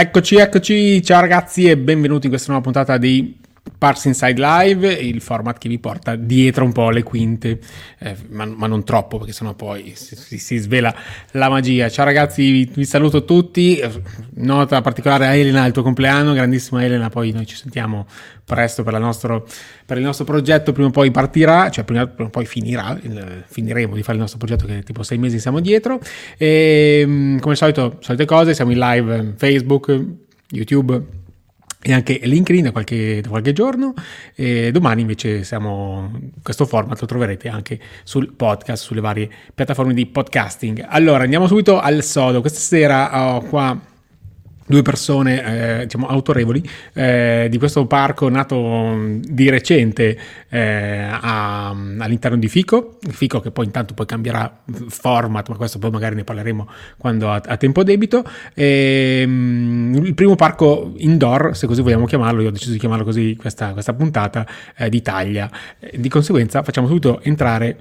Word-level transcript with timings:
Eccoci, 0.00 0.36
eccoci, 0.36 1.02
ciao 1.02 1.20
ragazzi 1.20 1.64
e 1.64 1.76
benvenuti 1.76 2.26
in 2.26 2.30
questa 2.30 2.52
nuova 2.52 2.62
puntata 2.62 2.98
di 2.98 3.36
Parks 3.78 4.06
Inside 4.06 4.40
Live, 4.40 4.92
il 4.92 5.20
format 5.20 5.56
che 5.56 5.68
vi 5.68 5.78
porta 5.78 6.16
dietro 6.16 6.64
un 6.64 6.72
po' 6.72 6.90
le 6.90 7.04
quinte, 7.04 7.60
eh, 8.00 8.16
ma, 8.30 8.44
ma, 8.44 8.66
non 8.66 8.82
troppo 8.82 9.18
perché 9.18 9.32
sennò 9.32 9.54
poi 9.54 9.92
si, 9.94 10.16
si, 10.36 10.56
svela 10.56 10.92
la 11.32 11.48
magia. 11.48 11.88
Ciao 11.88 12.04
ragazzi, 12.04 12.50
vi, 12.50 12.70
vi, 12.74 12.84
saluto 12.84 13.24
tutti, 13.24 13.80
nota 14.34 14.80
particolare 14.80 15.28
a 15.28 15.34
Elena, 15.34 15.64
il 15.64 15.72
tuo 15.72 15.84
compleanno, 15.84 16.32
grandissima 16.32 16.82
Elena, 16.84 17.08
poi 17.08 17.30
noi 17.30 17.46
ci 17.46 17.54
sentiamo 17.54 18.06
presto 18.44 18.82
per, 18.82 18.98
nostro, 18.98 19.46
per 19.86 19.98
il 19.98 20.02
nostro 20.02 20.24
progetto, 20.24 20.72
prima 20.72 20.88
o 20.88 20.90
poi 20.90 21.12
partirà, 21.12 21.70
cioè 21.70 21.84
prima, 21.84 22.04
prima 22.08 22.28
o 22.28 22.32
poi 22.32 22.46
finirà, 22.46 22.98
il, 23.00 23.44
finiremo 23.46 23.94
di 23.94 24.02
fare 24.02 24.14
il 24.14 24.20
nostro 24.20 24.38
progetto 24.38 24.66
che 24.66 24.82
tipo 24.82 25.04
sei 25.04 25.18
mesi 25.18 25.38
siamo 25.38 25.60
dietro. 25.60 26.00
E 26.36 27.04
come 27.38 27.52
al 27.52 27.56
solito, 27.56 27.98
solite 28.00 28.24
cose, 28.24 28.54
siamo 28.54 28.72
in 28.72 28.78
live 28.78 29.34
Facebook, 29.36 30.04
YouTube 30.50 31.26
e 31.80 31.92
anche 31.92 32.20
LinkedIn 32.22 32.64
da 32.64 32.72
qualche, 32.72 33.20
da 33.20 33.28
qualche 33.28 33.52
giorno. 33.52 33.94
E 34.34 34.70
domani 34.72 35.02
invece 35.02 35.44
siamo, 35.44 36.10
questo 36.42 36.66
format 36.66 37.00
lo 37.00 37.06
troverete 37.06 37.48
anche 37.48 37.78
sul 38.04 38.32
podcast, 38.34 38.82
sulle 38.82 39.00
varie 39.00 39.30
piattaforme 39.54 39.94
di 39.94 40.06
podcasting. 40.06 40.84
Allora 40.88 41.24
andiamo 41.24 41.46
subito 41.46 41.78
al 41.78 42.02
sodo. 42.02 42.40
Questa 42.40 42.60
sera 42.60 43.34
ho 43.34 43.42
qua 43.42 43.78
due 44.68 44.82
persone 44.82 45.80
eh, 45.80 45.82
diciamo 45.84 46.06
autorevoli 46.06 46.62
eh, 46.92 47.48
di 47.50 47.58
questo 47.58 47.86
parco 47.86 48.28
nato 48.28 49.16
di 49.20 49.48
recente 49.48 50.18
eh, 50.48 51.08
a, 51.10 51.70
all'interno 51.70 52.36
di 52.36 52.48
Fico, 52.48 52.98
Fico 53.10 53.40
che 53.40 53.50
poi 53.50 53.64
intanto 53.64 53.94
poi 53.94 54.06
cambierà 54.06 54.62
format, 54.88 55.48
ma 55.48 55.56
questo 55.56 55.78
poi 55.78 55.90
magari 55.90 56.14
ne 56.14 56.24
parleremo 56.24 56.68
quando 56.96 57.30
ha, 57.30 57.40
ha 57.44 57.56
tempo 57.56 57.82
debito. 57.82 58.24
E, 58.54 59.24
um, 59.26 60.00
il 60.04 60.14
primo 60.14 60.36
parco 60.36 60.92
indoor, 60.98 61.56
se 61.56 61.66
così 61.66 61.82
vogliamo 61.82 62.06
chiamarlo, 62.06 62.42
io 62.42 62.48
ho 62.48 62.52
deciso 62.52 62.72
di 62.72 62.78
chiamarlo 62.78 63.04
così 63.04 63.36
questa, 63.38 63.72
questa 63.72 63.94
puntata, 63.94 64.46
eh, 64.76 64.88
d'Italia. 64.88 65.50
Di 65.92 66.08
conseguenza 66.08 66.62
facciamo 66.62 66.86
subito 66.86 67.20
entrare 67.22 67.76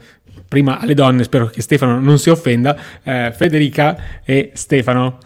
prima 0.48 0.80
alle 0.80 0.94
donne, 0.94 1.24
spero 1.24 1.48
che 1.48 1.62
Stefano 1.62 2.00
non 2.00 2.18
si 2.18 2.30
offenda, 2.30 2.78
eh, 3.04 3.34
Federica 3.36 4.22
e 4.24 4.52
Stefano. 4.54 5.18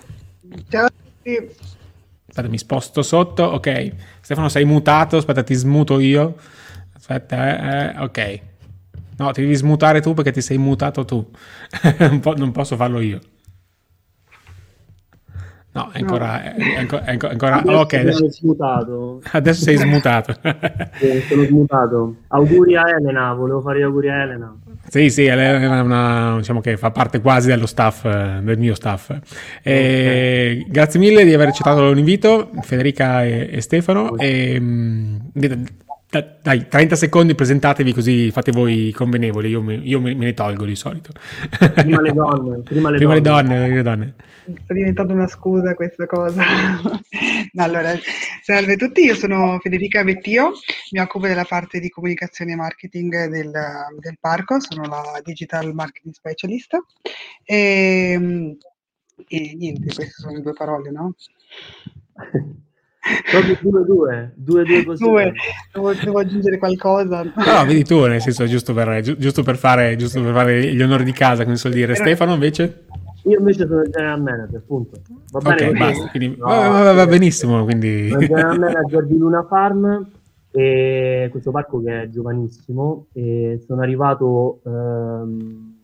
Ciao 0.69 1.00
sì. 1.23 1.49
Aspetta, 2.27 2.47
mi 2.47 2.57
sposto 2.57 3.01
sotto. 3.01 3.43
Ok. 3.43 3.91
Stefano, 4.21 4.47
sei 4.49 4.65
mutato. 4.65 5.17
Aspetta, 5.17 5.43
ti 5.43 5.53
smuto 5.53 5.99
io. 5.99 6.35
Aspetta, 6.93 7.91
eh, 7.91 7.95
eh, 7.95 7.99
ok. 7.99 8.39
No, 9.17 9.31
ti 9.31 9.41
devi 9.41 9.55
smutare 9.55 10.01
tu 10.01 10.13
perché 10.13 10.31
ti 10.31 10.41
sei 10.41 10.57
mutato 10.57 11.03
tu. 11.03 11.25
non, 11.99 12.19
po- 12.21 12.35
non 12.35 12.51
posso 12.51 12.75
farlo 12.75 12.99
io. 13.01 13.19
No, 15.73 15.89
è 15.91 15.99
ancora. 15.99 16.41
No. 16.55 16.63
È 16.63 16.77
ancora, 16.77 17.03
è 17.05 17.11
ancora 17.11 17.59
adesso 17.59 17.79
ok. 17.79 17.93
Adesso, 17.93 18.31
smutato. 18.31 19.21
adesso 19.31 19.63
sei 19.63 19.77
smutato. 19.77 20.33
sì, 20.99 21.21
sono 21.27 21.43
smutato. 21.43 22.15
Auguri 22.27 22.75
a 22.75 22.89
Elena, 22.89 23.33
volevo 23.33 23.61
fare 23.61 23.79
gli 23.79 23.83
auguri 23.83 24.09
a 24.09 24.21
Elena. 24.21 24.55
Sì, 24.91 25.09
sì, 25.09 25.23
è 25.23 25.79
una, 25.79 26.35
diciamo 26.35 26.59
che 26.59 26.75
fa 26.75 26.91
parte 26.91 27.21
quasi 27.21 27.47
dello 27.47 27.65
staff, 27.65 28.03
del 28.03 28.57
mio 28.57 28.75
staff. 28.75 29.11
E 29.63 30.63
okay. 30.63 30.69
Grazie 30.69 30.99
mille 30.99 31.23
di 31.23 31.33
aver 31.33 31.47
accettato 31.47 31.93
l'invito, 31.93 32.51
Federica 32.59 33.23
e, 33.23 33.47
e 33.53 33.61
Stefano. 33.61 34.17
E, 34.17 34.59
mm, 34.59 35.15
dai, 36.41 36.67
30 36.67 36.97
secondi 36.97 37.35
presentatevi 37.35 37.93
così 37.93 38.31
fate 38.31 38.51
voi 38.51 38.91
convenevoli, 38.93 39.47
io, 39.47 39.61
me, 39.61 39.75
io 39.75 40.01
me, 40.01 40.13
ne 40.13 40.33
tolgo 40.33 40.65
di 40.65 40.75
solito. 40.75 41.11
Prima 41.73 42.01
le 42.01 42.11
donne. 42.11 42.57
Prima 42.57 42.89
le 42.89 42.97
prima 42.97 43.17
donne. 43.17 43.47
Le 43.47 43.59
donne, 43.59 43.75
le 43.75 43.81
donne. 43.81 44.13
Sta 44.63 44.73
diventando 44.73 45.13
una 45.13 45.27
scusa 45.27 45.75
questa 45.75 46.05
cosa. 46.05 46.43
allora, 47.57 47.93
salve 48.41 48.73
a 48.73 48.75
tutti, 48.75 49.01
io 49.03 49.15
sono 49.15 49.59
Federica 49.59 50.03
Vettio, 50.03 50.53
mi 50.91 50.99
occupo 50.99 51.27
della 51.27 51.45
parte 51.45 51.79
di 51.79 51.89
comunicazione 51.89 52.53
e 52.53 52.55
marketing 52.55 53.27
del, 53.27 53.51
del 53.51 54.17
parco, 54.19 54.59
sono 54.59 54.83
la 54.87 55.21
Digital 55.23 55.73
Marketing 55.73 56.13
Specialist. 56.13 56.77
E, 57.43 58.57
e 59.27 59.55
niente, 59.55 59.93
queste 59.93 60.13
sono 60.13 60.33
le 60.33 60.41
due 60.41 60.53
parole, 60.53 60.91
no? 60.91 61.15
Proprio 63.31 63.57
2-2, 63.83 64.31
2-2 64.43 64.85
così. 64.85 65.03
Due. 65.03 65.33
Devo, 65.73 65.93
devo, 65.93 66.19
aggiungere 66.19 66.59
qualcosa. 66.59 67.23
No, 67.23 67.65
vedi 67.65 67.83
tu, 67.83 68.05
nel 68.05 68.21
senso, 68.21 68.45
giusto 68.45 68.73
per, 68.73 69.01
giusto 69.01 69.41
per, 69.41 69.57
fare, 69.57 69.95
giusto 69.95 70.21
per 70.21 70.33
fare 70.33 70.71
gli 70.71 70.81
onori 70.81 71.03
di 71.03 71.11
casa, 71.11 71.43
come 71.43 71.55
si 71.55 71.61
suol 71.61 71.73
dire. 71.73 71.93
Però... 71.93 72.05
Stefano, 72.05 72.33
invece? 72.33 72.85
Io 73.23 73.37
invece 73.37 73.67
sono 73.67 73.81
il 73.81 73.89
general 73.89 74.21
manager, 74.21 74.57
appunto. 74.57 74.99
Va 75.31 75.39
bene 75.39 75.69
ok, 75.69 75.77
basta. 75.77 76.09
Quindi, 76.09 76.37
no, 76.37 76.45
va, 76.45 76.69
va, 76.69 76.93
va, 76.93 77.07
benissimo. 77.07 77.63
Quindi... 77.63 78.09
Sono 78.09 78.21
il 78.21 78.27
general 78.27 78.59
manager 78.59 79.05
di 79.05 79.17
Luna 79.17 79.43
Farm, 79.43 80.07
e 80.51 81.27
questo 81.31 81.51
parco 81.51 81.81
che 81.81 82.03
è 82.03 82.09
giovanissimo. 82.09 83.07
E 83.13 83.61
sono 83.65 83.81
arrivato 83.81 84.61
ehm, 84.65 85.75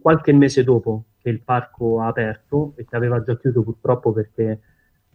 qualche 0.00 0.32
mese 0.32 0.64
dopo 0.64 1.04
che 1.22 1.30
il 1.30 1.40
parco 1.40 2.00
ha 2.00 2.06
aperto 2.06 2.72
e 2.76 2.84
che 2.84 2.96
aveva 2.96 3.22
già 3.22 3.36
chiuso 3.36 3.62
purtroppo 3.62 4.12
perché 4.12 4.60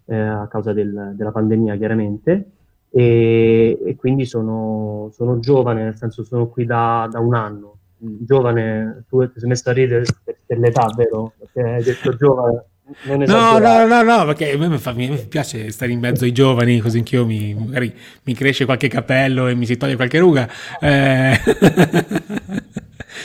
eh, 0.06 0.16
a 0.16 0.48
causa 0.48 0.74
del, 0.74 1.14
della 1.16 1.32
pandemia 1.32 1.78
chiaramente 1.78 2.52
e, 2.90 3.80
e 3.86 3.96
quindi 3.96 4.26
sono, 4.26 5.10
sono, 5.14 5.40
giovane, 5.40 5.84
nel 5.84 5.96
senso 5.96 6.24
sono 6.24 6.48
qui 6.48 6.66
da, 6.66 7.08
da, 7.10 7.20
un 7.20 7.34
anno. 7.34 7.78
Giovane, 8.04 9.06
tu 9.08 9.22
ti 9.32 9.40
sei 9.40 9.50
messo 9.50 9.70
a 9.70 9.74
ridere 9.74 10.04
per, 10.24 10.38
per 10.46 10.58
l'età, 10.58 10.92
vero? 10.96 11.34
Perché 11.38 11.62
hai 11.62 11.84
detto 11.84 12.16
giovane. 12.16 12.66
No, 13.04 13.58
no, 13.60 13.86
no, 13.86 14.02
no, 14.02 14.26
perché 14.26 14.52
a 14.52 14.58
me, 14.58 14.78
fa, 14.78 14.92
mi, 14.92 15.26
piace 15.30 15.72
stare 15.72 15.92
in 15.92 16.00
mezzo 16.00 16.26
ai 16.26 16.34
giovani, 16.34 16.80
così 16.80 16.98
anch'io 16.98 17.26
mi, 17.26 17.54
magari 17.54 17.94
mi 18.24 18.34
cresce 18.34 18.66
qualche 18.66 18.90
capello 18.90 19.48
e 19.48 19.56
mi 19.56 19.66
si 19.66 19.78
toglie 19.78 19.96
qualche 19.96 20.20
ruga. 20.20 20.50
Eh. 20.80 21.40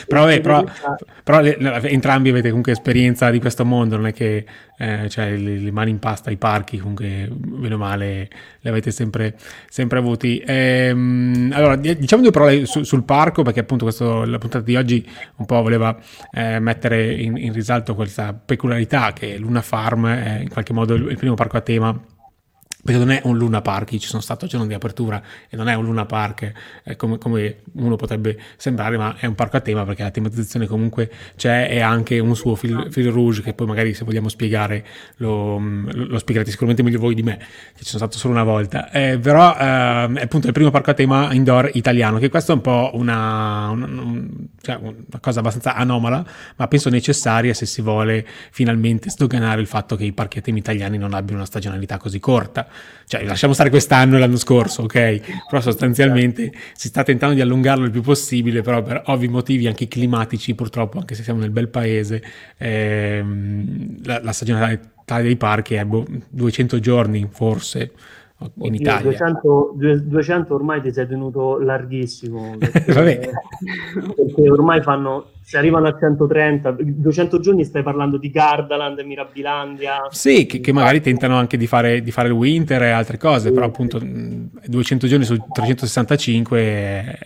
però, 0.07 0.21
vabbè, 0.21 0.41
però, 0.41 0.63
però 1.23 1.41
le, 1.41 1.57
entrambi 1.89 2.29
avete 2.29 2.47
comunque 2.47 2.71
esperienza 2.71 3.29
di 3.29 3.39
questo 3.39 3.65
mondo, 3.65 3.97
non 3.97 4.07
è 4.07 4.13
che 4.13 4.45
eh, 4.77 5.09
cioè, 5.09 5.35
le, 5.35 5.57
le, 5.57 5.71
mani 5.71 5.91
in 5.91 5.99
pasta 5.99 6.29
ai 6.29 6.37
parchi, 6.37 6.77
comunque 6.77 7.29
meno 7.29 7.77
male 7.77 8.29
le 8.59 8.69
avete 8.69 8.91
sempre, 8.91 9.35
sempre 9.69 9.99
avuti. 9.99 10.41
Ehm, 10.45 11.51
allora, 11.53 11.75
diciamo 11.75 12.21
due 12.21 12.31
parole 12.31 12.65
su, 12.65 12.83
sul 12.83 13.03
parco, 13.03 13.43
perché 13.43 13.59
appunto 13.59 13.83
questo, 13.83 14.23
la 14.25 14.37
puntata 14.37 14.63
di 14.63 14.75
oggi 14.75 15.07
un 15.37 15.45
po' 15.45 15.61
voleva 15.61 15.97
eh, 16.31 16.59
mettere 16.59 17.13
in, 17.13 17.37
in, 17.37 17.51
risalto 17.53 17.95
questa 17.95 18.33
peculiarità 18.33 19.13
che 19.13 19.37
Luna 19.37 19.61
Farm 19.61 20.07
è 20.07 20.39
in 20.41 20.49
qualche 20.49 20.73
modo 20.73 20.93
il, 20.93 21.09
il 21.09 21.17
primo 21.17 21.33
parco 21.33 21.57
a 21.57 21.61
tema 21.61 21.99
perché 22.83 22.99
non 22.99 23.11
è 23.11 23.21
un 23.25 23.37
Luna 23.37 23.61
Park, 23.61 23.97
ci 23.97 24.07
sono 24.07 24.21
stato 24.21 24.45
al 24.45 24.49
giorno 24.49 24.65
di 24.65 24.73
apertura 24.73 25.21
e 25.49 25.57
non 25.57 25.67
è 25.67 25.73
un 25.73 25.83
Luna 25.83 26.05
Park 26.05 26.51
eh, 26.83 26.95
come, 26.95 27.17
come, 27.17 27.57
uno 27.73 27.95
potrebbe 27.97 28.39
sembrare, 28.55 28.97
ma 28.97 29.17
è 29.17 29.25
un 29.25 29.35
parco 29.35 29.57
a 29.57 29.59
tema 29.59 29.83
perché 29.83 30.03
la 30.03 30.11
tematizzazione 30.11 30.67
comunque 30.67 31.11
c'è 31.35 31.67
e 31.69 31.81
anche 31.81 32.19
un 32.19 32.35
suo 32.35 32.55
fil, 32.55 32.87
fil 32.89 33.09
rouge 33.11 33.41
che 33.41 33.53
poi 33.53 33.67
magari 33.67 33.93
se 33.93 34.05
vogliamo 34.05 34.29
spiegare 34.29 34.85
lo, 35.17 35.57
lo, 35.57 36.17
spiegherete 36.17 36.49
sicuramente 36.51 36.83
meglio 36.83 36.99
voi 36.99 37.13
di 37.13 37.23
me, 37.23 37.37
che 37.37 37.83
ci 37.83 37.89
sono 37.89 38.05
stato 38.05 38.17
solo 38.17 38.33
una 38.33 38.43
volta. 38.43 38.89
Eh, 38.91 39.17
però 39.17 39.53
eh, 39.53 40.13
è 40.13 40.23
appunto 40.23 40.47
il 40.47 40.53
primo 40.53 40.69
parco 40.69 40.91
a 40.91 40.93
tema 40.93 41.33
indoor 41.33 41.71
italiano, 41.73 42.19
che 42.19 42.29
questo 42.29 42.53
è 42.53 42.55
un 42.55 42.61
po' 42.61 42.91
una, 42.93 43.69
una, 43.69 44.23
cioè 44.61 44.75
una 44.75 45.19
cosa 45.19 45.39
abbastanza 45.39 45.75
anomala, 45.75 46.25
ma 46.55 46.67
penso 46.67 46.89
necessaria 46.89 47.53
se 47.53 47.65
si 47.65 47.81
vuole 47.81 48.25
finalmente 48.51 49.09
sdoganare 49.09 49.59
il 49.59 49.67
fatto 49.67 49.95
che 49.97 50.05
i 50.05 50.13
parchi 50.13 50.37
a 50.37 50.41
tema 50.41 50.59
italiani 50.59 50.97
non 50.97 51.13
abbiano 51.13 51.39
una 51.39 51.45
stagionalità 51.45 51.97
così 51.97 52.19
corta 52.19 52.65
cioè 53.05 53.23
lasciamo 53.23 53.53
stare 53.53 53.69
quest'anno 53.69 54.17
e 54.17 54.19
l'anno 54.19 54.35
scorso, 54.35 54.83
ok? 54.83 55.45
Però 55.49 55.61
sostanzialmente 55.61 56.51
si 56.73 56.89
sta 56.89 57.03
tentando 57.03 57.35
di 57.35 57.41
allungarlo 57.41 57.85
il 57.85 57.91
più 57.91 58.01
possibile, 58.01 58.61
però 58.61 58.81
per 58.83 59.03
ovvi 59.05 59.29
motivi 59.29 59.65
anche 59.67 59.87
climatici, 59.87 60.53
purtroppo, 60.55 60.99
anche 60.99 61.15
se 61.15 61.23
siamo 61.23 61.39
nel 61.39 61.51
bel 61.51 61.69
paese, 61.69 62.21
ehm, 62.57 64.03
la, 64.03 64.21
la 64.21 64.31
stagionalità 64.33 65.21
dei 65.21 65.37
parchi 65.37 65.75
è 65.75 65.85
boh, 65.85 66.05
200 66.29 66.79
giorni 66.79 67.27
forse 67.31 67.91
in 68.61 68.75
Italia. 68.75 69.01
200, 69.01 69.75
200, 70.03 70.53
ormai 70.53 70.81
ti 70.81 70.91
sei 70.93 71.07
tenuto 71.07 71.57
larghissimo 71.57 72.57
perché, 72.59 73.31
perché, 74.15 74.49
ormai 74.49 74.81
fanno 74.81 75.31
se 75.41 75.57
arrivano 75.57 75.87
a 75.87 75.97
130 75.97 76.75
200 76.79 77.39
giorni 77.39 77.63
stai 77.63 77.81
parlando 77.81 78.17
di 78.17 78.29
Gardaland, 78.29 78.99
Mirabilandia 78.99 80.07
sì, 80.11 80.45
che, 80.45 80.59
che 80.59 80.71
magari 80.71 81.01
tentano 81.01 81.35
anche 81.35 81.57
di 81.57 81.65
fare, 81.65 82.01
di 82.01 82.11
fare, 82.11 82.27
il 82.27 82.35
winter 82.35 82.83
e 82.83 82.89
altre 82.89 83.17
cose 83.17 83.47
sì, 83.47 83.53
però 83.53 83.65
appunto 83.65 83.99
200 83.99 85.07
giorni 85.07 85.25
su 85.25 85.35
365 85.51 87.19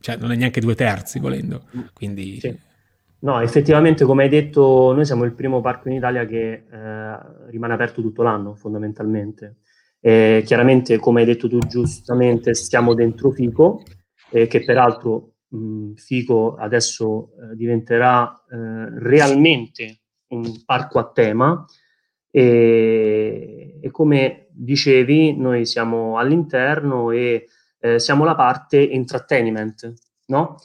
cioè 0.00 0.16
non 0.16 0.32
è 0.32 0.36
neanche 0.36 0.60
due 0.60 0.74
terzi 0.74 1.18
volendo 1.18 1.62
quindi 1.92 2.40
sì. 2.40 2.72
No, 3.24 3.40
effettivamente, 3.40 4.04
come 4.04 4.24
hai 4.24 4.28
detto, 4.28 4.92
noi 4.92 5.06
siamo 5.06 5.24
il 5.24 5.32
primo 5.32 5.62
parco 5.62 5.88
in 5.88 5.94
Italia 5.94 6.26
che 6.26 6.64
eh, 6.70 7.18
rimane 7.46 7.72
aperto 7.72 8.02
tutto 8.02 8.22
l'anno, 8.22 8.54
fondamentalmente. 8.54 9.60
Eh, 10.06 10.42
chiaramente, 10.44 10.98
come 10.98 11.20
hai 11.20 11.26
detto 11.26 11.48
tu 11.48 11.56
giustamente, 11.60 12.52
stiamo 12.52 12.92
dentro 12.92 13.30
Fico, 13.30 13.84
eh, 14.28 14.46
che 14.46 14.62
peraltro 14.62 15.36
mh, 15.48 15.92
Fico 15.94 16.56
adesso 16.56 17.30
eh, 17.40 17.56
diventerà 17.56 18.30
eh, 18.30 18.98
realmente 18.98 20.00
un 20.28 20.62
parco 20.66 20.98
a 20.98 21.10
tema. 21.10 21.64
E, 22.30 23.78
e 23.80 23.90
come 23.90 24.48
dicevi, 24.50 25.38
noi 25.38 25.64
siamo 25.64 26.18
all'interno 26.18 27.10
e 27.10 27.46
eh, 27.78 27.98
siamo 27.98 28.24
la 28.24 28.34
parte 28.34 28.90
entertainment, 28.90 29.90
no? 30.26 30.56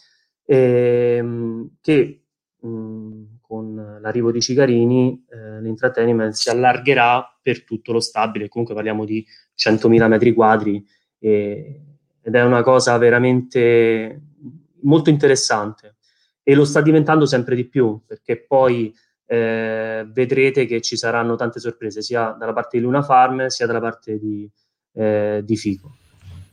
E, 0.44 1.16
ehm, 1.18 1.78
che 1.80 2.24
mh, 2.60 3.24
con 3.40 4.00
l'arrivo 4.02 4.32
di 4.34 4.42
Cigarini 4.42 5.26
eh, 5.30 5.62
l'entertainment 5.62 6.34
si 6.34 6.50
allargherà 6.50 7.39
per 7.50 7.64
tutto 7.64 7.92
lo 7.92 8.00
stabile, 8.00 8.48
comunque 8.48 8.76
parliamo 8.76 9.06
di 9.06 9.26
100.000 9.58 10.08
metri 10.08 10.34
quadri 10.34 10.86
e, 11.18 11.82
ed 12.22 12.36
è 12.36 12.44
una 12.44 12.62
cosa 12.62 12.96
veramente 12.98 14.22
molto 14.82 15.10
interessante 15.10 15.96
e 16.44 16.54
lo 16.54 16.64
sta 16.64 16.82
diventando 16.82 17.26
sempre 17.26 17.56
di 17.56 17.68
più 17.68 18.02
perché 18.06 18.46
poi 18.46 18.94
eh, 19.26 20.08
vedrete 20.12 20.68
che 20.68 20.80
ci 20.82 20.96
saranno 20.96 21.36
tante 21.36 21.60
sorprese 21.60 22.04
sia 22.04 22.36
dalla 22.38 22.54
parte 22.54 22.78
di 22.78 22.84
Luna 22.84 23.02
Farm 23.02 23.48
sia 23.48 23.66
dalla 23.66 23.82
parte 23.82 24.20
di, 24.20 24.48
eh, 24.94 25.42
di 25.44 25.58
Fico. 25.58 25.96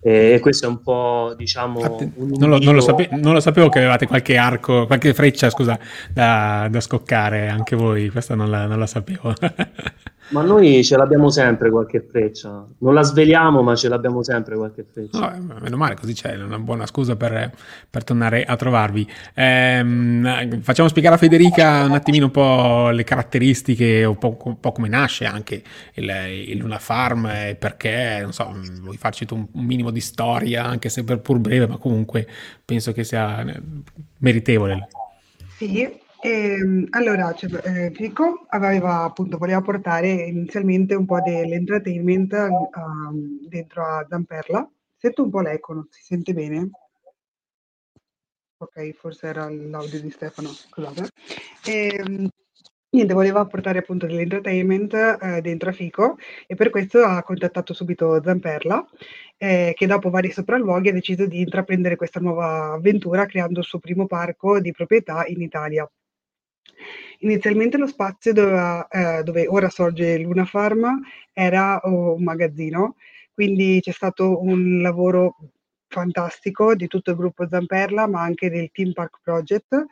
E 0.01 0.39
questo 0.41 0.67
è 0.67 0.69
un 0.69 0.83
po', 0.83 1.35
diciamo... 1.37 1.81
Un 1.81 2.35
non, 2.39 2.49
lo, 2.49 2.59
non, 2.59 2.77
lo 2.77 2.81
sape- 2.81 3.09
non, 3.11 3.33
lo, 3.33 3.41
sapevo 3.41 3.69
che 3.69 3.79
avevate 3.79 4.07
qualche 4.07 4.37
arco, 4.37 4.87
qualche 4.87 5.13
freccia, 5.15 5.51
scusa, 5.51 5.77
da, 6.13 6.69
da 6.71 6.81
scoccare, 6.81 7.49
anche 7.49 7.75
voi, 7.75 8.09
questa 8.11 8.37
non 8.37 8.49
la, 8.49 8.67
non 8.67 8.79
la 8.79 8.87
sapevo. 8.87 9.35
Ma 10.29 10.43
noi 10.43 10.83
ce 10.83 10.97
l'abbiamo 10.97 11.31
sempre 11.31 11.71
qualche 11.71 12.01
freccia. 12.01 12.67
Non 12.79 12.95
la 12.95 13.03
sveliamo, 13.03 13.63
ma 13.63 13.77
ce 13.77 13.89
l'abbiamo 13.89 14.25
sempre 14.25 14.57
qualche 14.57 14.85
freccia. 14.91 15.19
No, 15.19 15.35
eh, 15.35 15.61
meno 15.61 15.77
male, 15.77 15.95
così 15.95 16.15
c'è 16.15 16.35
una 16.35 16.59
buona 16.59 16.85
scusa 16.87 17.15
per, 17.15 17.53
per 17.89 18.03
tornare 18.03 18.45
a 18.45 18.57
trovarvi. 18.57 19.09
Ehm, 19.35 20.61
facciamo 20.63 20.89
spiegare 20.89 21.15
a 21.15 21.19
Federica 21.19 21.85
un 21.85 21.93
attimino 21.93 22.25
un 22.25 22.31
po' 22.33 22.91
le 22.91 23.05
caratteristiche, 23.05 24.05
un 24.05 24.19
po', 24.19 24.37
un 24.43 24.59
po 24.59 24.73
come 24.73 24.89
nasce 24.89 25.27
anche 25.27 25.63
il, 25.95 26.11
il, 26.49 26.59
Luna 26.59 26.79
Farm 26.79 27.27
e 27.27 27.57
perché, 27.57 28.19
non 28.21 28.33
so, 28.33 28.53
vuoi 28.83 28.97
farci 28.97 29.27
un, 29.31 29.47
un 29.53 29.65
minimo 29.65 29.93
di 29.93 30.01
storia, 30.01 30.65
anche 30.65 30.89
se 30.89 31.05
per 31.05 31.21
pur 31.21 31.39
breve, 31.39 31.69
ma 31.69 31.77
comunque 31.77 32.27
penso 32.65 32.91
che 32.91 33.05
sia 33.05 33.45
meritevole. 34.19 34.89
Sì, 35.57 36.05
ehm, 36.27 36.87
allora, 36.91 37.33
cioè, 37.35 37.51
eh, 37.65 37.91
Fico 37.93 38.47
aveva 38.49 39.03
appunto, 39.05 39.39
voleva 39.39 39.61
portare 39.61 40.09
inizialmente 40.09 40.95
un 40.95 41.05
po' 41.07 41.21
dell'entertainment 41.21 42.33
uh, 42.33 43.49
dentro 43.49 43.85
a 43.85 44.07
Zamperla. 44.09 44.69
Sento 44.97 45.23
un 45.23 45.31
po' 45.31 45.41
l'eco, 45.41 45.73
non 45.75 45.87
si 45.91 46.03
sente 46.03 46.33
bene? 46.33 46.71
Ok, 48.59 48.93
forse 48.93 49.27
era 49.27 49.49
l'audio 49.51 50.01
di 50.01 50.11
Stefano, 50.11 50.49
scusate. 50.49 51.11
Ehm, 51.67 52.29
niente, 52.91 53.15
voleva 53.15 53.45
portare 53.45 53.79
appunto 53.81 54.07
dell'entertainment 54.07 54.95
eh, 54.95 55.41
dentro 55.43 55.69
a 55.69 55.73
Fico 55.73 56.17
e 56.47 56.55
per 56.55 56.71
questo 56.71 57.05
ha 57.05 57.23
contattato 57.23 57.75
subito 57.75 58.21
Zamperla, 58.23 58.87
eh, 59.37 59.73
che 59.77 59.87
dopo 59.87 60.09
vari 60.09 60.31
sopralluoghi 60.31 60.89
ha 60.89 60.93
deciso 60.93 61.27
di 61.27 61.41
intraprendere 61.41 61.97
questa 61.97 62.21
nuova 62.21 62.73
avventura 62.73 63.27
creando 63.27 63.61
il 63.61 63.67
suo 63.67 63.79
primo 63.79 64.07
parco 64.07 64.59
di 64.61 64.73
proprietà 64.73 65.25
in 65.27 65.43
Italia. 65.43 65.89
Inizialmente 67.21 67.79
lo 67.79 67.87
spazio 67.87 68.33
doveva, 68.33 68.87
eh, 68.89 69.23
dove 69.23 69.47
ora 69.47 69.69
sorge 69.69 70.19
Luna 70.19 70.45
Farm 70.45 71.01
era 71.33 71.79
oh, 71.79 72.15
un 72.15 72.23
magazzino, 72.23 72.97
quindi 73.33 73.81
c'è 73.81 73.93
stato 73.93 74.43
un 74.43 74.81
lavoro 74.83 75.37
fantastico 75.89 76.75
di 76.75 76.87
tutto 76.89 77.11
il 77.11 77.17
gruppo 77.17 77.47
Zamperla, 77.49 78.07
ma 78.07 78.21
anche 78.23 78.51
del 78.51 78.71
Team 78.73 78.93
Park 78.93 79.21
Project, 79.23 79.87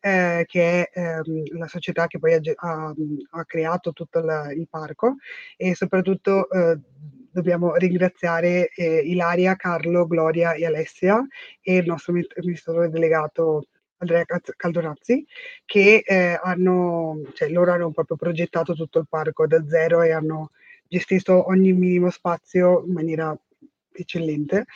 eh, 0.00 0.44
che 0.46 0.88
è 0.88 0.98
ehm, 0.98 1.58
la 1.58 1.66
società 1.66 2.06
che 2.06 2.18
poi 2.18 2.34
ha, 2.34 2.40
ha, 2.56 2.94
ha 3.30 3.44
creato 3.44 3.92
tutto 3.92 4.18
il, 4.20 4.54
il, 4.56 4.68
parco. 4.68 5.16
E 5.56 5.74
soprattutto 5.74 6.48
eh, 6.50 6.78
dobbiamo 7.30 7.74
ringraziare 7.76 8.68
eh, 8.70 9.00
Ilaria, 9.00 9.56
Carlo, 9.56 10.06
Gloria 10.06 10.52
e 10.54 10.66
Alessia 10.66 11.24
e 11.60 11.76
il 11.76 11.86
nostro 11.86 12.14
amministratore 12.36 12.88
delegato 12.88 13.66
Andrea 14.00 14.24
Caldorazzi, 14.56 15.26
che 15.64 16.02
eh, 16.04 16.38
hanno, 16.42 17.20
cioè 17.34 17.48
loro 17.48 17.72
hanno 17.72 17.90
proprio 17.90 18.16
progettato 18.16 18.74
tutto 18.74 18.98
il 18.98 19.06
parco 19.08 19.46
da 19.46 19.64
zero 19.66 20.02
e 20.02 20.10
hanno 20.10 20.50
gestito 20.88 21.48
ogni 21.48 21.72
minimo 21.72 22.10
spazio 22.10 22.84
in 22.86 22.92
maniera 22.92 23.38
eccellente 23.92 24.66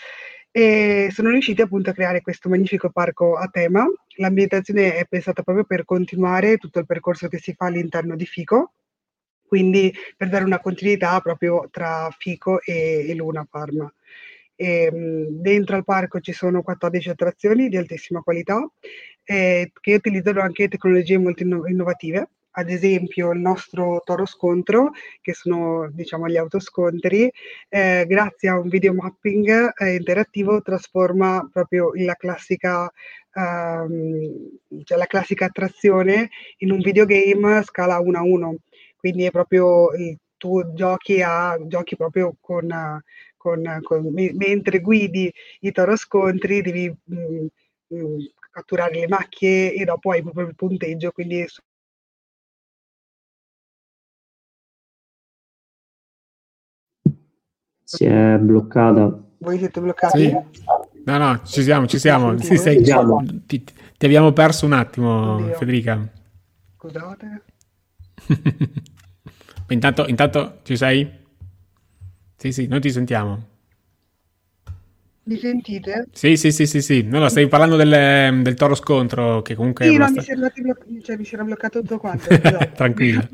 e 0.57 1.09
sono 1.11 1.31
riusciti 1.31 1.63
appunto 1.63 1.91
a 1.91 1.93
creare 1.93 2.21
questo 2.21 2.49
magnifico 2.49 2.89
parco 2.89 3.35
a 3.35 3.49
tema. 3.49 3.85
L'ambientazione 4.19 4.95
è 4.95 5.05
pensata 5.05 5.43
proprio 5.43 5.65
per 5.65 5.85
continuare 5.85 6.59
tutto 6.59 6.79
il 6.79 6.87
percorso 6.87 7.27
che 7.27 7.39
si 7.39 7.55
fa 7.55 7.67
all'interno 7.67 8.15
di 8.15 8.25
Fico, 8.25 8.75
quindi 9.45 9.93
per 10.17 10.29
dare 10.29 10.45
una 10.45 10.61
continuità 10.61 11.21
proprio 11.21 11.67
tra 11.73 12.09
Fico 12.17 12.61
e, 12.61 13.05
e 13.09 13.15
Luna 13.15 13.45
Farm. 13.51 13.93
E, 14.55 14.85
ehm, 14.85 15.27
dentro 15.41 15.75
al 15.75 15.83
parco 15.85 16.21
ci 16.21 16.33
sono 16.33 16.63
14 16.63 17.09
attrazioni 17.09 17.69
di 17.69 17.77
altissima 17.77 18.21
qualità 18.21 18.65
eh, 19.25 19.71
che 19.81 19.95
utilizzano 19.95 20.41
anche 20.41 20.69
tecnologie 20.69 21.19
molto 21.19 21.43
inno- 21.43 21.67
innovative. 21.67 22.29
Ad 22.57 22.71
esempio 22.71 23.33
il 23.33 23.41
nostro 23.41 24.01
toro 24.05 24.27
scontro, 24.27 24.93
che 25.21 25.35
sono 25.35 25.91
diciamo 25.91 26.29
gli 26.29 26.37
autoscontri, 26.37 27.31
eh, 27.69 28.05
grazie 28.07 28.49
a 28.49 28.59
un 28.59 28.69
video 28.69 28.95
mapping 28.95 29.73
eh, 29.77 29.95
interattivo 29.97 30.63
trasforma 30.63 31.49
proprio 31.53 31.91
la 31.95 32.15
classica, 32.15 32.89
ehm, 33.33 34.59
cioè 34.85 34.99
la 34.99 35.07
classica 35.07 35.47
attrazione 35.47 36.31
in 36.59 36.71
un 36.71 36.79
videogame 36.79 37.63
scala 37.65 37.99
1 37.99 38.19
a 38.19 38.23
1. 38.23 38.57
Quindi 38.97 39.25
è 39.25 39.31
proprio 39.31 39.91
tu 40.45 40.75
giochi, 40.75 41.23
a, 41.23 41.57
giochi 41.67 41.97
proprio 41.97 42.37
con, 42.41 42.69
con, 43.37 43.81
con, 43.83 44.13
mentre 44.13 44.81
guidi 44.81 45.33
i 45.61 45.73
toro 45.73 45.97
scontri 45.97 46.61
devi 46.63 46.89
mh, 46.89 47.17
mm, 47.17 47.47
mm, 47.95 48.17
catturare 48.55 49.01
le 49.01 49.09
macchie 49.09 49.75
e 49.75 49.85
dopo 49.85 50.13
hai 50.13 50.23
proprio 50.23 50.47
il 50.47 50.55
punteggio, 50.55 51.11
quindi 51.11 51.45
si 57.83 58.05
è 58.05 58.39
bloccata. 58.39 59.23
Voi 59.39 59.59
siete 59.59 59.81
bloccati? 59.81 60.19
Sì. 60.21 60.37
No, 61.05 61.19
no, 61.19 61.43
ci 61.45 61.63
siamo, 61.63 61.87
ci 61.87 61.99
siamo. 61.99 62.39
Sì, 62.39 62.57
sei, 62.57 62.83
ti, 62.83 63.63
ti, 63.63 64.07
abbiamo 64.07 64.33
perso 64.33 64.65
un 64.65 64.73
attimo, 64.73 65.35
Oddio. 65.35 65.55
Federica. 65.55 66.09
Scusate. 66.77 67.43
intanto, 69.69 70.07
intanto 70.07 70.61
ci 70.63 70.77
sei? 70.77 71.11
Sì, 72.37 72.53
sì, 72.53 72.67
noi 72.69 72.81
ti 72.81 72.91
sentiamo. 72.91 73.53
Mi 75.25 75.39
sentite? 75.39 76.07
Sì, 76.13 76.37
sì, 76.37 76.53
sì, 76.53 76.67
sì, 76.67 76.83
sì. 76.83 77.03
No, 77.03 77.19
no, 77.19 77.29
stai 77.29 77.49
parlando 77.49 77.77
del, 77.77 78.43
del 78.43 78.55
toro 78.55 78.75
scontro 78.75 79.41
che 79.43 79.55
comunque... 79.55 79.87
Sì, 79.87 79.97
no, 79.97 80.07
sta... 80.07 80.21
mi, 80.21 80.23
si 80.23 80.63
bloc- 80.63 81.01
cioè, 81.03 81.17
mi 81.17 81.25
si 81.25 81.35
era 81.35 81.45
bloccato 81.45 81.81
tutto 81.81 81.99
quanto. 81.99 82.29
Tranquillo. 82.75 83.29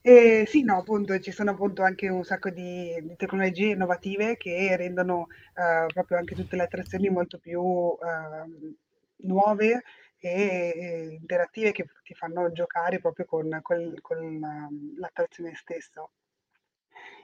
Eh, 0.00 0.44
sì, 0.48 0.62
no, 0.62 0.78
appunto, 0.78 1.18
ci 1.20 1.32
sono 1.32 1.50
appunto 1.50 1.82
anche 1.82 2.08
un 2.08 2.24
sacco 2.24 2.50
di, 2.50 2.98
di 3.02 3.14
tecnologie 3.16 3.72
innovative 3.72 4.36
che 4.36 4.74
rendono 4.76 5.26
eh, 5.54 5.86
proprio 5.92 6.18
anche 6.18 6.34
tutte 6.34 6.56
le 6.56 6.62
attrazioni 6.62 7.08
molto 7.08 7.38
più 7.38 7.60
eh, 7.60 8.74
nuove 9.26 9.82
e, 10.18 10.30
e, 10.74 11.18
interattive 11.20 11.72
che 11.72 11.86
ti 12.02 12.14
fanno 12.14 12.50
giocare 12.52 13.00
proprio 13.00 13.26
con, 13.26 13.58
con, 13.62 13.94
con 14.00 14.18
ehm, 14.18 14.98
l'attrazione 14.98 15.52
stessa. 15.54 16.08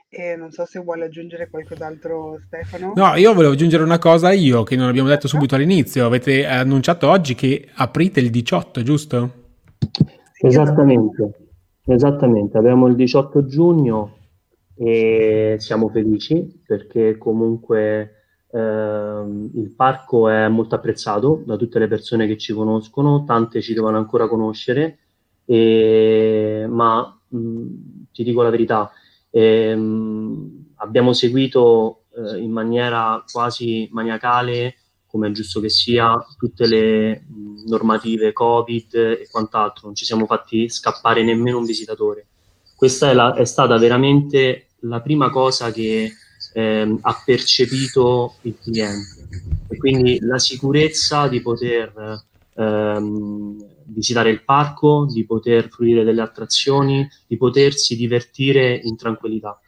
E 0.09 0.35
non 0.35 0.51
so 0.51 0.65
se 0.65 0.79
vuole 0.79 1.05
aggiungere 1.05 1.49
qualcos'altro 1.49 2.39
Stefano. 2.45 2.93
No, 2.95 3.15
io 3.15 3.33
volevo 3.33 3.53
aggiungere 3.53 3.83
una 3.83 3.99
cosa 3.99 4.31
io 4.31 4.63
che 4.63 4.75
non 4.75 4.87
abbiamo 4.87 5.09
detto 5.09 5.27
subito 5.27 5.55
all'inizio. 5.55 6.05
Avete 6.05 6.45
annunciato 6.45 7.09
oggi 7.09 7.35
che 7.35 7.69
aprite 7.73 8.19
il 8.19 8.29
18, 8.29 8.83
giusto? 8.83 9.31
Esattamente, 10.39 11.49
esattamente. 11.85 12.57
Abbiamo 12.57 12.87
il 12.87 12.95
18 12.95 13.45
giugno 13.45 14.17
e 14.75 15.55
siamo 15.59 15.89
felici 15.89 16.61
perché 16.65 17.17
comunque 17.17 18.15
ehm, 18.51 19.51
il 19.55 19.73
parco 19.75 20.29
è 20.29 20.47
molto 20.47 20.75
apprezzato 20.75 21.43
da 21.45 21.55
tutte 21.55 21.79
le 21.79 21.87
persone 21.87 22.27
che 22.27 22.37
ci 22.37 22.53
conoscono, 22.53 23.23
tante 23.25 23.61
ci 23.61 23.73
devono 23.73 23.97
ancora 23.97 24.27
conoscere, 24.27 24.99
e, 25.45 26.65
ma 26.69 27.19
mh, 27.27 27.65
ti 28.11 28.23
dico 28.23 28.41
la 28.41 28.49
verità, 28.49 28.91
Ehm, 29.37 30.75
abbiamo 30.75 31.11
seguito 31.11 32.03
eh, 32.15 32.39
in 32.39 32.51
maniera 32.51 33.21
quasi 33.29 33.89
maniacale, 33.91 34.75
come 35.07 35.27
è 35.27 35.31
giusto 35.31 35.59
che 35.59 35.69
sia, 35.69 36.15
tutte 36.37 36.65
le 36.67 37.25
normative 37.65 38.31
Covid 38.31 38.95
e 38.95 39.27
quant'altro, 39.29 39.87
non 39.87 39.95
ci 39.95 40.05
siamo 40.05 40.25
fatti 40.25 40.69
scappare 40.69 41.21
nemmeno 41.21 41.57
un 41.57 41.65
visitatore. 41.65 42.27
Questa 42.77 43.09
è, 43.09 43.13
la, 43.13 43.33
è 43.35 43.43
stata 43.43 43.77
veramente 43.77 44.67
la 44.81 45.01
prima 45.01 45.29
cosa 45.29 45.69
che 45.69 46.13
ehm, 46.53 46.99
ha 47.01 47.21
percepito 47.25 48.35
il 48.43 48.55
cliente 48.61 49.27
e 49.67 49.77
quindi 49.77 50.17
la 50.21 50.39
sicurezza 50.39 51.27
di 51.27 51.41
poter 51.41 52.23
ehm, 52.53 53.74
visitare 53.85 54.29
il 54.29 54.43
parco, 54.43 55.07
di 55.11 55.25
poter 55.25 55.69
fruire 55.69 56.03
delle 56.03 56.21
attrazioni, 56.21 57.07
di 57.27 57.37
potersi 57.37 57.95
divertire 57.95 58.75
in 58.75 58.95
tranquillità. 58.95 59.59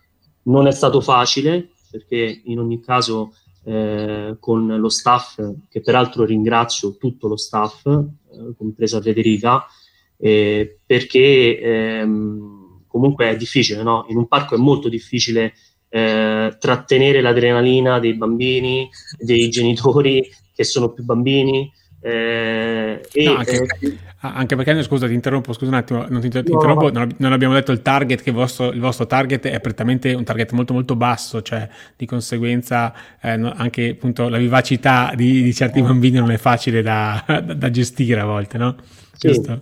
Non 0.43 0.67
è 0.67 0.71
stato 0.71 1.01
facile 1.01 1.71
perché 1.89 2.41
in 2.45 2.59
ogni 2.59 2.79
caso 2.81 3.33
eh, 3.63 4.37
con 4.39 4.65
lo 4.65 4.89
staff, 4.89 5.41
che 5.69 5.81
peraltro 5.81 6.23
ringrazio 6.23 6.95
tutto 6.97 7.27
lo 7.27 7.37
staff, 7.37 7.85
eh, 7.85 8.53
compresa 8.57 9.01
Federica, 9.01 9.65
eh, 10.17 10.79
perché 10.85 11.59
ehm, 11.59 12.85
comunque 12.87 13.29
è 13.29 13.35
difficile, 13.37 13.83
no? 13.83 14.05
In 14.09 14.17
un 14.17 14.27
parco 14.27 14.55
è 14.55 14.57
molto 14.57 14.89
difficile 14.89 15.53
eh, 15.89 16.55
trattenere 16.59 17.21
l'adrenalina 17.21 17.99
dei 17.99 18.15
bambini, 18.15 18.89
dei 19.17 19.49
genitori 19.49 20.27
che 20.53 20.63
sono 20.63 20.91
più 20.91 21.03
bambini. 21.03 21.71
Eh, 21.99 23.01
no, 23.25 23.35
anche, 23.35 23.55
eh, 23.55 23.97
anche, 24.19 24.55
perché, 24.55 24.83
scusa, 24.83 25.07
ti 25.07 25.13
interrompo, 25.13 25.51
scusa 25.51 25.71
un 25.71 25.77
attimo, 25.77 26.05
non 26.07 26.21
ti, 26.21 26.29
ti 26.29 26.37
no, 26.37 26.43
interrompo, 26.45 26.91
non, 26.91 27.09
non, 27.17 27.33
abbiamo 27.33 27.53
detto 27.53 27.71
il 27.71 27.81
target, 27.81 28.21
che 28.21 28.29
il 28.29 28.35
vostro, 28.35 28.71
il 28.71 28.79
vostro, 28.79 29.07
target 29.07 29.47
è 29.47 29.59
prettamente 29.59 30.13
un 30.13 30.23
target 30.23 30.51
molto 30.51 30.73
molto 30.73 30.95
basso, 30.95 31.41
cioè 31.41 31.67
di 31.95 32.05
conseguenza 32.05 32.93
eh, 33.19 33.35
no, 33.35 33.51
anche 33.55 33.89
appunto 33.89 34.29
la 34.29 34.37
vivacità 34.37 35.11
di, 35.15 35.41
di 35.41 35.53
certi 35.53 35.81
bambini 35.81 36.19
non 36.19 36.31
è 36.31 36.37
facile 36.37 36.81
da, 36.81 37.23
da, 37.25 37.41
da 37.41 37.69
gestire 37.71 38.19
a 38.19 38.25
volte, 38.25 38.57
no? 38.57 38.75
Sì. 39.13 39.27
Giusto? 39.29 39.61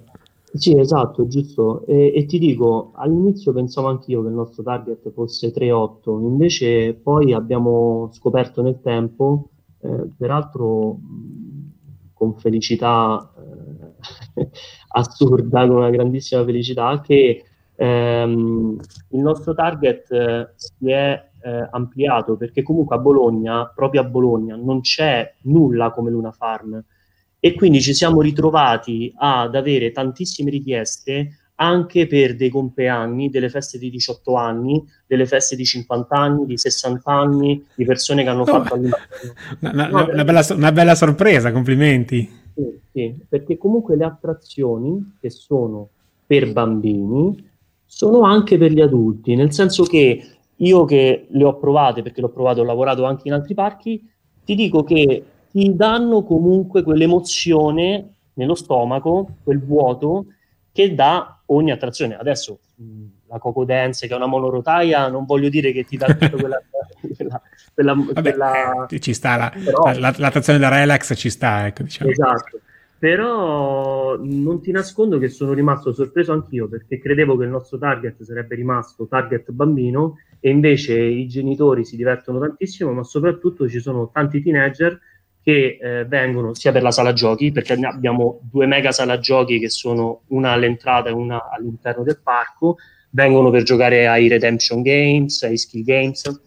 Sì, 0.55 0.77
esatto, 0.77 1.27
giusto. 1.27 1.85
E, 1.85 2.13
e, 2.15 2.25
ti 2.25 2.39
dico, 2.39 2.91
all'inizio 2.95 3.51
pensavo 3.51 3.89
anch'io 3.89 4.21
che 4.21 4.29
il 4.29 4.33
nostro 4.33 4.63
target 4.63 5.11
fosse 5.11 5.53
3-8, 5.53 6.21
invece 6.21 6.93
poi 6.93 7.33
abbiamo 7.33 8.09
scoperto 8.13 8.61
nel 8.61 8.79
tempo, 8.81 9.49
eh, 9.81 10.07
peraltro 10.17 10.97
con 12.25 12.39
felicità 12.39 13.31
eh, 14.35 14.49
assurda, 14.89 15.67
con 15.67 15.77
una 15.77 15.89
grandissima 15.89 16.43
felicità, 16.43 17.01
che 17.01 17.43
ehm, 17.75 18.79
il 19.09 19.19
nostro 19.19 19.53
target 19.53 20.11
eh, 20.11 20.49
si 20.55 20.89
è 20.89 21.29
eh, 21.43 21.67
ampliato 21.71 22.35
perché 22.35 22.63
comunque 22.63 22.95
a 22.95 22.99
Bologna, 22.99 23.71
proprio 23.73 24.01
a 24.01 24.05
Bologna, 24.05 24.55
non 24.55 24.81
c'è 24.81 25.35
nulla 25.43 25.91
come 25.91 26.09
Luna 26.09 26.31
Farm. 26.31 26.83
E 27.39 27.53
quindi 27.53 27.79
ci 27.79 27.93
siamo 27.93 28.21
ritrovati 28.21 29.13
ad 29.15 29.53
avere 29.53 29.91
tantissime 29.91 30.49
richieste 30.49 31.44
anche 31.55 32.07
per 32.07 32.35
dei 32.35 32.49
compleanni, 32.49 33.29
delle 33.29 33.49
feste 33.49 33.77
di 33.77 33.89
18 33.89 34.35
anni, 34.35 34.83
delle 35.07 35.25
feste 35.25 35.55
di 35.55 35.63
50 35.63 36.15
anni, 36.15 36.45
di 36.45 36.57
60 36.57 37.11
anni, 37.11 37.65
di 37.75 37.85
persone 37.85 38.23
che 38.23 38.29
hanno 38.29 38.41
oh, 38.41 38.45
fatto 38.45 38.75
una, 38.75 38.97
una, 39.59 39.87
no, 39.87 40.09
una, 40.11 40.23
bella, 40.23 40.45
una, 40.51 40.71
bella, 40.71 40.95
sorpresa, 40.95 41.51
complimenti. 41.51 42.29
Sì, 42.53 42.79
sì, 42.91 43.15
perché 43.27 43.57
comunque 43.57 43.95
le 43.95 44.05
attrazioni 44.05 45.17
che 45.19 45.29
sono 45.29 45.89
per 46.25 46.51
bambini 46.51 47.51
sono 47.85 48.21
anche 48.21 48.57
per 48.57 48.71
gli 48.71 48.81
adulti, 48.81 49.35
nel 49.35 49.53
senso 49.53 49.83
che 49.83 50.27
io 50.57 50.85
che 50.85 51.27
le 51.29 51.43
ho 51.43 51.57
provate, 51.57 52.01
perché 52.01 52.19
l'ho 52.19 52.29
provato, 52.29 52.61
ho 52.61 52.65
lavorato 52.65 53.05
anche 53.05 53.27
in 53.27 53.33
altri 53.33 53.53
parchi, 53.53 54.09
ti 54.43 54.55
dico 54.55 54.83
che 54.83 55.23
ti 55.51 55.73
danno 55.75 56.23
comunque 56.23 56.83
quell'emozione 56.83 58.15
nello 58.33 58.55
stomaco, 58.55 59.29
quel 59.43 59.61
vuoto 59.63 60.25
che 60.71 60.93
dà 60.93 61.34
ogni 61.47 61.71
attrazione. 61.71 62.17
Adesso 62.17 62.59
la 63.27 63.37
Coco 63.37 63.65
Dance, 63.65 64.07
che 64.07 64.13
è 64.13 64.17
una 64.17 64.25
monorotaia, 64.25 65.07
non 65.07 65.25
voglio 65.25 65.49
dire 65.49 65.71
che 65.71 65.83
ti 65.83 65.97
dà 65.97 66.07
tutta 66.07 66.29
quella... 66.29 66.61
quella, 67.15 67.41
quella, 67.73 67.93
Vabbè, 67.93 68.21
quella... 68.21 68.85
Eh, 68.87 68.99
ci 68.99 69.13
sta, 69.13 69.35
la, 69.35 69.51
Però, 69.51 69.83
la, 69.97 70.13
l'attrazione 70.17 70.59
da 70.59 70.69
relax 70.69 71.15
ci 71.15 71.29
sta, 71.29 71.67
ecco, 71.67 71.83
diciamo. 71.83 72.11
Esatto. 72.11 72.59
Però 72.97 74.17
non 74.17 74.61
ti 74.61 74.71
nascondo 74.71 75.19
che 75.19 75.27
sono 75.27 75.53
rimasto 75.53 75.93
sorpreso 75.93 76.31
anch'io 76.31 76.67
perché 76.67 76.97
credevo 76.97 77.37
che 77.37 77.43
il 77.43 77.49
nostro 77.49 77.77
target 77.77 78.23
sarebbe 78.23 78.55
rimasto 78.55 79.05
target 79.05 79.51
bambino 79.51 80.15
e 80.39 80.49
invece 80.49 80.99
i 80.99 81.27
genitori 81.27 81.83
si 81.83 81.97
divertono 81.97 82.39
tantissimo, 82.39 82.93
ma 82.93 83.03
soprattutto 83.03 83.67
ci 83.67 83.79
sono 83.79 84.09
tanti 84.11 84.41
teenager 84.41 84.99
che 85.45 85.77
eh, 85.79 86.05
vengono 86.05 86.55
sia 86.55 86.71
per 86.71 86.81
la 86.81 86.89
sala 86.89 87.13
giochi, 87.13 87.51
perché 87.51 87.73
abbiamo 87.73 88.39
due 88.49 88.65
mega 88.65 88.91
sala 88.91 89.19
giochi 89.19 89.59
che 89.59 89.69
sono 89.69 90.21
una 90.29 90.53
all'entrata 90.53 91.09
e 91.09 91.11
una 91.11 91.51
all'interno 91.51 92.01
del 92.01 92.19
parco, 92.19 92.77
vengono 93.11 93.51
per 93.51 93.61
giocare 93.61 94.07
ai 94.07 94.27
redemption 94.27 94.81
games, 94.81 95.43
ai 95.43 95.57
skill 95.57 95.83
games 95.83 96.41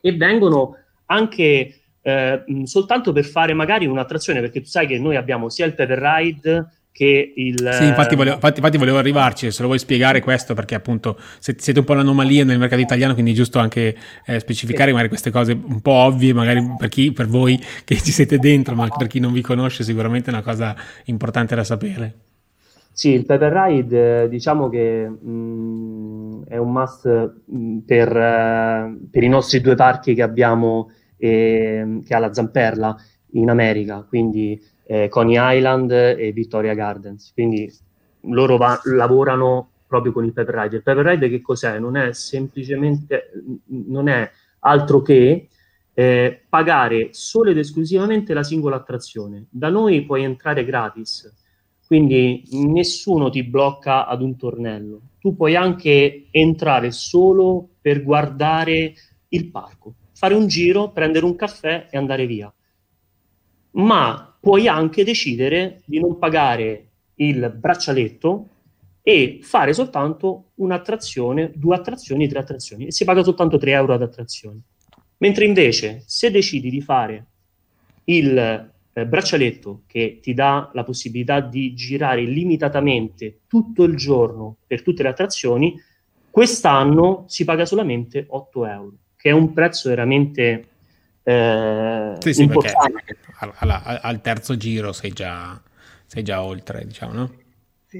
e 0.00 0.12
vengono 0.12 0.76
anche 1.06 1.80
eh, 2.00 2.44
soltanto 2.62 3.10
per 3.10 3.24
fare 3.24 3.54
magari 3.54 3.86
un'attrazione, 3.86 4.38
perché 4.38 4.60
tu 4.60 4.68
sai 4.68 4.86
che 4.86 5.00
noi 5.00 5.16
abbiamo 5.16 5.48
sia 5.48 5.66
il 5.66 5.74
Pepper 5.74 5.98
Ride 5.98 6.66
che 6.98 7.32
il... 7.36 7.56
Sì, 7.74 7.86
infatti 7.86 8.16
volevo, 8.16 8.34
infatti, 8.34 8.58
infatti 8.58 8.76
volevo, 8.76 8.98
arrivarci, 8.98 9.52
se 9.52 9.60
lo 9.60 9.68
vuoi 9.68 9.78
spiegare 9.78 10.20
questo, 10.20 10.54
perché 10.54 10.74
appunto 10.74 11.16
siete 11.38 11.78
un 11.78 11.84
po' 11.84 11.94
l'anomalia 11.94 12.44
nel 12.44 12.58
mercato 12.58 12.80
italiano, 12.80 13.12
quindi 13.12 13.30
è 13.30 13.34
giusto 13.34 13.60
anche 13.60 13.96
eh, 14.26 14.40
specificare 14.40 14.86
sì. 14.86 14.90
magari 14.90 15.08
queste 15.08 15.30
cose 15.30 15.52
un 15.52 15.80
po' 15.80 15.92
ovvie, 15.92 16.32
magari 16.32 16.74
per 16.76 16.88
chi, 16.88 17.12
per 17.12 17.28
voi 17.28 17.56
che 17.84 17.94
ci 17.98 18.10
siete 18.10 18.38
dentro, 18.38 18.74
ma 18.74 18.88
per 18.88 19.06
chi 19.06 19.20
non 19.20 19.32
vi 19.32 19.42
conosce 19.42 19.84
sicuramente 19.84 20.30
è 20.30 20.32
una 20.32 20.42
cosa 20.42 20.74
importante 21.04 21.54
da 21.54 21.62
sapere. 21.62 22.14
Sì, 22.90 23.10
il 23.10 23.24
Pepper 23.24 23.52
Ride 23.52 24.28
diciamo 24.28 24.68
che 24.68 25.08
mh, 25.08 25.30
mm, 25.30 26.42
è 26.48 26.56
un 26.56 26.72
must 26.72 27.06
mh, 27.06 27.56
mm, 27.56 27.78
per, 27.86 28.08
uh, 28.08 29.08
per, 29.08 29.22
i 29.22 29.28
nostri 29.28 29.60
due 29.60 29.76
parchi 29.76 30.14
che 30.14 30.22
abbiamo, 30.22 30.90
eh, 31.16 32.00
che 32.04 32.12
ha 32.12 32.18
la 32.18 32.34
Zamperla 32.34 32.96
in 33.34 33.50
America, 33.50 34.04
quindi 34.08 34.60
eh, 34.90 35.08
Coney 35.08 35.36
Island 35.58 35.90
e 35.90 36.32
Victoria 36.32 36.72
Gardens. 36.72 37.32
Quindi 37.34 37.70
loro 38.22 38.56
va- 38.56 38.80
lavorano 38.84 39.70
proprio 39.86 40.12
con 40.12 40.24
il 40.24 40.32
Pepper 40.32 40.54
Ride. 40.54 40.76
Il 40.76 40.82
Pepper 40.82 41.04
Ride 41.04 41.28
che 41.28 41.42
cos'è? 41.42 41.78
Non 41.78 41.96
è 41.96 42.12
semplicemente, 42.14 43.30
non 43.66 44.08
è 44.08 44.30
altro 44.60 45.02
che 45.02 45.48
eh, 45.92 46.42
pagare 46.48 47.08
solo 47.12 47.50
ed 47.50 47.58
esclusivamente 47.58 48.32
la 48.32 48.42
singola 48.42 48.76
attrazione. 48.76 49.46
Da 49.50 49.68
noi 49.68 50.04
puoi 50.06 50.24
entrare 50.24 50.64
gratis, 50.64 51.30
quindi 51.86 52.44
nessuno 52.52 53.28
ti 53.28 53.42
blocca 53.42 54.06
ad 54.06 54.22
un 54.22 54.36
tornello. 54.36 55.00
Tu 55.18 55.36
puoi 55.36 55.54
anche 55.54 56.28
entrare 56.30 56.92
solo 56.92 57.68
per 57.80 58.02
guardare 58.02 58.94
il 59.28 59.50
parco, 59.50 59.94
fare 60.14 60.34
un 60.34 60.46
giro, 60.46 60.92
prendere 60.92 61.26
un 61.26 61.34
caffè 61.34 61.88
e 61.90 61.98
andare 61.98 62.26
via. 62.26 62.52
Ma 63.78 64.36
puoi 64.40 64.68
anche 64.68 65.04
decidere 65.04 65.82
di 65.84 65.98
non 65.98 66.18
pagare 66.18 66.86
il 67.16 67.52
braccialetto 67.56 68.48
e 69.02 69.38
fare 69.42 69.72
soltanto 69.72 70.50
un'attrazione, 70.56 71.52
due 71.54 71.76
attrazioni, 71.76 72.28
tre 72.28 72.40
attrazioni 72.40 72.86
e 72.86 72.92
si 72.92 73.04
paga 73.04 73.22
soltanto 73.22 73.56
3 73.56 73.70
euro 73.70 73.94
ad 73.94 74.02
attrazione. 74.02 74.60
Mentre 75.18 75.46
invece 75.46 76.02
se 76.06 76.30
decidi 76.30 76.70
di 76.70 76.80
fare 76.80 77.26
il 78.04 78.36
eh, 78.36 79.06
braccialetto 79.06 79.82
che 79.86 80.18
ti 80.20 80.34
dà 80.34 80.70
la 80.74 80.84
possibilità 80.84 81.40
di 81.40 81.74
girare 81.74 82.22
limitatamente 82.22 83.40
tutto 83.46 83.84
il 83.84 83.96
giorno 83.96 84.56
per 84.66 84.82
tutte 84.82 85.02
le 85.02 85.08
attrazioni, 85.08 85.80
quest'anno 86.30 87.24
si 87.28 87.44
paga 87.44 87.64
solamente 87.64 88.26
8 88.28 88.66
euro, 88.66 88.92
che 89.16 89.30
è 89.30 89.32
un 89.32 89.52
prezzo 89.52 89.88
veramente 89.88 90.66
eh, 91.28 92.14
sì, 92.20 92.32
sì, 92.32 92.46
perché 92.46 92.72
al, 93.40 93.98
al, 94.00 94.20
terzo 94.22 94.56
giro 94.56 94.92
sei 94.92 95.10
già, 95.12 95.60
sei 96.06 96.22
già 96.22 96.42
oltre, 96.42 96.86
diciamo, 96.86 97.12
no? 97.12 97.32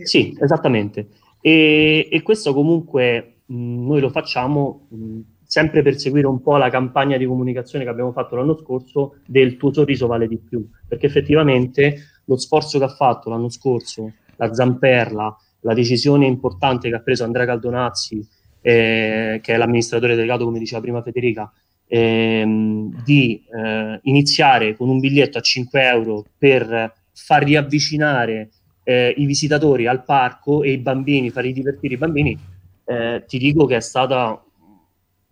Sì, 0.03 0.35
esattamente. 0.41 1.09
E, 1.43 2.09
e 2.11 2.23
questo 2.23 2.55
comunque 2.55 3.41
mh, 3.45 3.87
noi 3.87 4.01
lo 4.01 4.09
facciamo 4.09 4.87
mh, 4.89 5.21
sempre 5.45 5.83
per 5.83 5.99
seguire 5.99 6.27
un 6.27 6.41
po' 6.41 6.57
la 6.57 6.71
campagna 6.71 7.19
di 7.19 7.27
comunicazione 7.27 7.85
che 7.85 7.91
abbiamo 7.91 8.13
fatto 8.13 8.35
l'anno 8.35 8.57
scorso 8.57 9.17
del 9.27 9.59
tuo 9.59 9.75
sorriso 9.75 10.07
vale 10.07 10.27
di 10.27 10.39
più, 10.39 10.67
perché 10.87 11.05
effettivamente 11.05 11.97
lo 12.25 12.39
sforzo 12.39 12.79
che 12.79 12.85
ha 12.85 12.95
fatto 12.95 13.29
l'anno 13.29 13.51
scorso 13.51 14.11
la 14.37 14.55
Zamperla, 14.55 15.37
la 15.61 15.75
decisione 15.75 16.25
importante 16.25 16.89
che 16.89 16.95
ha 16.95 17.01
preso 17.01 17.25
Andrea 17.25 17.45
Caldonazzi, 17.45 18.27
eh, 18.63 19.41
che 19.43 19.55
è 19.55 19.57
l'amministratore 19.59 20.15
delegato, 20.15 20.45
come 20.45 20.59
diceva 20.59 20.81
prima 20.81 21.03
Federica, 21.03 21.53
ehm, 21.89 23.03
di 23.03 23.43
eh, 23.53 23.99
iniziare 24.03 24.77
con 24.77 24.89
un 24.89 25.01
biglietto 25.01 25.39
a 25.39 25.41
5 25.41 25.83
euro 25.83 26.25
per 26.37 26.95
far 27.13 27.43
riavvicinare 27.43 28.51
eh, 28.85 29.15
i 29.17 29.27
visitatori 29.27 29.87
al 29.87 30.05
parco 30.05 30.63
e 30.63 30.73
i 30.73 30.79
bambini, 30.79 31.31
far 31.31 31.51
divertire 31.51 31.95
i 31.95 31.99
bambini, 31.99 32.39
eh, 32.85 33.25
ti 33.27 33.39
dico 33.39 33.67
che 33.67 33.77
è 33.77 33.81
stata 33.81 34.43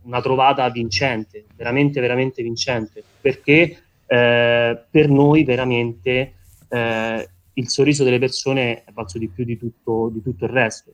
una 0.02 0.20
trovata 0.20 0.68
vincente, 0.70 1.44
veramente, 1.54 2.00
veramente 2.00 2.42
vincente, 2.42 3.02
perché 3.20 3.78
eh, 4.06 4.84
per 4.90 5.08
noi 5.08 5.44
veramente 5.44 6.34
eh, 6.68 7.28
il 7.54 7.68
sorriso 7.68 8.04
delle 8.04 8.18
persone 8.18 8.84
è 8.84 8.92
valso 8.92 9.18
di 9.18 9.28
più 9.28 9.44
di 9.44 9.56
tutto, 9.56 10.10
di 10.12 10.22
tutto 10.22 10.44
il 10.44 10.50
resto 10.50 10.92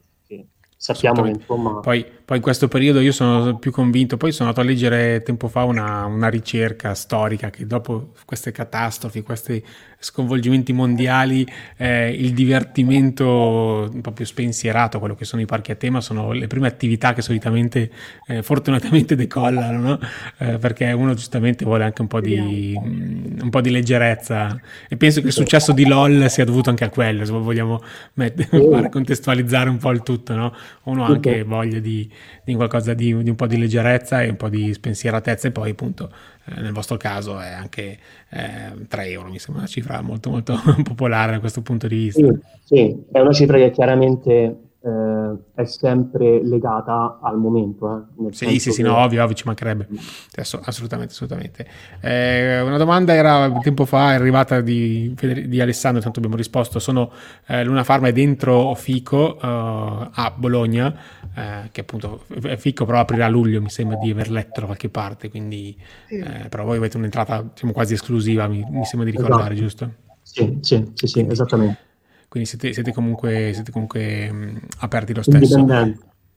sappiamo 0.83 1.23
che 1.23 1.29
insomma... 1.29 1.79
Poi, 1.79 2.05
poi, 2.25 2.39
in 2.39 2.43
questo 2.43 2.67
periodo 2.67 2.99
io 2.99 3.13
sono 3.13 3.57
più 3.57 3.71
convinto, 3.71 4.17
poi 4.17 4.33
sono 4.33 4.49
andato 4.49 4.67
a 4.67 4.69
leggere 4.69 5.23
tempo 5.23 5.47
fa 5.47 5.63
una, 5.63 6.07
una 6.07 6.29
ricerca 6.29 6.93
storica 6.95 7.51
che 7.51 7.67
dopo 7.67 8.11
queste 8.25 8.51
catastrofi, 8.51 9.23
questi 9.23 9.65
sconvolgimenti 10.03 10.73
mondiali, 10.73 11.47
eh, 11.77 12.11
il 12.11 12.33
divertimento 12.33 13.89
un 13.93 14.01
po' 14.01 14.11
più 14.11 14.25
spensierato, 14.25 14.99
quello 14.99 15.15
che 15.15 15.25
sono 15.25 15.41
i 15.41 15.47
parchi 15.47 15.71
a 15.71 15.77
tema, 15.77 16.01
sono 16.01 16.33
le 16.33 16.49
prime 16.49 16.67
attività 16.67 17.13
che 17.13 17.23
solitamente 17.23 17.91
eh, 18.27 18.43
fortunatamente 18.43 19.15
decollano, 19.17 19.81
no? 19.81 20.01
eh, 20.39 20.59
perché 20.59 20.91
uno 20.93 21.15
giustamente 21.15 21.65
vuole 21.65 21.85
anche 21.85 22.03
un 22.03 22.09
po, 22.09 22.21
di, 22.21 22.75
un 22.77 23.49
po' 23.49 23.61
di 23.61 23.71
leggerezza 23.71 24.61
e 24.89 24.97
penso 24.97 25.21
che 25.21 25.29
il 25.29 25.33
successo 25.33 25.73
di 25.73 25.87
LOL 25.87 26.29
sia 26.29 26.45
dovuto 26.45 26.71
anche 26.71 26.85
a 26.85 26.89
quello, 26.91 27.25
se 27.25 27.33
vogliamo 27.33 27.81
fare, 28.15 28.89
contestualizzare 28.91 29.71
un 29.71 29.79
po' 29.79 29.93
il 29.93 30.03
tutto, 30.03 30.35
no? 30.35 30.53
uno 30.85 31.05
ha 31.05 31.09
anche 31.09 31.45
voglia 31.45 31.79
di, 31.79 32.11
di 32.45 32.55
qualcosa 32.55 32.93
di, 32.93 33.23
di 33.23 33.31
un 33.31 33.37
po' 33.37 33.47
di 33.47 33.57
leggerezza 33.57 34.23
e 34.23 34.31
un 34.31 34.37
po' 34.37 34.49
di 34.49 34.73
spensieratezza 34.73 35.47
e 35.47 35.53
poi 35.53 35.71
appunto 35.71 36.11
nel 36.45 36.73
vostro 36.73 36.97
caso 36.97 37.39
è 37.39 37.51
anche 37.51 37.99
eh, 38.31 38.87
3 38.89 39.07
euro, 39.07 39.29
mi 39.29 39.39
sembra 39.39 39.63
una 39.63 39.71
cifra 39.71 40.01
molto 40.01 40.31
molto 40.31 40.55
popolare 40.83 41.33
da 41.33 41.41
questo 41.41 41.63
punto 41.63 41.87
di 41.87 41.97
vista. 41.97 42.21
Sì, 42.21 42.39
sì, 42.65 43.05
è 43.13 43.21
una 43.21 43.33
cifra 43.33 43.59
che 43.59 43.71
chiaramente 43.71 44.71
eh, 44.85 45.37
è 45.55 45.65
sempre 45.65 46.43
legata 46.43 47.21
al 47.23 47.39
momento. 47.39 48.09
Eh, 48.29 48.33
sì, 48.33 48.59
sì, 48.59 48.73
sì, 48.73 48.83
no, 48.83 48.97
ovvio, 48.97 49.23
ovvio, 49.23 49.37
ci 49.37 49.45
mancherebbe. 49.47 49.87
Adesso, 50.33 50.61
assolutamente, 50.63 51.13
assolutamente. 51.13 51.67
Eh, 52.01 52.61
una 52.61 52.79
domanda 52.79 53.15
era 53.15 53.51
tempo 53.61 53.85
fa, 53.85 54.11
è 54.13 54.15
arrivata 54.15 54.61
di, 54.61 55.15
di 55.47 55.61
Alessandro, 55.61 56.03
tanto 56.03 56.19
abbiamo 56.19 56.37
risposto. 56.37 56.81
Sono 56.81 57.13
eh, 57.47 57.63
Luna 57.63 57.85
Farma 57.85 58.09
è 58.09 58.13
dentro 58.13 58.75
Fico 58.75 59.37
eh, 59.37 59.39
a 59.47 60.33
Bologna, 60.35 60.95
eh, 61.35 61.69
che 61.71 61.81
appunto 61.81 62.25
Fico 62.57 62.85
però 62.85 63.01
aprirà 63.01 63.27
a 63.27 63.29
luglio, 63.29 63.61
mi 63.61 63.71
sembra 63.71 63.97
di 63.97 64.11
aver 64.11 64.31
letto 64.31 64.61
da 64.61 64.67
qualche 64.67 64.89
parte, 64.89 65.29
quindi 65.31 65.77
sì. 66.09 66.25
però 66.49 66.65
voi 66.65 66.77
avete 66.77 66.97
un'entrata 66.97 67.43
diciamo, 67.43 67.73
quasi 67.73 67.95
esclusiva, 67.95 68.47
mi, 68.47 68.65
mi 68.69 68.85
sembra 68.85 69.09
di 69.11 69.17
ricordare, 69.17 69.55
esatto. 69.55 69.61
giusto? 69.61 69.93
Sì, 70.23 70.59
sì, 70.61 70.91
sì, 70.95 71.07
sì 71.07 71.27
esattamente 71.29 71.91
quindi 72.33 72.49
siete, 72.49 72.73
siete 72.73 72.95
comunque, 72.95 73.51
siete 73.53 73.71
comunque 73.71 74.33
mh, 74.33 74.61
aperti 74.79 75.13
lo 75.13 75.21
stesso. 75.21 75.67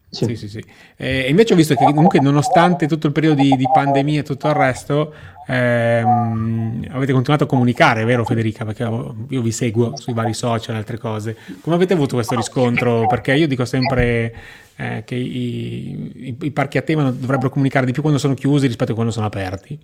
Sì. 0.10 0.26
Sì, 0.26 0.36
sì, 0.36 0.50
sì. 0.50 0.64
E 0.98 1.30
invece 1.30 1.54
ho 1.54 1.56
visto 1.56 1.74
che 1.74 1.86
comunque 1.86 2.20
nonostante 2.20 2.86
tutto 2.86 3.08
il 3.08 3.14
periodo 3.14 3.42
di, 3.42 3.56
di 3.56 3.66
pandemia 3.72 4.20
e 4.20 4.24
tutto 4.24 4.50
il 4.50 4.54
resto, 4.54 5.14
ehm, 5.48 6.88
avete 6.92 7.14
continuato 7.14 7.46
a 7.46 7.48
comunicare, 7.48 8.04
vero 8.04 8.26
Federica? 8.26 8.66
Perché 8.66 8.84
io 8.84 9.42
vi 9.42 9.52
seguo 9.52 9.96
sui 9.96 10.14
vari 10.14 10.34
social 10.34 10.76
e 10.76 10.80
altre 10.80 10.98
cose. 10.98 11.38
Come 11.62 11.76
avete 11.76 11.94
avuto 11.94 12.16
questo 12.16 12.36
riscontro? 12.36 13.08
Perché 13.08 13.34
io 13.34 13.48
dico 13.48 13.64
sempre 13.64 14.34
eh, 14.78 15.04
che 15.06 15.16
i, 15.16 16.28
i, 16.30 16.38
i 16.42 16.52
parchi 16.52 16.78
a 16.78 16.82
tema 16.82 17.12
dovrebbero 17.12 17.50
comunicare 17.50 17.86
di 17.86 17.92
più 17.92 18.02
quando 18.02 18.20
sono 18.20 18.34
chiusi 18.34 18.68
rispetto 18.68 18.92
a 18.92 18.96
quando 18.96 19.12
sono 19.12 19.26
aperti. 19.26 19.80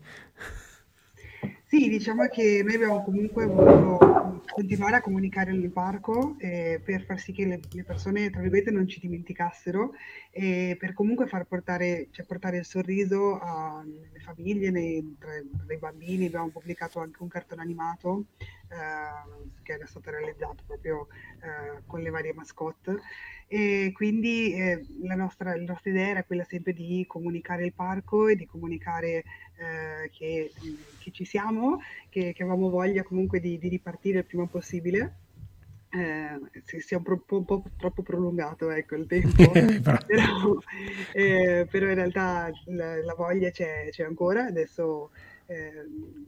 Sì, 1.71 1.88
diciamo 1.88 2.27
che 2.27 2.62
noi 2.65 2.75
abbiamo 2.75 3.01
comunque 3.01 3.45
voluto 3.45 4.41
continuare 4.51 4.98
a 4.98 5.01
comunicare 5.01 5.53
nel 5.53 5.71
parco 5.71 6.36
eh, 6.38 6.81
per 6.83 7.05
far 7.05 7.17
sì 7.17 7.31
che 7.31 7.45
le, 7.45 7.62
le, 7.71 7.83
persone, 7.86 8.29
tra 8.29 8.41
virgolette, 8.41 8.71
non 8.71 8.89
ci 8.89 9.00
dimenticassero 9.00 9.93
e 10.31 10.75
per 10.77 10.91
comunque 10.93 11.27
far 11.27 11.45
portare, 11.45 12.07
cioè 12.12 12.25
portare 12.25 12.57
il 12.57 12.65
sorriso 12.65 13.39
alle 13.39 14.19
famiglie, 14.19 14.69
nei, 14.69 15.15
tra, 15.17 15.29
tra, 15.65 15.74
i 15.74 15.77
bambini. 15.77 16.25
Abbiamo 16.25 16.50
pubblicato 16.50 17.00
anche 17.00 17.21
un 17.21 17.29
cartone 17.29 17.62
animato 17.62 18.25
che 19.63 19.74
era 19.74 19.86
stato 19.86 20.10
realizzato 20.10 20.63
proprio 20.66 21.08
eh, 21.42 21.82
con 21.86 22.01
le 22.01 22.10
varie 22.10 22.34
mascotte 22.34 23.00
e 23.54 23.92
quindi 23.94 24.54
eh, 24.54 24.82
la, 25.01 25.16
nostra, 25.16 25.54
la, 25.58 25.66
nostra, 25.66 25.90
idea 25.90 26.08
era 26.08 26.24
quella 26.24 26.46
sempre 26.46 26.72
di 26.72 27.04
comunicare 27.06 27.66
il 27.66 27.74
parco 27.74 28.30
e 28.30 28.38
di 28.38 28.46
comunicare 28.46 29.25
eh, 29.58 30.10
che, 30.10 30.54
che, 31.00 31.12
ci 31.12 31.25
siamo, 31.25 31.82
che, 32.08 32.32
che, 32.32 32.44
avevamo 32.44 32.70
voglia 32.70 33.04
comunque 33.04 33.42
di, 33.42 33.58
di 33.58 33.68
ripartire 33.68 34.20
il 34.20 34.25
prima 34.25 34.46
possibile. 34.46 35.16
Eh, 35.90 36.40
si, 36.63 36.94
è 36.94 36.96
un 36.96 37.04
po', 37.04 37.25
un 37.28 37.44
po', 37.44 37.63
troppo 37.78 38.01
prolungato 38.01 38.70
ecco, 38.70 38.96
il 38.96 39.06
tempo, 39.06 39.51
però, 39.51 40.58
eh, 41.12 41.68
però, 41.70 41.88
in 41.88 41.96
realtà 41.96 42.50
la, 42.68 43.04
la 43.04 43.13
voglia 43.16 43.51
c'è, 43.51 43.90
c'è, 43.90 44.06
ancora. 44.06 44.46
Adesso 44.46 45.12
eh, 45.48 45.74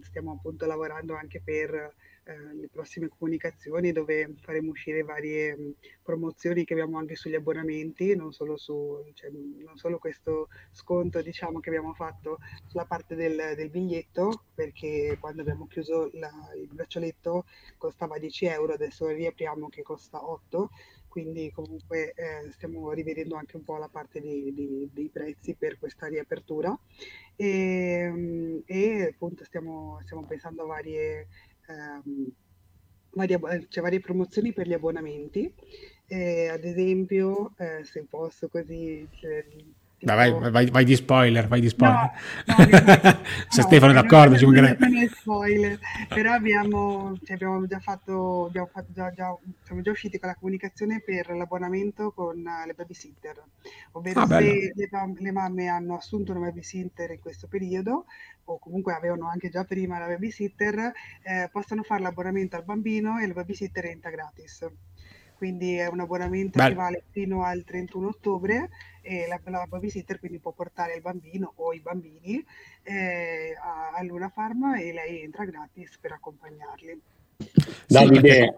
stiamo 0.01 0.33
appunto 0.33 0.65
lavorando 0.65 1.15
anche 1.15 1.41
per 1.41 1.93
eh, 2.25 2.53
le 2.53 2.69
prossime 2.69 3.09
comunicazioni 3.09 3.91
dove 3.91 4.33
faremo 4.39 4.71
uscire 4.71 5.03
varie 5.03 5.55
mh, 5.55 5.75
promozioni 6.01 6.63
che 6.63 6.73
abbiamo 6.73 6.97
anche 6.97 7.15
sugli 7.15 7.35
abbonamenti, 7.35 8.15
non 8.15 8.31
solo, 8.31 8.57
su, 8.57 9.03
cioè, 9.13 9.29
non 9.29 9.75
solo 9.75 9.97
questo 9.97 10.47
sconto 10.71 11.21
diciamo, 11.21 11.59
che 11.59 11.69
abbiamo 11.69 11.93
fatto 11.93 12.39
sulla 12.67 12.85
parte 12.85 13.15
del, 13.15 13.53
del 13.55 13.69
biglietto, 13.69 14.45
perché 14.53 15.17
quando 15.19 15.41
abbiamo 15.41 15.67
chiuso 15.67 16.09
la, 16.13 16.31
il 16.55 16.69
braccialetto 16.71 17.45
costava 17.77 18.17
10 18.17 18.45
euro, 18.45 18.73
adesso 18.73 19.07
riapriamo 19.07 19.67
che 19.69 19.81
costa 19.81 20.25
8 20.25 20.69
quindi 21.13 21.51
comunque 21.51 22.13
eh, 22.15 22.51
stiamo 22.53 22.91
rivedendo 22.91 23.35
anche 23.35 23.55
un 23.55 23.63
po' 23.63 23.77
la 23.77 23.87
parte 23.87 24.19
di, 24.19 24.51
di, 24.51 24.89
dei 24.91 25.09
prezzi 25.09 25.53
per 25.53 25.77
questa 25.77 26.07
riapertura. 26.07 26.75
E, 27.35 28.63
e 28.65 29.03
appunto 29.13 29.43
stiamo, 29.43 29.99
stiamo 30.01 30.25
pensando 30.25 30.63
a 30.63 30.65
varie 30.65 31.27
ehm, 31.67 32.31
varie, 33.11 33.39
cioè, 33.69 33.83
varie 33.83 33.99
promozioni 33.99 34.53
per 34.53 34.67
gli 34.67 34.73
abbonamenti. 34.73 35.53
Eh, 36.05 36.47
ad 36.49 36.63
esempio, 36.63 37.53
eh, 37.57 37.83
se 37.83 38.05
posso 38.07 38.47
così... 38.49 39.07
Vai, 40.03 40.31
vai, 40.31 40.69
vai, 40.69 40.85
di 40.85 40.95
spoiler, 40.95 41.47
vai 41.47 41.61
di 41.61 41.69
spoiler. 41.69 42.11
No, 42.45 42.55
no, 42.57 42.65
Se 43.49 43.61
no, 43.61 43.63
Stefano 43.67 43.91
è 43.91 43.95
d'accordo, 43.95 44.37
ci 44.37 44.45
mancherebbe. 44.45 44.87
Non 44.87 44.97
è 44.97 45.07
spoiler, 45.07 45.79
però 46.07 46.33
abbiamo, 46.33 47.17
cioè 47.23 47.35
abbiamo 47.35 47.65
già 47.65 47.79
fatto, 47.79 48.45
abbiamo 48.47 48.67
fatto 48.71 48.91
già, 48.93 49.11
già, 49.13 49.35
siamo 49.63 49.81
già 49.81 49.91
usciti 49.91 50.19
con 50.19 50.29
la 50.29 50.35
comunicazione 50.35 51.01
per 51.01 51.29
l'abbonamento 51.29 52.11
con 52.11 52.43
le 52.65 52.73
babysitter, 52.73 53.41
ovvero 53.91 54.21
ah, 54.21 54.27
se 54.27 54.39
le, 54.39 54.73
le, 55.17 55.31
mamme 55.31 55.67
hanno 55.67 55.95
assunto 55.95 56.31
una 56.31 56.41
babysitter 56.41 57.11
in 57.11 57.19
questo 57.19 57.47
periodo, 57.47 58.05
o 58.45 58.59
comunque 58.59 58.93
avevano 58.93 59.29
anche 59.29 59.49
già 59.49 59.63
prima 59.63 59.99
la 59.99 60.07
babysitter, 60.07 60.91
eh, 61.21 61.49
possono 61.51 61.83
fare 61.83 62.01
l'abbonamento 62.01 62.57
al 62.57 62.63
bambino 62.63 63.19
e 63.19 63.27
la 63.27 63.33
babysitter 63.33 63.85
entra 63.85 64.09
gratis 64.09 64.67
quindi 65.35 65.75
è 65.75 65.87
un 65.87 65.99
abbonamento 65.99 66.57
Bello. 66.57 66.69
che 66.69 66.75
vale 66.75 67.03
fino 67.11 67.43
al 67.43 67.63
31 67.63 68.07
ottobre 68.07 68.69
e 69.01 69.25
la, 69.27 69.39
la 69.51 69.65
babysitter 69.67 70.19
quindi 70.19 70.39
può 70.39 70.51
portare 70.51 70.95
il 70.95 71.01
bambino 71.01 71.53
o 71.55 71.73
i 71.73 71.79
bambini 71.79 72.43
eh, 72.83 73.55
a, 73.61 73.97
a 73.97 74.03
Luna 74.03 74.29
Farm 74.29 74.75
e 74.75 74.93
lei 74.93 75.21
entra 75.23 75.45
gratis 75.45 75.97
per 75.99 76.13
accompagnarli. 76.13 77.01
Davide, 77.87 78.55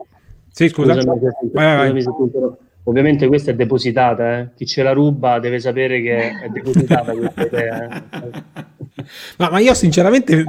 sì, 0.51 0.69
scusa. 0.69 0.93
Scusami, 0.93 1.19
vai, 1.51 1.91
vai. 1.91 2.01
Scusami, 2.01 2.57
Ovviamente 2.87 3.27
questa 3.27 3.49
è 3.49 3.55
depositata, 3.55 4.39
eh? 4.39 4.49
chi 4.53 4.67
ce 4.67 4.83
la 4.83 4.91
ruba 4.91 5.39
deve 5.39 5.59
sapere 5.59 6.01
che 6.01 6.39
è 6.39 6.49
depositata 6.49 7.13
questa 7.13 7.45
idea. 7.45 7.87
Eh? 7.89 8.65
Ma, 9.37 9.49
ma, 9.49 9.59
io 9.59 9.73
sinceramente 9.73 10.45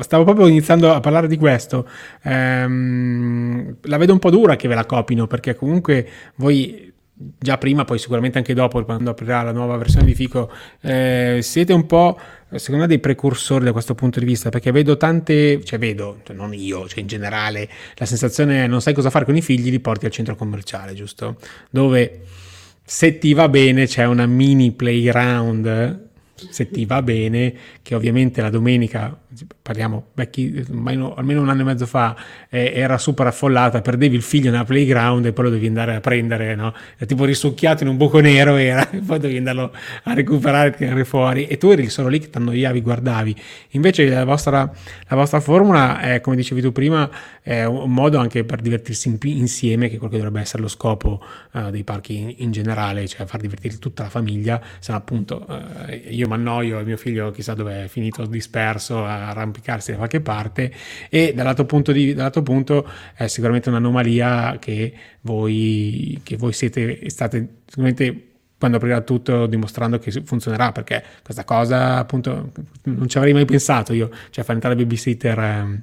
stavo 0.00 0.24
proprio 0.24 0.46
iniziando 0.46 0.92
a 0.92 1.00
parlare 1.00 1.28
di 1.28 1.36
questo. 1.36 1.86
Ehm, 2.22 3.76
la 3.82 3.96
vedo 3.98 4.12
un 4.12 4.18
po' 4.18 4.30
dura 4.30 4.56
che 4.56 4.66
ve 4.66 4.74
la 4.74 4.86
copino 4.86 5.26
perché 5.26 5.54
comunque 5.54 6.08
voi 6.36 6.90
già 7.38 7.58
prima, 7.58 7.84
poi 7.84 7.98
sicuramente 7.98 8.38
anche 8.38 8.54
dopo, 8.54 8.82
quando 8.84 9.10
aprirà 9.10 9.42
la 9.42 9.52
nuova 9.52 9.76
versione 9.76 10.06
di 10.06 10.14
Fico, 10.14 10.50
eh, 10.80 11.40
siete 11.42 11.74
un 11.74 11.84
po', 11.84 12.18
secondo 12.54 12.82
me, 12.82 12.86
dei 12.86 12.98
precursori 12.98 13.64
da 13.64 13.72
questo 13.72 13.94
punto 13.94 14.18
di 14.20 14.24
vista, 14.24 14.48
perché 14.48 14.72
vedo 14.72 14.96
tante, 14.96 15.62
cioè 15.62 15.78
vedo, 15.78 16.20
cioè 16.24 16.34
non 16.34 16.54
io, 16.54 16.88
cioè 16.88 17.00
in 17.00 17.06
generale, 17.06 17.68
la 17.96 18.06
sensazione 18.06 18.66
non 18.66 18.80
sai 18.80 18.94
cosa 18.94 19.10
fare 19.10 19.26
con 19.26 19.36
i 19.36 19.42
figli, 19.42 19.70
li 19.70 19.80
porti 19.80 20.06
al 20.06 20.12
centro 20.12 20.34
commerciale, 20.34 20.94
giusto? 20.94 21.36
Dove 21.68 22.22
se 22.82 23.18
ti 23.18 23.34
va 23.34 23.48
bene 23.48 23.86
c'è 23.86 24.04
una 24.06 24.26
mini 24.26 24.72
playground 24.72 26.08
se 26.48 26.70
ti 26.70 26.84
va 26.86 27.02
bene, 27.02 27.54
che 27.82 27.94
ovviamente 27.94 28.40
la 28.40 28.50
domenica, 28.50 29.18
parliamo 29.70 30.06
vecchi, 30.14 30.66
almeno, 30.68 31.14
almeno 31.14 31.42
un 31.42 31.48
anno 31.48 31.60
e 31.60 31.64
mezzo 31.64 31.86
fa, 31.86 32.16
eh, 32.48 32.72
era 32.74 32.98
super 32.98 33.28
affollata, 33.28 33.80
perdevi 33.80 34.16
il 34.16 34.22
figlio 34.22 34.50
nella 34.50 34.64
playground 34.64 35.26
e 35.26 35.32
poi 35.32 35.44
lo 35.44 35.50
devi 35.50 35.68
andare 35.68 35.94
a 35.94 36.00
prendere, 36.00 36.56
no? 36.56 36.74
È 36.96 37.06
tipo 37.06 37.24
risucchiato 37.24 37.84
in 37.84 37.88
un 37.88 37.96
buco 37.96 38.18
nero 38.18 38.56
era, 38.56 38.90
e 38.90 38.98
poi 39.06 39.20
devi 39.20 39.36
andarlo 39.36 39.72
a 40.02 40.12
recuperare 40.12 40.70
e 40.70 40.72
tirare 40.72 41.04
fuori 41.04 41.46
e 41.46 41.56
tu 41.56 41.68
eri 41.68 41.88
solo 41.88 42.08
lì 42.08 42.18
che 42.18 42.28
ti 42.30 42.36
annoiavi, 42.38 42.80
guardavi. 42.80 43.36
Invece 43.70 44.08
la 44.08 44.24
vostra, 44.24 44.68
la 45.06 45.16
vostra 45.16 45.38
formula, 45.38 46.00
è, 46.00 46.20
come 46.20 46.34
dicevi 46.34 46.60
tu 46.60 46.72
prima, 46.72 47.08
è 47.40 47.64
un 47.64 47.92
modo 47.92 48.18
anche 48.18 48.42
per 48.42 48.62
divertirsi 48.62 49.06
in, 49.06 49.18
insieme, 49.22 49.88
che 49.88 49.94
è 49.94 49.98
quello 49.98 50.10
che 50.10 50.18
dovrebbe 50.18 50.40
essere 50.40 50.62
lo 50.62 50.68
scopo 50.68 51.22
uh, 51.52 51.70
dei 51.70 51.84
parchi 51.84 52.16
in, 52.16 52.34
in, 52.38 52.50
generale, 52.50 53.06
cioè 53.06 53.24
far 53.24 53.40
divertire 53.40 53.78
tutta 53.78 54.02
la 54.02 54.08
famiglia, 54.08 54.60
se 54.80 54.90
no 54.90 54.98
appunto 54.98 55.46
uh, 55.46 56.10
io 56.10 56.26
mi 56.26 56.34
annoio 56.34 56.80
e 56.80 56.82
mio 56.82 56.96
figlio 56.96 57.30
chissà 57.30 57.54
dove 57.54 57.84
è 57.84 57.86
finito 57.86 58.26
disperso 58.26 59.04
a 59.04 59.32
arrampicarsi 59.60 59.92
da 59.92 59.98
qualche 59.98 60.20
parte 60.20 60.72
e 61.08 61.32
dall'altro 61.34 61.64
punto, 61.64 61.92
di, 61.92 62.14
dall'altro 62.14 62.42
punto 62.42 62.88
è 63.14 63.26
sicuramente 63.26 63.68
un'anomalia 63.68 64.56
che 64.58 64.92
voi, 65.22 66.20
che 66.22 66.36
voi 66.36 66.52
siete 66.52 67.08
state 67.08 67.48
sicuramente 67.66 68.24
quando 68.58 68.76
aprirà 68.76 69.00
tutto 69.00 69.46
dimostrando 69.46 69.98
che 69.98 70.10
funzionerà 70.24 70.72
perché 70.72 71.02
questa 71.22 71.44
cosa 71.44 71.96
appunto 71.96 72.52
non 72.84 73.08
ci 73.08 73.16
avrei 73.16 73.32
mai 73.32 73.46
pensato 73.46 73.94
io 73.94 74.10
cioè 74.30 74.44
fare 74.44 74.54
entrare 74.54 74.76
babysitter 74.76 75.38
eh, 75.38 75.82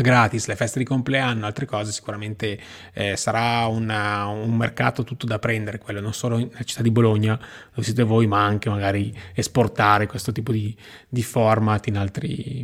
gratis, 0.00 0.46
le 0.46 0.56
feste 0.56 0.78
di 0.78 0.84
compleanno, 0.84 1.46
altre 1.46 1.66
cose, 1.66 1.90
sicuramente 1.90 2.58
eh, 2.92 3.16
sarà 3.16 3.66
una, 3.66 4.26
un 4.26 4.56
mercato 4.56 5.02
tutto 5.02 5.26
da 5.26 5.38
prendere, 5.38 5.78
quello 5.78 6.00
non 6.00 6.12
solo 6.12 6.36
nella 6.36 6.62
città 6.62 6.82
di 6.82 6.90
Bologna, 6.90 7.36
dove 7.36 7.82
siete 7.82 8.02
voi, 8.02 8.26
ma 8.26 8.44
anche 8.44 8.68
magari 8.68 9.12
esportare 9.34 10.06
questo 10.06 10.32
tipo 10.32 10.52
di, 10.52 10.74
di 11.08 11.22
format 11.22 11.86
in, 11.88 11.96
altri, 11.96 12.60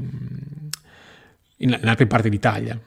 in, 1.56 1.78
in 1.80 1.88
altre 1.88 2.06
parti 2.06 2.28
d'Italia. 2.28 2.80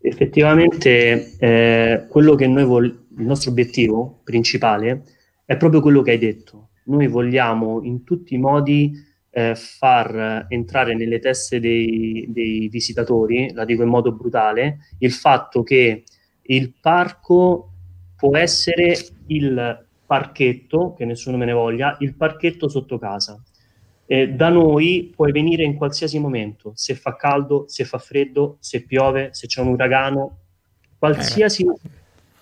Effettivamente 0.00 1.36
eh, 1.38 2.06
quello 2.08 2.34
che 2.34 2.46
noi 2.46 2.64
vol- 2.64 3.06
il 3.16 3.24
nostro 3.24 3.50
obiettivo 3.50 4.20
principale 4.24 5.04
è 5.46 5.56
proprio 5.56 5.80
quello 5.80 6.02
che 6.02 6.10
hai 6.10 6.18
detto. 6.18 6.68
Noi 6.84 7.06
vogliamo 7.06 7.80
in 7.82 8.04
tutti 8.04 8.34
i 8.34 8.38
modi 8.38 8.92
eh, 9.36 9.56
far 9.56 10.46
entrare 10.48 10.94
nelle 10.94 11.18
teste 11.18 11.58
dei, 11.58 12.26
dei, 12.28 12.68
visitatori, 12.68 13.52
la 13.52 13.64
dico 13.64 13.82
in 13.82 13.88
modo 13.88 14.12
brutale, 14.12 14.78
il 14.98 15.10
fatto 15.10 15.64
che 15.64 16.04
il 16.42 16.72
parco 16.80 17.72
può 18.16 18.36
essere 18.36 18.96
il 19.26 19.86
parchetto, 20.06 20.94
che 20.94 21.04
nessuno 21.04 21.36
me 21.36 21.46
ne 21.46 21.52
voglia, 21.52 21.96
il 21.98 22.14
parchetto 22.14 22.68
sotto 22.68 22.96
casa. 22.96 23.42
Eh, 24.06 24.28
da 24.28 24.50
noi 24.50 25.10
puoi 25.12 25.32
venire 25.32 25.64
in 25.64 25.74
qualsiasi 25.74 26.20
momento, 26.20 26.70
se 26.76 26.94
fa 26.94 27.16
caldo, 27.16 27.64
se 27.66 27.84
fa 27.84 27.98
freddo, 27.98 28.58
se 28.60 28.84
piove, 28.84 29.30
se 29.32 29.48
c'è 29.48 29.60
un 29.60 29.68
uragano, 29.68 30.38
qualsiasi... 30.96 31.66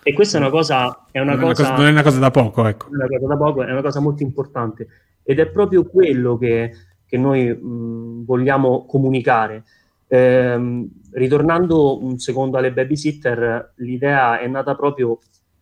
E 0.02 0.12
questa 0.12 0.38
è 0.38 0.40
una 0.40 0.50
cosa... 0.50 1.06
È 1.10 1.20
una 1.20 1.34
non, 1.34 1.44
cosa, 1.44 1.74
non 1.74 1.86
è 1.86 1.90
una 1.90 2.02
cosa 2.02 2.18
da 2.18 2.30
poco, 2.30 2.66
ecco. 2.66 2.86
È 2.86 2.94
una 2.94 3.06
cosa 3.06 3.26
da 3.26 3.36
poco, 3.36 3.62
è 3.62 3.70
una 3.70 3.82
cosa 3.82 4.00
molto 4.00 4.22
importante 4.22 4.88
ed 5.22 5.38
è 5.38 5.46
proprio 5.48 5.84
quello 5.86 6.36
che, 6.36 6.72
che 7.06 7.16
noi 7.16 7.46
mh, 7.46 8.24
vogliamo 8.24 8.84
comunicare. 8.86 9.64
Eh, 10.08 10.88
ritornando 11.12 12.02
un 12.02 12.18
secondo 12.18 12.58
alle 12.58 12.72
babysitter, 12.72 13.74
l'idea 13.76 14.38
è 14.40 14.46
nata 14.46 14.74
proprio 14.74 15.18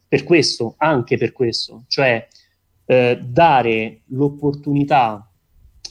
per 0.08 0.24
questo, 0.24 0.74
anche 0.78 1.16
per 1.16 1.32
questo, 1.32 1.84
cioè 1.86 2.26
eh, 2.86 3.20
dare 3.22 4.00
l'opportunità 4.06 5.30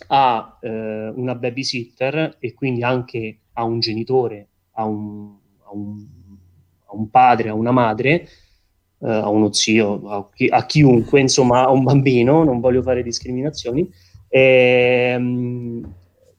a 0.07 0.57
eh, 0.61 1.11
una 1.15 1.35
babysitter 1.35 2.35
e 2.39 2.53
quindi 2.53 2.83
anche 2.83 3.39
a 3.53 3.63
un 3.63 3.79
genitore, 3.79 4.47
a 4.71 4.83
un, 4.83 5.35
a 5.63 5.69
un, 5.71 6.05
a 6.85 6.95
un 6.95 7.09
padre, 7.09 7.49
a 7.49 7.53
una 7.53 7.71
madre, 7.71 8.27
eh, 9.01 9.09
a 9.09 9.29
uno 9.29 9.51
zio, 9.51 10.09
a, 10.09 10.29
chi, 10.33 10.47
a, 10.47 10.65
chiunque, 10.65 11.19
insomma 11.19 11.65
a 11.65 11.71
un 11.71 11.83
bambino, 11.83 12.43
non 12.43 12.59
voglio 12.59 12.81
fare 12.81 13.03
discriminazioni, 13.03 13.89
ehm, 14.27 15.93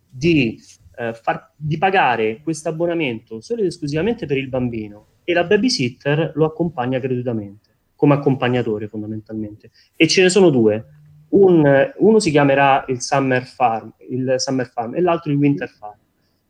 di, 0.09 0.61
eh, 0.96 1.14
far, 1.14 1.53
di 1.57 1.79
pagare 1.79 2.40
questo 2.42 2.68
abbonamento 2.68 3.40
solo 3.40 3.61
ed 3.61 3.68
esclusivamente 3.68 4.27
per 4.27 4.37
il 4.37 4.49
bambino 4.49 5.07
e 5.25 5.33
la 5.33 5.44
babysitter 5.44 6.33
lo 6.35 6.44
accompagna 6.44 6.99
gratuitamente, 6.99 7.70
come 7.94 8.14
accompagnatore 8.14 8.88
fondamentalmente. 8.88 9.70
E 9.96 10.07
ce 10.07 10.23
ne 10.23 10.29
sono 10.29 10.51
due. 10.51 10.85
Un, 11.31 11.92
uno 11.99 12.18
si 12.18 12.31
chiamerà 12.31 12.85
il 12.88 13.01
Summer 13.01 13.44
Farm, 13.44 13.92
il 14.09 14.35
Summer 14.37 14.68
Farm 14.68 14.96
e 14.96 15.01
l'altro 15.01 15.31
il 15.31 15.38
Winter 15.38 15.68
Farm 15.68 15.99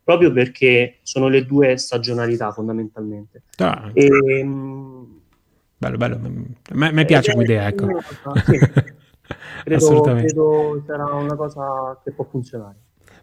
proprio 0.03 0.31
perché 0.33 0.97
sono 1.03 1.27
le 1.27 1.45
due 1.45 1.77
stagionalità 1.77 2.51
fondamentalmente. 2.51 3.43
Ah. 3.57 3.91
E, 3.93 4.43
Bello, 5.81 5.97
bello. 5.97 6.15
A 6.69 6.91
me, 6.91 7.05
piace 7.05 7.31
come 7.31 7.43
idea, 7.43 7.65
ecco. 7.65 7.87
Sì. 8.45 8.53
credo, 9.63 9.75
Assolutamente. 9.75 10.27
credo 10.27 10.83
sarà 10.85 11.05
una 11.05 11.35
cosa 11.35 11.99
che 12.03 12.11
può 12.11 12.23
funzionare. 12.23 12.75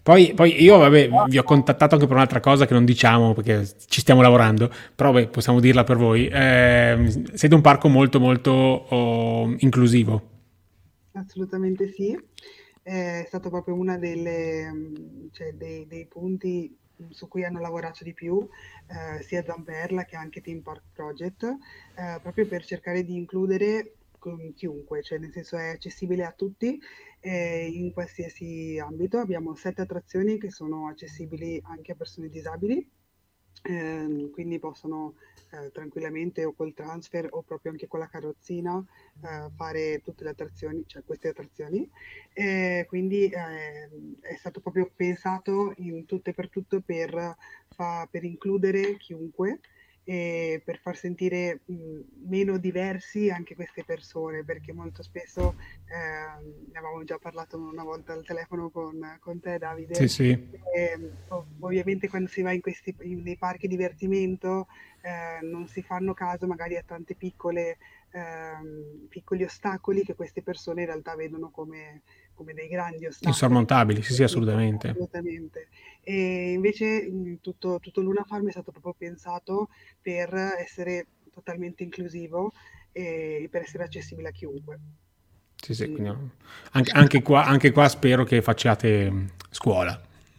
Poi, 0.02 0.32
poi, 0.34 0.60
io 0.60 0.76
vabbè, 0.78 1.08
vi 1.28 1.38
ho 1.38 1.44
contattato 1.44 1.94
anche 1.94 2.08
per 2.08 2.16
un'altra 2.16 2.40
cosa 2.40 2.66
che 2.66 2.74
non 2.74 2.84
diciamo 2.84 3.32
perché 3.32 3.64
ci 3.86 4.00
stiamo 4.00 4.22
lavorando, 4.22 4.72
però 4.92 5.12
beh, 5.12 5.28
possiamo 5.28 5.60
dirla 5.60 5.84
per 5.84 5.98
voi. 5.98 6.26
Eh, 6.26 7.22
siete 7.32 7.54
un 7.54 7.60
parco 7.60 7.86
molto 7.86 8.18
molto 8.18 8.50
oh, 8.50 9.54
inclusivo. 9.58 10.22
Assolutamente 11.12 11.92
sì, 11.92 12.18
è 12.82 13.22
stato 13.28 13.50
proprio 13.50 13.76
uno 13.76 13.92
cioè, 13.92 15.52
dei, 15.52 15.86
dei 15.86 16.06
punti 16.06 16.76
su 17.10 17.28
cui 17.28 17.44
hanno 17.44 17.60
lavorato 17.60 18.04
di 18.04 18.12
più 18.12 18.46
eh, 18.86 19.22
sia 19.22 19.44
Zamperla 19.44 20.04
che 20.04 20.16
anche 20.16 20.40
Team 20.40 20.60
Park 20.60 20.82
Project, 20.92 21.44
eh, 21.44 22.18
proprio 22.20 22.46
per 22.46 22.64
cercare 22.64 23.04
di 23.04 23.14
includere 23.14 23.94
chiunque, 24.54 25.02
cioè 25.02 25.18
nel 25.18 25.32
senso 25.32 25.56
è 25.56 25.68
accessibile 25.70 26.24
a 26.24 26.32
tutti 26.32 26.78
eh, 27.20 27.66
in 27.66 27.92
qualsiasi 27.92 28.78
ambito. 28.78 29.18
Abbiamo 29.18 29.54
sette 29.54 29.82
attrazioni 29.82 30.38
che 30.38 30.50
sono 30.50 30.88
accessibili 30.88 31.60
anche 31.64 31.92
a 31.92 31.94
persone 31.94 32.28
disabili, 32.28 32.86
ehm, 33.62 34.30
quindi 34.30 34.58
possono 34.58 35.14
eh, 35.50 35.70
tranquillamente 35.72 36.44
o 36.44 36.52
col 36.52 36.74
transfer 36.74 37.28
o 37.30 37.42
proprio 37.42 37.72
anche 37.72 37.86
con 37.86 38.00
la 38.00 38.08
carrozzina 38.08 38.84
eh, 39.22 39.50
fare 39.56 40.00
tutte 40.02 40.24
le 40.24 40.30
attrazioni, 40.30 40.84
cioè 40.86 41.02
queste 41.04 41.28
attrazioni. 41.28 41.88
Eh, 42.32 42.84
quindi 42.88 43.28
è 43.28 44.36
stato 44.36 44.60
proprio 44.60 44.90
pensato 44.94 45.72
in 45.78 46.06
tutto 46.06 46.30
e 46.30 46.34
per 46.34 46.48
tutto 46.48 46.80
per, 46.80 47.36
fa, 47.68 48.06
per 48.10 48.24
includere 48.24 48.96
chiunque 48.96 49.60
e 50.08 50.62
per 50.64 50.78
far 50.78 50.96
sentire 50.96 51.60
mh, 51.66 52.00
meno 52.28 52.56
diversi 52.56 53.28
anche 53.28 53.54
queste 53.54 53.84
persone, 53.84 54.42
perché 54.42 54.72
molto 54.72 55.02
spesso 55.02 55.54
eh, 55.84 56.42
ne 56.72 56.78
avevamo 56.78 57.04
già 57.04 57.18
parlato 57.18 57.58
una 57.58 57.84
volta 57.84 58.14
al 58.14 58.24
telefono 58.24 58.70
con, 58.70 59.18
con 59.20 59.38
te 59.38 59.58
Davide, 59.58 59.94
sì, 59.96 60.08
sì. 60.08 60.30
E, 60.30 61.12
ovviamente 61.58 62.08
quando 62.08 62.30
si 62.30 62.40
va 62.40 62.52
in 62.52 62.62
questi, 62.62 62.96
in, 63.02 63.20
nei 63.20 63.36
parchi 63.36 63.68
divertimento 63.68 64.68
eh, 65.02 65.44
non 65.44 65.68
si 65.68 65.82
fanno 65.82 66.14
caso 66.14 66.46
magari 66.46 66.78
a 66.78 66.82
tante 66.86 67.14
piccole 67.14 67.76
eh, 68.10 69.06
piccoli 69.10 69.44
ostacoli 69.44 70.04
che 70.04 70.14
queste 70.14 70.42
persone 70.42 70.80
in 70.80 70.86
realtà 70.86 71.14
vedono 71.14 71.50
come, 71.50 72.00
come 72.38 72.54
dei 72.54 72.68
grandi 72.68 73.04
ostacoli. 73.04 73.32
Insormontabili, 73.32 74.02
sì, 74.02 74.14
sì, 74.14 74.22
assolutamente. 74.22 74.90
assolutamente. 74.90 75.66
E 76.02 76.52
invece 76.52 77.10
tutto, 77.42 77.80
tutto 77.80 78.00
Luna 78.00 78.22
Farm 78.24 78.46
è 78.46 78.52
stato 78.52 78.70
proprio 78.70 78.94
pensato 78.96 79.68
per 80.00 80.32
essere 80.32 81.06
totalmente 81.32 81.82
inclusivo 81.82 82.52
e 82.92 83.48
per 83.50 83.62
essere 83.62 83.82
accessibile 83.82 84.28
a 84.28 84.32
chiunque. 84.32 84.78
Sì, 85.56 85.74
sì, 85.74 85.90
quindi, 85.90 86.16
anche, 86.70 86.92
anche, 86.92 87.22
qua, 87.22 87.44
anche 87.44 87.72
qua 87.72 87.88
spero 87.88 88.22
che 88.22 88.40
facciate 88.40 89.32
scuola. 89.50 90.00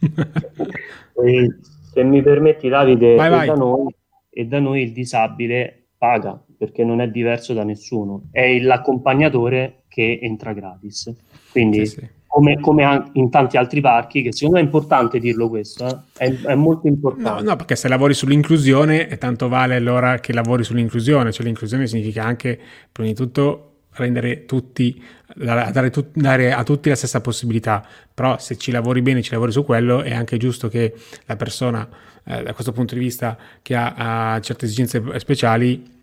se 1.92 2.02
mi 2.02 2.22
permetti 2.22 2.68
Davide, 2.68 3.14
vai, 3.16 3.28
vai. 3.28 3.46
Da 3.46 3.54
noi, 3.54 3.94
e 4.30 4.46
da 4.46 4.58
noi 4.58 4.82
il 4.82 4.92
disabile 4.92 5.88
paga 5.98 6.42
perché 6.56 6.82
non 6.82 7.02
è 7.02 7.08
diverso 7.08 7.52
da 7.52 7.64
nessuno, 7.64 8.28
è 8.30 8.58
l'accompagnatore 8.58 9.82
che 9.88 10.18
entra 10.22 10.54
gratis. 10.54 11.12
Quindi, 11.50 11.86
sì, 11.86 11.98
sì. 12.00 12.08
Come, 12.26 12.60
come, 12.60 13.10
in 13.14 13.28
tanti 13.28 13.56
altri 13.56 13.80
parchi, 13.80 14.22
che 14.22 14.32
secondo 14.32 14.54
me 14.54 14.62
è 14.62 14.64
importante 14.64 15.18
dirlo 15.18 15.48
questo, 15.48 15.84
eh? 15.84 15.96
è, 16.16 16.40
è, 16.42 16.54
molto 16.54 16.86
importante. 16.86 17.42
No, 17.42 17.50
no, 17.50 17.56
perché 17.56 17.74
se 17.74 17.88
lavori 17.88 18.14
sull'inclusione, 18.14 19.08
tanto 19.18 19.48
vale 19.48 19.74
allora 19.74 20.20
che 20.20 20.32
lavori 20.32 20.62
sull'inclusione, 20.62 21.32
cioè 21.32 21.44
l'inclusione 21.44 21.88
significa 21.88 22.22
anche, 22.22 22.56
prima 22.92 23.08
di 23.08 23.16
tutto, 23.16 23.70
rendere 23.94 24.44
tutti, 24.44 25.02
dare, 25.34 25.90
dare, 26.14 26.52
a 26.52 26.62
tutti 26.62 26.88
la 26.88 26.94
stessa 26.94 27.20
possibilità, 27.20 27.84
però 28.14 28.38
se 28.38 28.56
ci 28.56 28.70
lavori 28.70 29.02
bene, 29.02 29.22
ci 29.22 29.32
lavori 29.32 29.52
su 29.52 29.64
quello, 29.64 30.02
è 30.02 30.14
anche 30.14 30.36
giusto 30.36 30.68
che 30.68 30.94
la 31.26 31.36
persona, 31.36 31.88
eh, 32.24 32.42
da 32.44 32.52
questo 32.52 32.72
punto 32.72 32.94
di 32.94 33.00
vista, 33.00 33.36
che 33.62 33.74
ha, 33.74 34.34
ha 34.34 34.40
certe 34.40 34.66
esigenze 34.66 35.02
speciali, 35.18 35.98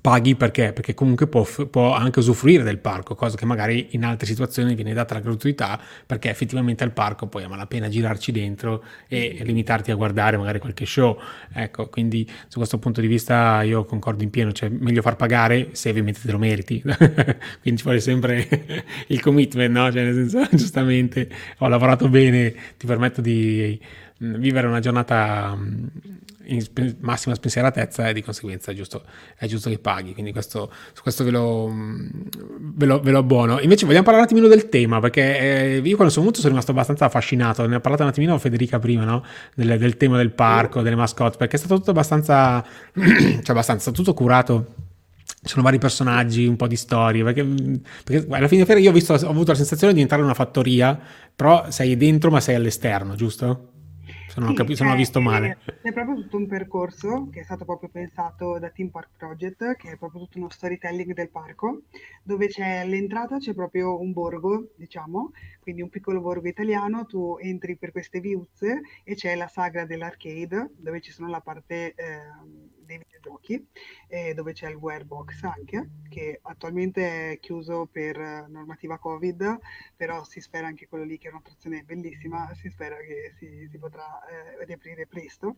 paghi 0.00 0.34
perché? 0.34 0.72
Perché 0.72 0.94
comunque 0.94 1.26
può, 1.26 1.46
può, 1.68 1.94
anche 1.94 2.20
usufruire 2.20 2.62
del 2.62 2.78
parco, 2.78 3.14
cosa 3.14 3.36
che 3.36 3.44
magari 3.44 3.88
in 3.90 4.04
altre 4.04 4.26
situazioni 4.26 4.74
viene 4.74 4.92
data 4.94 5.14
la 5.14 5.20
gratuità 5.20 5.80
perché 6.06 6.30
effettivamente 6.30 6.84
al 6.84 6.92
parco 6.92 7.26
poi 7.26 7.42
a 7.44 7.48
malapena 7.48 7.88
girarci 7.88 8.32
dentro 8.32 8.82
e 9.08 9.40
limitarti 9.42 9.90
a 9.90 9.94
guardare 9.94 10.36
magari 10.36 10.58
qualche 10.58 10.86
show. 10.86 11.18
Ecco, 11.52 11.88
quindi 11.88 12.28
su 12.48 12.58
questo 12.58 12.78
punto 12.78 13.00
di 13.00 13.06
vista 13.06 13.62
io 13.62 13.84
concordo 13.84 14.22
in 14.22 14.30
pieno, 14.30 14.52
cioè 14.52 14.68
meglio 14.68 15.02
far 15.02 15.16
pagare 15.16 15.70
se 15.72 15.90
ovviamente 15.90 16.20
te 16.24 16.32
lo 16.32 16.38
meriti. 16.38 16.80
quindi 17.60 17.76
ci 17.76 17.84
vuole 17.84 18.00
sempre 18.00 18.48
il 19.08 19.20
commitment, 19.20 19.72
no? 19.72 19.92
Cioè 19.92 20.04
nel 20.04 20.14
senso, 20.14 20.48
giustamente 20.56 21.28
ho 21.58 21.68
lavorato 21.68 22.08
bene, 22.08 22.54
ti 22.76 22.86
permetto 22.86 23.20
di 23.20 23.78
mm, 24.22 24.34
vivere 24.36 24.66
una 24.66 24.80
giornata 24.80 25.54
mm, 25.56 25.86
in 26.50 26.60
spe- 26.60 26.96
massima 27.00 27.34
spensieratezza 27.34 28.08
e 28.08 28.12
di 28.12 28.22
conseguenza 28.22 28.70
è 28.72 28.74
giusto, 28.74 29.04
è 29.36 29.46
giusto 29.46 29.70
che 29.70 29.78
paghi. 29.78 30.12
Quindi 30.12 30.32
questo, 30.32 30.70
su 30.92 31.02
questo 31.02 31.24
ve 31.24 31.30
lo, 31.30 31.72
ve, 31.72 32.86
lo, 32.86 33.00
ve 33.00 33.10
lo 33.10 33.18
abbuono. 33.18 33.60
Invece 33.60 33.86
vogliamo 33.86 34.04
parlare 34.04 34.26
un 34.26 34.30
attimino 34.30 34.48
del 34.48 34.68
tema, 34.68 35.00
perché 35.00 35.38
eh, 35.38 35.80
io 35.82 35.96
quando 35.96 36.12
sono 36.12 36.24
venuto 36.26 36.40
sono 36.40 36.50
rimasto 36.50 36.72
abbastanza 36.72 37.06
affascinato. 37.06 37.66
Ne 37.66 37.76
ha 37.76 37.80
parlato 37.80 38.02
un 38.02 38.08
attimino 38.08 38.38
Federica 38.38 38.78
prima, 38.78 39.04
no? 39.04 39.24
del, 39.54 39.78
del, 39.78 39.96
tema 39.96 40.16
del 40.16 40.32
parco, 40.32 40.82
delle 40.82 40.96
mascotte, 40.96 41.36
perché 41.36 41.56
è 41.56 41.58
stato 41.58 41.76
tutto 41.76 41.90
abbastanza, 41.90 42.64
cioè 42.94 43.50
abbastanza, 43.50 43.90
tutto 43.90 44.14
curato 44.14 44.88
ci 45.42 45.52
sono 45.52 45.62
vari 45.62 45.78
personaggi, 45.78 46.46
un 46.46 46.56
po' 46.56 46.66
di 46.66 46.76
storie, 46.76 47.24
perché, 47.24 47.44
perché 48.04 48.26
alla 48.28 48.48
fine 48.48 48.66
fiera 48.66 48.78
io 48.78 48.90
ho, 48.90 48.92
visto, 48.92 49.14
ho 49.14 49.30
avuto 49.30 49.52
la 49.52 49.56
sensazione 49.56 49.94
di 49.94 50.00
entrare 50.00 50.20
in 50.20 50.28
una 50.28 50.36
fattoria, 50.36 50.98
però 51.34 51.70
sei 51.70 51.96
dentro 51.96 52.30
ma 52.30 52.40
sei 52.40 52.56
all'esterno, 52.56 53.14
giusto? 53.14 53.68
Se 54.30 54.38
non, 54.38 54.50
sì, 54.50 54.54
ho, 54.54 54.56
capito, 54.56 54.76
se 54.76 54.84
non 54.84 54.92
ho 54.92 54.96
visto 54.96 55.20
male. 55.20 55.58
È 55.82 55.92
proprio 55.92 56.14
tutto 56.14 56.36
un 56.36 56.46
percorso 56.46 57.28
che 57.30 57.40
è 57.40 57.44
stato 57.44 57.64
proprio 57.64 57.88
pensato 57.88 58.58
da 58.58 58.70
Team 58.70 58.88
Park 58.88 59.10
Project, 59.16 59.76
che 59.76 59.92
è 59.92 59.96
proprio 59.96 60.22
tutto 60.22 60.38
uno 60.38 60.50
storytelling 60.50 61.12
del 61.12 61.30
parco, 61.30 61.82
dove 62.22 62.46
c'è 62.46 62.78
all'entrata 62.78 63.38
c'è 63.38 63.52
proprio 63.52 64.00
un 64.00 64.12
borgo, 64.12 64.68
diciamo, 64.76 65.32
quindi 65.60 65.82
un 65.82 65.88
piccolo 65.88 66.20
borgo 66.20 66.46
italiano, 66.46 67.06
tu 67.06 67.36
entri 67.40 67.76
per 67.76 67.90
queste 67.90 68.20
viuzze 68.20 68.80
e 69.02 69.14
c'è 69.14 69.34
la 69.34 69.48
sagra 69.48 69.84
dell'arcade, 69.84 70.70
dove 70.76 71.00
ci 71.00 71.10
sono 71.10 71.28
la 71.28 71.40
parte... 71.40 71.94
Eh, 71.94 72.68
videogiochi, 73.20 73.68
eh, 74.08 74.34
dove 74.34 74.52
c'è 74.52 74.68
il 74.68 74.76
Warebox 74.76 75.42
anche, 75.44 75.88
che 76.08 76.38
attualmente 76.42 77.32
è 77.32 77.38
chiuso 77.38 77.86
per 77.86 78.16
normativa 78.48 78.98
Covid, 78.98 79.58
però 79.94 80.24
si 80.24 80.40
spera 80.40 80.66
anche 80.66 80.88
quello 80.88 81.04
lì 81.04 81.18
che 81.18 81.28
è 81.28 81.30
un'attrazione 81.30 81.82
bellissima, 81.82 82.52
si 82.54 82.68
spera 82.70 82.96
che 82.96 83.34
si, 83.38 83.68
si 83.70 83.78
potrà 83.78 84.24
eh, 84.26 84.64
riaprire 84.64 85.06
presto. 85.06 85.56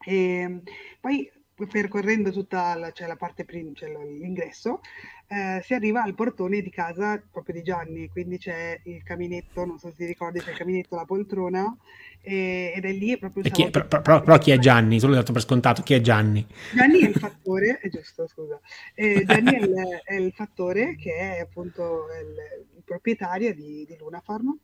E 0.00 0.62
poi 1.00 1.30
percorrendo 1.66 2.30
tutta 2.30 2.74
la, 2.74 2.92
cioè 2.92 3.06
la 3.06 3.16
parte 3.16 3.44
prim, 3.44 3.74
cioè 3.74 3.88
l'ingresso, 3.88 4.80
eh, 5.26 5.60
si 5.62 5.74
arriva 5.74 6.02
al 6.02 6.14
portone 6.14 6.62
di 6.62 6.70
casa 6.70 7.22
proprio 7.30 7.54
di 7.56 7.62
Gianni, 7.62 8.08
quindi 8.08 8.38
c'è 8.38 8.80
il 8.84 9.02
caminetto, 9.02 9.64
non 9.64 9.78
so 9.78 9.88
se 9.90 9.96
ti 9.96 10.06
ricordi, 10.06 10.40
c'è 10.40 10.50
il 10.50 10.56
caminetto, 10.56 10.96
la 10.96 11.04
poltrona, 11.04 11.76
e, 12.20 12.72
ed 12.74 12.84
è 12.84 12.92
lì 12.92 13.12
è 13.12 13.18
proprio... 13.18 13.42
Chi 13.42 13.64
è, 13.64 13.70
però, 13.70 13.86
però, 13.86 14.22
però, 14.22 14.38
chi 14.38 14.52
è 14.52 14.58
Gianni? 14.58 15.00
Solo 15.00 15.14
dato 15.14 15.32
per 15.32 15.42
scontato, 15.42 15.82
chi 15.82 15.94
è 15.94 16.00
Gianni? 16.00 16.46
Gianni 16.74 17.00
è 17.00 17.08
il 17.08 17.14
fattore, 17.14 17.78
è 17.82 17.88
giusto, 17.88 18.26
scusa, 18.26 18.60
eh, 18.94 19.24
Gianni 19.26 19.54
è 19.54 19.58
il, 19.58 20.00
è 20.04 20.14
il, 20.14 20.32
fattore 20.32 20.96
che 20.96 21.14
è 21.14 21.40
appunto 21.40 22.06
il, 22.22 22.76
il 22.76 22.82
proprietario 22.84 23.54
di, 23.54 23.84
di 23.86 23.96
Luna 23.98 24.20
Farm, 24.20 24.56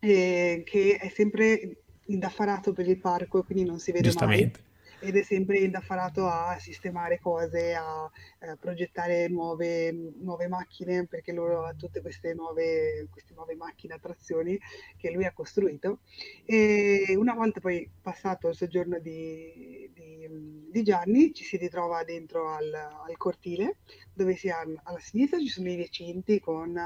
eh, 0.00 0.62
che 0.64 0.96
è 1.00 1.08
sempre 1.08 1.78
indaffarato 2.06 2.72
per 2.72 2.86
il 2.86 2.98
parco 2.98 3.42
quindi 3.42 3.64
non 3.64 3.78
si 3.78 3.90
vede 3.90 4.04
Giustamente. 4.04 4.60
mai 4.62 4.72
ed 5.04 5.16
è 5.16 5.22
sempre 5.22 5.58
indaffarato 5.58 6.26
a 6.26 6.56
sistemare 6.58 7.20
cose, 7.20 7.74
a 7.74 8.10
eh, 8.40 8.56
progettare 8.56 9.28
nuove, 9.28 9.92
nuove, 9.92 10.48
macchine, 10.48 11.06
perché 11.06 11.32
loro 11.32 11.64
ha 11.64 11.74
tutte 11.74 12.00
queste 12.00 12.32
nuove, 12.32 13.06
queste 13.10 13.34
nuove 13.34 13.54
macchine, 13.54 13.94
attrazioni 13.94 14.58
che 14.96 15.10
lui 15.10 15.26
ha 15.26 15.32
costruito. 15.32 16.00
E 16.46 17.14
una 17.16 17.34
volta 17.34 17.60
poi 17.60 17.88
passato 18.00 18.48
il 18.48 18.54
soggiorno 18.54 18.98
di, 18.98 19.90
di, 19.92 20.26
di 20.70 20.82
Gianni, 20.82 21.34
ci 21.34 21.44
si 21.44 21.58
ritrova 21.58 22.02
dentro 22.02 22.48
al, 22.48 22.72
al 22.72 23.16
cortile, 23.18 23.76
dove 24.14 24.34
si 24.36 24.48
ha, 24.48 24.60
alla 24.84 25.00
sinistra 25.00 25.38
ci 25.38 25.48
sono 25.48 25.68
i 25.68 25.76
recinti 25.76 26.40
con 26.40 26.76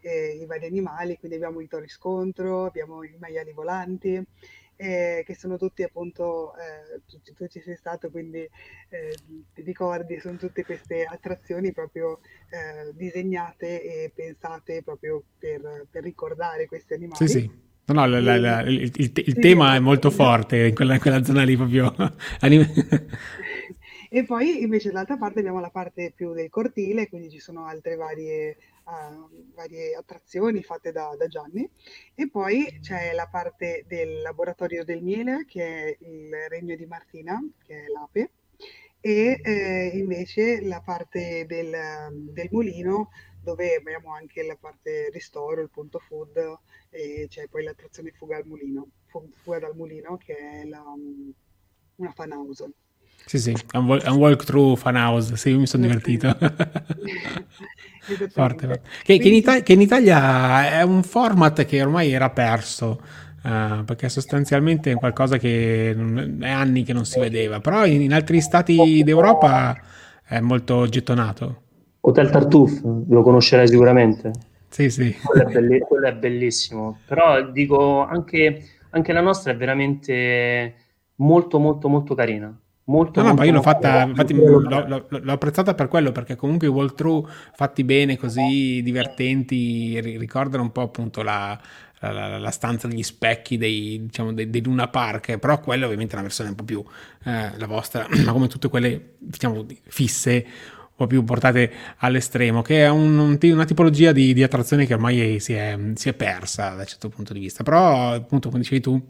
eh, 0.00 0.36
i 0.36 0.44
vari 0.44 0.66
animali, 0.66 1.16
quindi 1.18 1.36
abbiamo 1.36 1.60
i 1.60 1.68
tori 1.68 1.88
scontro, 1.88 2.66
abbiamo 2.66 3.02
i 3.02 3.16
maiali 3.18 3.52
volanti, 3.52 4.22
eh, 4.82 5.22
che 5.24 5.36
sono 5.36 5.56
tutti 5.56 5.84
appunto, 5.84 6.54
eh, 6.56 7.00
tu, 7.06 7.20
tu, 7.34 7.46
ci 7.46 7.60
sei 7.60 7.76
stato 7.76 8.10
quindi 8.10 8.40
eh, 8.40 9.14
ti 9.54 9.62
ricordi, 9.62 10.18
sono 10.18 10.36
tutte 10.36 10.64
queste 10.64 11.04
attrazioni 11.04 11.72
proprio 11.72 12.18
eh, 12.50 12.92
disegnate 12.94 13.82
e 13.82 14.12
pensate 14.12 14.82
proprio 14.82 15.22
per, 15.38 15.86
per, 15.88 16.02
ricordare 16.02 16.66
questi 16.66 16.94
animali. 16.94 17.28
Sì, 17.28 17.38
sì. 17.38 17.50
No, 17.84 17.94
no, 17.94 18.06
la, 18.06 18.20
la, 18.20 18.38
la, 18.38 18.60
il, 18.62 18.82
il, 18.82 18.92
il 18.96 19.34
sì, 19.34 19.40
tema 19.40 19.74
è 19.74 19.78
molto 19.78 20.10
forte 20.10 20.66
in 20.66 20.74
quella, 20.74 20.94
in 20.94 21.00
quella 21.00 21.22
zona 21.22 21.44
lì 21.44 21.56
proprio. 21.56 21.94
e 24.14 24.24
poi 24.26 24.60
invece 24.60 24.90
dall'altra 24.90 25.16
parte 25.16 25.38
abbiamo 25.38 25.58
la 25.58 25.70
parte 25.70 26.12
più 26.14 26.34
del 26.34 26.50
cortile, 26.50 27.08
quindi 27.08 27.30
ci 27.30 27.38
sono 27.38 27.64
altre 27.64 27.94
varie 27.94 28.58
varie 29.54 29.94
attrazioni 29.94 30.62
fatte 30.62 30.92
da, 30.92 31.14
da, 31.16 31.28
Gianni 31.28 31.66
e 32.14 32.28
poi 32.28 32.78
c'è 32.82 33.14
la 33.14 33.26
parte 33.30 33.84
del 33.86 34.20
laboratorio 34.20 34.84
del 34.84 35.02
miele 35.02 35.44
che 35.46 35.64
è 35.64 35.96
il 36.00 36.30
regno 36.48 36.74
di 36.74 36.84
Martina 36.84 37.40
che 37.64 37.84
è 37.84 37.86
l'ape 37.86 38.32
e 39.00 39.40
eh, 39.42 39.90
invece 39.94 40.60
la 40.62 40.82
parte 40.82 41.46
del, 41.46 41.74
del, 42.32 42.48
mulino 42.50 43.10
dove 43.40 43.76
abbiamo 43.76 44.12
anche 44.12 44.42
la 44.42 44.56
parte 44.56 45.08
ristoro, 45.10 45.62
il 45.62 45.70
punto 45.70 46.00
food 46.00 46.36
e 46.90 47.26
c'è 47.30 47.48
poi 47.48 47.62
l'attrazione 47.62 48.10
fuga 48.10 48.36
al 48.36 48.46
mulino, 48.46 48.88
fuga 49.06 49.60
dal 49.60 49.74
mulino 49.74 50.18
che 50.18 50.36
è 50.36 50.64
la, 50.64 50.84
una 51.96 52.12
fan 52.12 52.32
house. 52.32 52.81
Sì, 53.24 53.38
sì, 53.38 53.56
è 53.70 53.76
un, 53.76 53.98
è 54.02 54.08
un 54.08 54.16
walkthrough 54.16 54.76
fan 54.76 54.96
house, 54.96 55.36
sì, 55.36 55.54
mi 55.54 55.66
sono 55.66 55.84
divertito. 55.84 56.36
forte, 58.30 58.66
forte. 58.66 58.80
Che, 59.02 59.18
che, 59.18 59.28
in 59.28 59.34
Italia, 59.34 59.62
che, 59.62 59.72
in 59.72 59.80
Italia, 59.80 60.78
è 60.78 60.82
un 60.82 61.02
format 61.02 61.64
che 61.64 61.82
ormai 61.82 62.12
era 62.12 62.30
perso. 62.30 63.00
Uh, 63.42 63.82
perché 63.84 64.08
sostanzialmente 64.08 64.92
è 64.92 64.94
qualcosa 64.94 65.36
che 65.36 65.90
è 65.90 66.48
anni 66.48 66.84
che 66.84 66.92
non 66.92 67.04
si 67.04 67.18
vedeva, 67.18 67.58
però 67.58 67.84
in, 67.84 68.02
in 68.02 68.12
altri 68.12 68.40
stati 68.40 69.02
d'Europa 69.02 69.76
è 70.24 70.38
molto 70.38 70.86
gettonato. 70.86 71.62
Hotel 72.02 72.30
Tartuffe, 72.30 72.82
lo 73.08 73.22
conoscerai 73.22 73.66
sicuramente. 73.66 74.30
Sì, 74.68 74.90
sì. 74.90 75.16
Quello 75.24 75.48
è, 75.48 75.52
belli- 75.52 75.80
quello 75.80 76.06
è 76.06 76.14
bellissimo, 76.14 77.00
però 77.04 77.42
dico 77.50 78.04
anche, 78.04 78.62
anche 78.90 79.12
la 79.12 79.20
nostra 79.20 79.50
è 79.50 79.56
veramente 79.56 80.74
molto 81.16 81.58
molto 81.58 81.88
molto 81.88 82.14
carina 82.14 82.56
molto, 82.84 83.22
no, 83.22 83.28
no, 83.28 83.34
ma 83.34 83.44
io 83.44 83.52
l'ho 83.52 83.62
fatta, 83.62 84.02
infatti 84.02 84.34
l'ho, 84.34 84.60
l'ho, 84.60 85.06
l'ho, 85.08 85.32
apprezzata 85.32 85.74
per 85.74 85.88
quello, 85.88 86.12
perché 86.12 86.34
comunque 86.34 86.66
i 86.66 86.70
walkthrough 86.70 87.28
fatti 87.54 87.84
bene, 87.84 88.16
così 88.16 88.80
divertenti, 88.82 90.00
ricordano 90.18 90.64
un 90.64 90.72
po' 90.72 90.82
appunto 90.82 91.22
la, 91.22 91.58
la, 92.00 92.38
la 92.38 92.50
stanza 92.50 92.88
degli 92.88 93.02
specchi 93.02 93.56
dei, 93.56 94.00
diciamo, 94.02 94.32
dei, 94.32 94.50
dei, 94.50 94.62
Luna 94.62 94.88
Park, 94.88 95.38
però 95.38 95.60
quella 95.60 95.84
ovviamente 95.84 96.12
è 96.12 96.14
una 96.16 96.24
versione 96.24 96.50
un 96.50 96.56
po' 96.56 96.64
più 96.64 96.84
eh, 97.24 97.56
la 97.56 97.66
vostra, 97.66 98.06
ma 98.24 98.32
come 98.32 98.48
tutte 98.48 98.68
quelle 98.68 99.14
diciamo 99.18 99.64
fisse, 99.84 100.44
un 100.44 100.96
po' 100.96 101.06
più 101.06 101.22
portate 101.24 101.72
all'estremo, 101.98 102.62
che 102.62 102.84
è 102.84 102.88
un, 102.88 103.38
una 103.40 103.64
tipologia 103.64 104.12
di, 104.12 104.32
di, 104.32 104.42
attrazione 104.42 104.86
che 104.86 104.94
ormai 104.94 105.38
si 105.38 105.52
è, 105.52 105.78
si 105.94 106.08
è 106.08 106.14
persa 106.14 106.70
da 106.70 106.80
un 106.80 106.86
certo 106.86 107.08
punto 107.08 107.32
di 107.32 107.40
vista, 107.40 107.62
però 107.62 108.12
appunto 108.12 108.48
come 108.48 108.60
dicevi 108.60 108.80
tu, 108.80 109.00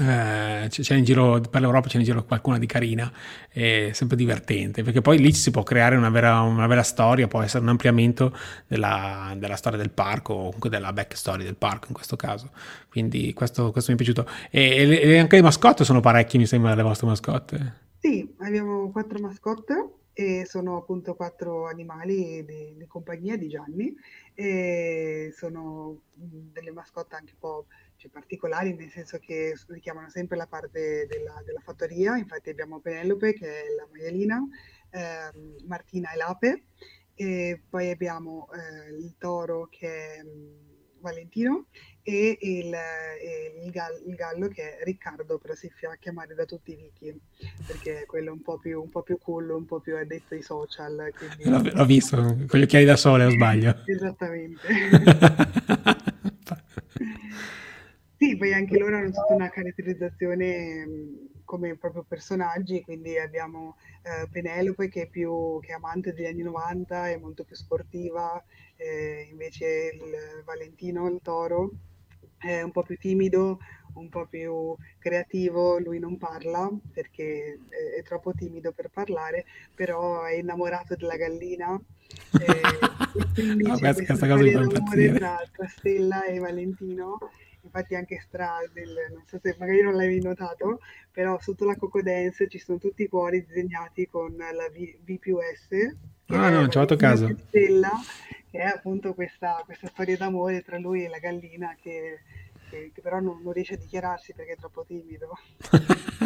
eh, 0.00 0.66
c'è 0.68 0.94
in 0.94 1.04
giro 1.04 1.40
per 1.40 1.60
l'Europa 1.60 1.88
c'è 1.88 1.98
in 1.98 2.04
giro 2.04 2.24
qualcuna 2.24 2.58
di 2.58 2.66
carina 2.66 3.12
è 3.50 3.90
sempre 3.92 4.16
divertente 4.16 4.82
perché 4.82 5.00
poi 5.00 5.18
lì 5.18 5.32
si 5.32 5.50
può 5.50 5.62
creare 5.62 5.96
una 5.96 6.10
vera, 6.10 6.40
una 6.40 6.66
vera 6.66 6.82
storia 6.82 7.28
può 7.28 7.42
essere 7.42 7.62
un 7.62 7.68
ampliamento 7.68 8.34
della, 8.66 9.34
della, 9.36 9.56
storia 9.56 9.78
del 9.78 9.90
parco 9.90 10.32
o 10.32 10.44
comunque 10.44 10.70
della 10.70 10.92
backstory 10.92 11.44
del 11.44 11.56
parco 11.56 11.86
in 11.88 11.94
questo 11.94 12.16
caso. 12.16 12.50
Quindi 12.88 13.32
questo, 13.32 13.72
questo 13.72 13.90
mi 13.92 13.98
è 13.98 14.02
piaciuto. 14.02 14.28
E, 14.50 15.00
e, 15.02 15.18
anche 15.18 15.36
le 15.36 15.42
mascotte 15.42 15.84
sono 15.84 16.00
parecchie 16.00 16.38
mi 16.38 16.46
sembra 16.46 16.74
le 16.74 16.82
vostre 16.82 17.06
mascotte? 17.06 17.74
Sì 17.98 18.34
abbiamo 18.38 18.90
quattro 18.90 19.18
mascotte 19.18 19.94
e 20.12 20.44
sono 20.46 20.76
appunto 20.76 21.14
quattro 21.14 21.66
animali 21.66 22.44
di, 22.44 22.74
di 22.76 22.86
compagnia 22.86 23.36
di 23.36 23.48
Gianni 23.48 23.94
e 24.34 25.32
sono 25.36 26.00
delle 26.12 26.72
mascotte 26.72 27.16
anche 27.16 27.32
un 27.34 27.38
po' 27.38 27.66
cioè, 28.00 28.10
particolari, 28.10 28.74
nel 28.74 28.88
senso 28.88 29.18
che 29.18 29.54
richiamano 29.68 30.08
sempre 30.08 30.38
la 30.38 30.46
parte 30.46 31.06
della, 31.06 31.42
della, 31.44 31.60
fattoria, 31.60 32.16
infatti 32.16 32.48
abbiamo 32.48 32.80
Penelope 32.80 33.34
che 33.34 33.46
è 33.46 33.64
la 33.76 33.86
maialina, 33.92 34.42
eh, 34.88 35.30
Martina 35.66 36.10
è 36.10 36.16
l'ape, 36.16 36.64
e 37.14 37.60
poi 37.68 37.90
abbiamo 37.90 38.48
eh, 38.52 38.96
il 38.96 39.16
toro 39.18 39.68
che 39.70 40.14
è 40.14 40.22
um, 40.24 40.48
Valentino 41.00 41.66
e 42.02 42.38
il, 42.40 42.74
il, 43.64 43.70
gallo, 43.70 43.98
il, 44.06 44.14
gallo, 44.14 44.48
che 44.48 44.78
è 44.78 44.84
Riccardo, 44.84 45.36
però 45.36 45.54
si 45.54 45.68
fa 45.68 45.94
chiamare 46.00 46.34
da 46.34 46.46
tutti 46.46 46.72
i 46.72 46.76
Vicky, 46.76 47.20
perché 47.66 48.00
è 48.00 48.06
quello 48.06 48.32
un 48.32 48.40
po' 48.40 48.56
più, 48.56 48.80
un 48.80 48.88
po 48.88 49.02
più 49.02 49.18
cool, 49.18 49.50
un 49.50 49.66
po' 49.66 49.80
più 49.80 49.94
addetto 49.94 50.32
ai 50.32 50.40
social. 50.40 51.12
Quindi... 51.14 51.50
L'ho, 51.50 51.60
l'ho 51.74 51.84
visto, 51.84 52.16
con 52.16 52.58
gli 52.58 52.62
occhiali 52.62 52.86
da 52.86 52.96
sole, 52.96 53.26
o 53.26 53.30
sbaglio? 53.30 53.76
Esattamente. 53.84 54.66
Sì, 58.22 58.36
poi 58.36 58.52
anche 58.52 58.76
loro 58.76 58.98
hanno 58.98 59.06
tutta 59.06 59.32
una 59.32 59.48
caratterizzazione 59.48 60.86
come 61.46 61.74
proprio 61.76 62.04
personaggi, 62.06 62.82
quindi 62.82 63.18
abbiamo 63.18 63.78
eh, 64.02 64.28
Penelope 64.30 64.90
che 64.90 65.04
è 65.04 65.06
più 65.08 65.58
che 65.62 65.72
è 65.72 65.76
amante 65.76 66.12
degli 66.12 66.26
anni 66.26 66.42
90, 66.42 67.08
è 67.08 67.16
molto 67.16 67.44
più 67.44 67.56
sportiva, 67.56 68.44
eh, 68.76 69.26
invece 69.30 69.92
il 69.94 70.42
Valentino, 70.44 71.08
il 71.08 71.20
toro, 71.22 71.70
è 72.36 72.60
un 72.60 72.70
po' 72.72 72.82
più 72.82 72.98
timido, 72.98 73.58
un 73.94 74.10
po' 74.10 74.26
più 74.26 74.76
creativo, 74.98 75.78
lui 75.78 75.98
non 75.98 76.18
parla 76.18 76.70
perché 76.92 77.58
è, 77.70 78.00
è 78.00 78.02
troppo 78.02 78.34
timido 78.34 78.72
per 78.72 78.90
parlare, 78.90 79.46
però 79.74 80.24
è 80.24 80.34
innamorato 80.34 80.94
della 80.94 81.16
gallina. 81.16 81.80
Eh, 82.38 82.60
quindi 83.32 83.62
no, 83.62 83.76
c'è 83.76 83.94
questa, 83.94 84.28
cosa 84.28 84.66
tra, 85.14 85.48
tra 85.50 85.68
Stella 85.68 86.26
e 86.26 86.38
Valentino 86.38 87.18
infatti 87.62 87.94
anche 87.94 88.20
Stra, 88.20 88.58
del, 88.72 88.94
non 89.12 89.22
so 89.26 89.38
se 89.42 89.56
magari 89.58 89.82
non 89.82 89.94
l'hai 89.94 90.20
notato, 90.20 90.80
però 91.10 91.38
sotto 91.40 91.64
la 91.64 91.76
Coco 91.76 92.02
Dance 92.02 92.48
ci 92.48 92.58
sono 92.58 92.78
tutti 92.78 93.02
i 93.02 93.08
cuori 93.08 93.44
disegnati 93.44 94.06
con 94.06 94.36
la 94.36 94.68
v, 94.68 94.96
v 95.04 95.18
più 95.18 95.38
S. 95.38 95.96
Ah 96.26 96.50
no, 96.50 96.60
non 96.60 96.70
ci 96.70 96.78
ho 96.78 96.80
fatto 96.80 96.96
caso. 96.96 97.34
Stella, 97.48 97.90
che 98.50 98.58
è 98.58 98.66
appunto 98.66 99.14
questa, 99.14 99.62
questa, 99.64 99.88
storia 99.88 100.16
d'amore 100.16 100.62
tra 100.62 100.78
lui 100.78 101.04
e 101.04 101.08
la 101.08 101.18
gallina 101.18 101.76
che 101.80 102.20
che, 102.70 102.92
che 102.94 103.00
però 103.02 103.18
non, 103.20 103.40
non, 103.42 103.52
riesce 103.52 103.74
a 103.74 103.76
dichiararsi 103.76 104.32
perché 104.32 104.52
è 104.52 104.56
troppo 104.56 104.84
timido. 104.86 105.36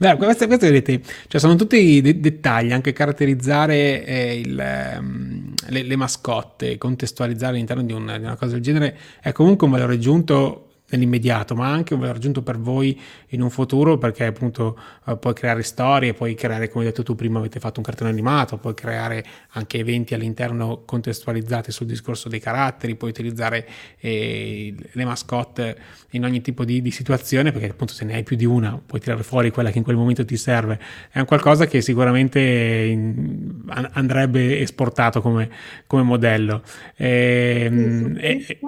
Beh, 0.00 0.16
questo, 0.16 0.46
questo, 0.46 0.64
vedete, 0.64 1.02
cioè 1.28 1.38
sono 1.38 1.56
tutti 1.56 2.00
de- 2.00 2.20
dettagli, 2.20 2.72
anche 2.72 2.94
caratterizzare 2.94 4.02
eh, 4.02 4.40
il, 4.40 4.96
um, 4.98 5.52
le, 5.68 5.82
le, 5.82 5.96
mascotte, 5.96 6.78
contestualizzare 6.78 7.52
all'interno 7.52 7.82
di, 7.82 7.92
un, 7.92 8.06
di 8.06 8.24
una 8.24 8.36
cosa 8.36 8.52
del 8.52 8.62
genere 8.62 8.96
è 9.20 9.32
comunque 9.32 9.66
un 9.66 9.74
valore 9.74 9.96
aggiunto 9.96 10.69
nell'immediato, 10.90 11.54
ma 11.54 11.70
anche 11.70 11.94
un 11.94 12.00
valore 12.00 12.18
aggiunto 12.18 12.42
per 12.42 12.58
voi 12.58 12.98
in 13.28 13.42
un 13.42 13.50
futuro, 13.50 13.98
perché 13.98 14.26
appunto 14.26 14.78
eh, 15.06 15.16
puoi 15.16 15.34
creare 15.34 15.62
storie, 15.62 16.14
puoi 16.14 16.34
creare, 16.34 16.68
come 16.68 16.84
hai 16.84 16.90
detto 16.90 17.02
tu 17.02 17.14
prima, 17.14 17.38
avete 17.38 17.60
fatto 17.60 17.80
un 17.80 17.84
cartone 17.84 18.10
animato, 18.10 18.58
puoi 18.58 18.74
creare 18.74 19.24
anche 19.50 19.78
eventi 19.78 20.14
all'interno 20.14 20.82
contestualizzati 20.84 21.72
sul 21.72 21.86
discorso 21.86 22.28
dei 22.28 22.40
caratteri, 22.40 22.94
puoi 22.96 23.10
utilizzare 23.10 23.66
eh, 23.98 24.74
le 24.92 25.04
mascotte 25.04 25.78
in 26.10 26.24
ogni 26.24 26.40
tipo 26.40 26.64
di, 26.64 26.82
di, 26.82 26.90
situazione, 26.90 27.52
perché 27.52 27.68
appunto 27.68 27.92
se 27.92 28.04
ne 28.04 28.14
hai 28.14 28.22
più 28.22 28.36
di 28.36 28.44
una 28.44 28.80
puoi 28.84 29.00
tirare 29.00 29.22
fuori 29.22 29.50
quella 29.50 29.70
che 29.70 29.78
in 29.78 29.84
quel 29.84 29.96
momento 29.96 30.24
ti 30.24 30.36
serve. 30.36 30.78
È 31.10 31.18
un 31.18 31.26
qualcosa 31.26 31.66
che 31.66 31.80
sicuramente 31.80 32.40
in, 32.40 33.62
andrebbe 33.92 34.60
esportato 34.60 35.20
come, 35.20 35.48
come 35.86 36.02
modello. 36.02 36.62
E, 36.96 37.62
ehm, 37.66 38.16
e, 38.20 38.58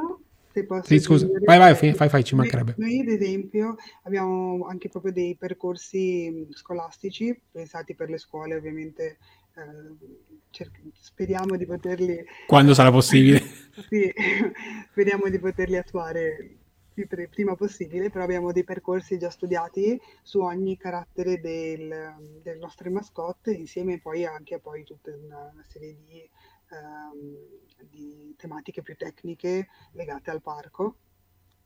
se 0.53 0.65
posso 0.65 0.87
sì, 0.87 0.99
scusa, 0.99 1.27
vai, 1.45 1.59
vai, 1.59 1.75
fai, 1.75 1.95
fai, 1.95 2.09
fai, 2.09 2.25
ci 2.25 2.35
mancherebbe. 2.35 2.75
Noi, 2.77 3.01
ad 3.01 3.09
esempio, 3.09 3.77
abbiamo 4.03 4.67
anche 4.67 4.89
proprio 4.89 5.13
dei 5.13 5.37
percorsi 5.37 6.47
scolastici 6.51 7.39
pensati 7.51 7.95
per 7.95 8.11
le 8.11 8.19
scuole, 8.19 8.55
ovviamente. 8.55 9.19
Eh, 9.55 10.65
speriamo 10.93 11.57
di 11.57 11.67
poterli. 11.67 12.25
Quando 12.47 12.75
sarà 12.75 12.91
possibile? 12.91 13.41
sì, 13.89 14.13
speriamo 14.91 15.29
di 15.29 15.39
poterli 15.39 15.77
attuare 15.77 16.57
il 16.95 17.29
prima 17.31 17.57
possibile, 17.57 18.11
però 18.11 18.25
abbiamo 18.25 18.53
dei 18.53 18.65
percorsi 18.65 19.19
già 19.19 19.31
studiati 19.31 19.99
su 20.23 20.41
ogni 20.41 20.77
carattere 20.77 21.41
del, 21.41 22.15
delle 22.43 22.59
nostre 22.59 22.91
mascotte, 22.91 23.53
insieme 23.53 23.99
poi 23.99 24.27
anche 24.27 24.57
a 24.57 24.59
poi 24.59 24.85
tutta 24.85 25.11
una, 25.15 25.51
una 25.53 25.65
serie 25.67 25.97
di 26.05 26.29
ehm, 26.73 27.37
di 27.89 28.35
tematiche 28.37 28.83
più 28.83 28.97
tecniche 28.97 29.69
legate 29.93 30.31
al 30.31 30.41
parco 30.41 30.97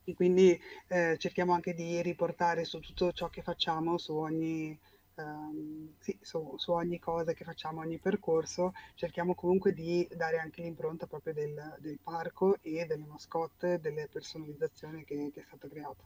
e 0.05 0.15
quindi 0.15 0.59
eh, 0.89 1.17
cerchiamo 1.19 1.53
anche 1.53 1.75
di 1.75 2.01
riportare 2.01 2.65
su 2.65 2.79
tutto 2.79 3.13
ciò 3.13 3.29
che 3.29 3.43
facciamo, 3.43 3.99
su 3.99 4.15
ogni, 4.15 4.79
ehm, 5.17 5.95
sì, 5.99 6.17
su, 6.21 6.55
su 6.57 6.71
ogni 6.71 7.01
cosa 7.01 7.33
che 7.33 7.45
facciamo, 7.45 7.81
ogni 7.81 7.99
percorso, 7.99 8.73
cerchiamo 8.95 9.35
comunque 9.35 9.73
di 9.73 10.07
dare 10.15 10.39
anche 10.39 10.63
l'impronta 10.63 11.07
proprio 11.07 11.33
del, 11.33 11.77
del 11.81 11.99
parco 12.03 12.59
e 12.63 12.87
delle 12.87 13.05
mascotte, 13.05 13.81
delle 13.81 14.09
personalizzazioni 14.11 15.05
che, 15.05 15.31
che 15.35 15.41
è 15.41 15.45
stato 15.45 15.69
creato. 15.69 16.05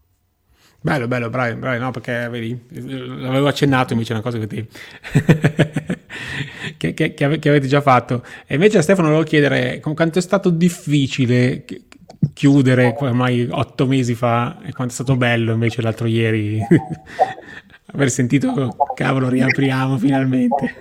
Bello, 0.80 1.06
bello, 1.06 1.28
bravi, 1.28 1.58
bravi, 1.58 1.78
no, 1.78 1.90
perché 1.90 2.26
vedi, 2.28 2.58
l'avevo 2.70 3.48
accennato 3.48 3.92
invece 3.92 4.12
è 4.12 4.16
una 4.16 4.24
cosa 4.24 4.38
che 4.38 4.46
ti... 4.46 4.68
che, 6.80 6.94
che, 6.94 7.12
che, 7.12 7.48
avete 7.48 7.66
già 7.66 7.82
fatto. 7.82 8.22
E 8.46 8.54
invece 8.54 8.78
a 8.78 8.82
Stefano 8.82 9.08
volevo 9.08 9.24
chiedere 9.24 9.80
quanto 9.80 10.18
è 10.18 10.22
stato 10.22 10.48
difficile 10.48 11.66
chiudere 12.32 12.96
ormai 12.98 13.46
otto 13.50 13.86
mesi 13.86 14.14
fa 14.14 14.58
e 14.62 14.72
quanto 14.72 14.92
è 14.92 14.96
stato 14.96 15.16
bello 15.16 15.52
invece 15.52 15.80
l'altro 15.80 16.06
ieri 16.06 16.60
aver 17.92 18.10
sentito 18.10 18.76
cavolo 18.94 19.28
riapriamo 19.28 19.98
finalmente. 19.98 20.74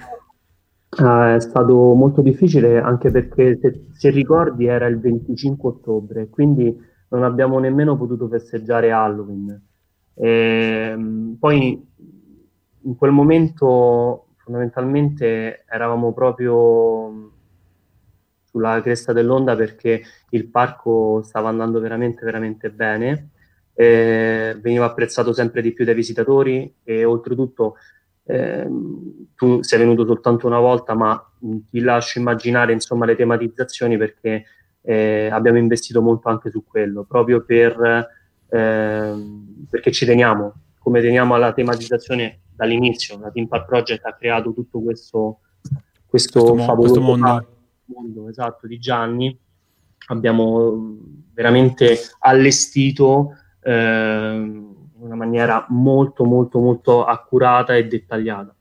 Uh, 0.97 1.35
è 1.35 1.39
stato 1.39 1.93
molto 1.93 2.21
difficile 2.21 2.79
anche 2.79 3.11
perché 3.11 3.59
se, 3.61 3.87
se 3.91 4.09
ricordi 4.09 4.65
era 4.65 4.87
il 4.87 4.99
25 4.99 5.69
ottobre, 5.69 6.29
quindi 6.29 6.75
non 7.09 7.23
abbiamo 7.23 7.59
nemmeno 7.59 7.97
potuto 7.97 8.27
festeggiare 8.29 8.91
Halloween. 8.91 9.61
E, 10.13 10.29
ehm, 10.91 11.35
poi 11.39 11.87
in 12.83 12.95
quel 12.95 13.11
momento 13.11 14.28
fondamentalmente 14.49 15.63
eravamo 15.69 16.11
proprio 16.11 17.31
sulla 18.45 18.81
cresta 18.81 19.13
dell'onda 19.13 19.55
perché 19.55 20.01
il 20.31 20.47
parco 20.47 21.21
stava 21.21 21.49
andando 21.49 21.79
veramente 21.79 22.25
veramente 22.25 22.71
bene, 22.71 23.29
eh, 23.75 24.57
veniva 24.59 24.85
apprezzato 24.85 25.33
sempre 25.33 25.61
di 25.61 25.71
più 25.71 25.85
dai 25.85 25.93
visitatori 25.93 26.73
e 26.83 27.05
oltretutto 27.05 27.75
eh, 28.23 28.67
tu 29.35 29.61
sei 29.61 29.79
venuto 29.79 30.03
soltanto 30.05 30.47
una 30.47 30.59
volta 30.59 30.95
ma 30.95 31.31
ti 31.69 31.79
lascio 31.81 32.17
immaginare 32.17 32.73
insomma 32.73 33.05
le 33.05 33.15
tematizzazioni 33.15 33.97
perché 33.97 34.45
eh, 34.81 35.29
abbiamo 35.31 35.59
investito 35.59 36.01
molto 36.01 36.29
anche 36.29 36.49
su 36.49 36.63
quello 36.65 37.03
proprio 37.03 37.43
per, 37.45 38.07
ehm, 38.49 39.67
perché 39.69 39.91
ci 39.91 40.07
teniamo. 40.07 40.53
Come 40.79 41.01
teniamo 41.01 41.35
alla 41.35 41.53
tematizzazione 41.53 42.39
dall'inizio. 42.59 43.17
La 43.19 43.31
Team 43.31 43.47
Park 43.47 43.65
Project 43.65 44.05
ha 44.05 44.13
creato 44.13 44.53
tutto 44.53 44.81
questo, 44.81 45.39
questo, 46.05 46.41
questo 46.41 46.57
favoloso 46.57 46.99
mondo. 46.99 47.47
mondo 47.85 48.27
esatto, 48.27 48.67
di 48.67 48.77
Gianni. 48.77 49.37
Abbiamo 50.07 50.97
veramente 51.33 51.97
allestito 52.19 53.35
eh, 53.61 53.71
in 53.71 54.75
una 54.97 55.15
maniera 55.15 55.65
molto, 55.69 56.25
molto, 56.25 56.59
molto 56.59 57.05
accurata 57.05 57.75
e 57.75 57.87
dettagliata. 57.87 58.53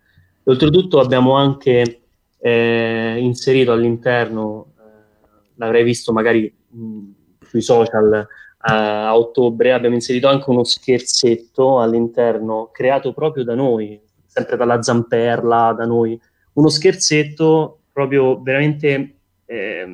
E 0.44 0.50
oltretutto 0.50 1.00
abbiamo 1.00 1.32
anche 1.32 2.02
eh, 2.38 3.16
inserito 3.18 3.72
all'interno, 3.72 4.74
eh, 4.78 5.42
l'avrei 5.56 5.82
visto 5.82 6.12
magari 6.12 6.54
mh, 6.68 7.00
sui 7.40 7.62
social, 7.62 8.26
a 8.60 9.16
ottobre 9.16 9.72
abbiamo 9.72 9.94
inserito 9.94 10.28
anche 10.28 10.50
uno 10.50 10.64
scherzetto 10.64 11.80
all'interno 11.80 12.70
creato 12.72 13.12
proprio 13.12 13.44
da 13.44 13.54
noi, 13.54 14.00
sempre 14.26 14.56
dalla 14.56 14.82
Zamperla, 14.82 15.74
da 15.76 15.84
noi, 15.84 16.20
uno 16.54 16.68
scherzetto 16.68 17.80
proprio 17.92 18.40
veramente 18.42 19.16
eh, 19.46 19.86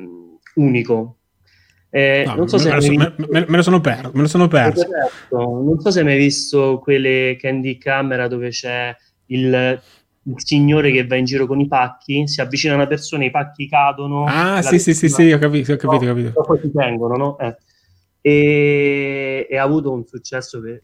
unico. 0.55 1.17
Eh, 1.89 2.23
no, 2.25 2.35
non 2.35 2.49
so 2.49 2.57
me, 2.57 2.63
se 2.63 2.69
me, 2.69 2.77
visto... 2.77 3.13
me, 3.29 3.45
me, 3.47 3.55
lo 3.55 3.61
sono 3.61 3.79
perso, 3.79 4.11
me 4.13 4.21
lo 4.21 4.27
sono 4.27 4.47
perso. 4.47 4.87
Non 5.29 5.79
so 5.79 5.91
se 5.91 5.99
hai 5.99 6.05
mai 6.05 6.17
visto 6.17 6.79
quelle 6.81 7.37
candy 7.39 7.77
camera 7.77 8.27
dove 8.27 8.49
c'è 8.49 8.93
il, 9.27 9.81
il, 10.23 10.33
signore 10.37 10.91
che 10.91 11.05
va 11.05 11.15
in 11.15 11.23
giro 11.23 11.45
con 11.45 11.61
i 11.61 11.67
pacchi, 11.67 12.27
si 12.27 12.41
avvicina 12.41 12.73
a 12.73 12.77
una 12.77 12.87
persona, 12.87 13.23
i 13.23 13.31
pacchi 13.31 13.69
cadono. 13.69 14.25
Ah, 14.27 14.61
sì, 14.61 14.79
sì, 14.79 14.93
sì, 14.93 15.07
sì, 15.07 15.31
ho 15.31 15.37
capito, 15.37 15.71
ho 15.71 15.77
capito, 15.77 16.03
ho 16.03 16.07
capito. 16.07 16.41
Poi 16.41 16.59
si 16.59 16.71
tengono, 16.71 17.15
no? 17.15 17.37
Eh 17.37 17.55
e, 18.27 19.45
e 19.47 19.55
ha 19.55 19.61
avuto 19.61 19.91
un 19.91 20.03
successo 20.07 20.59
che 20.59 20.81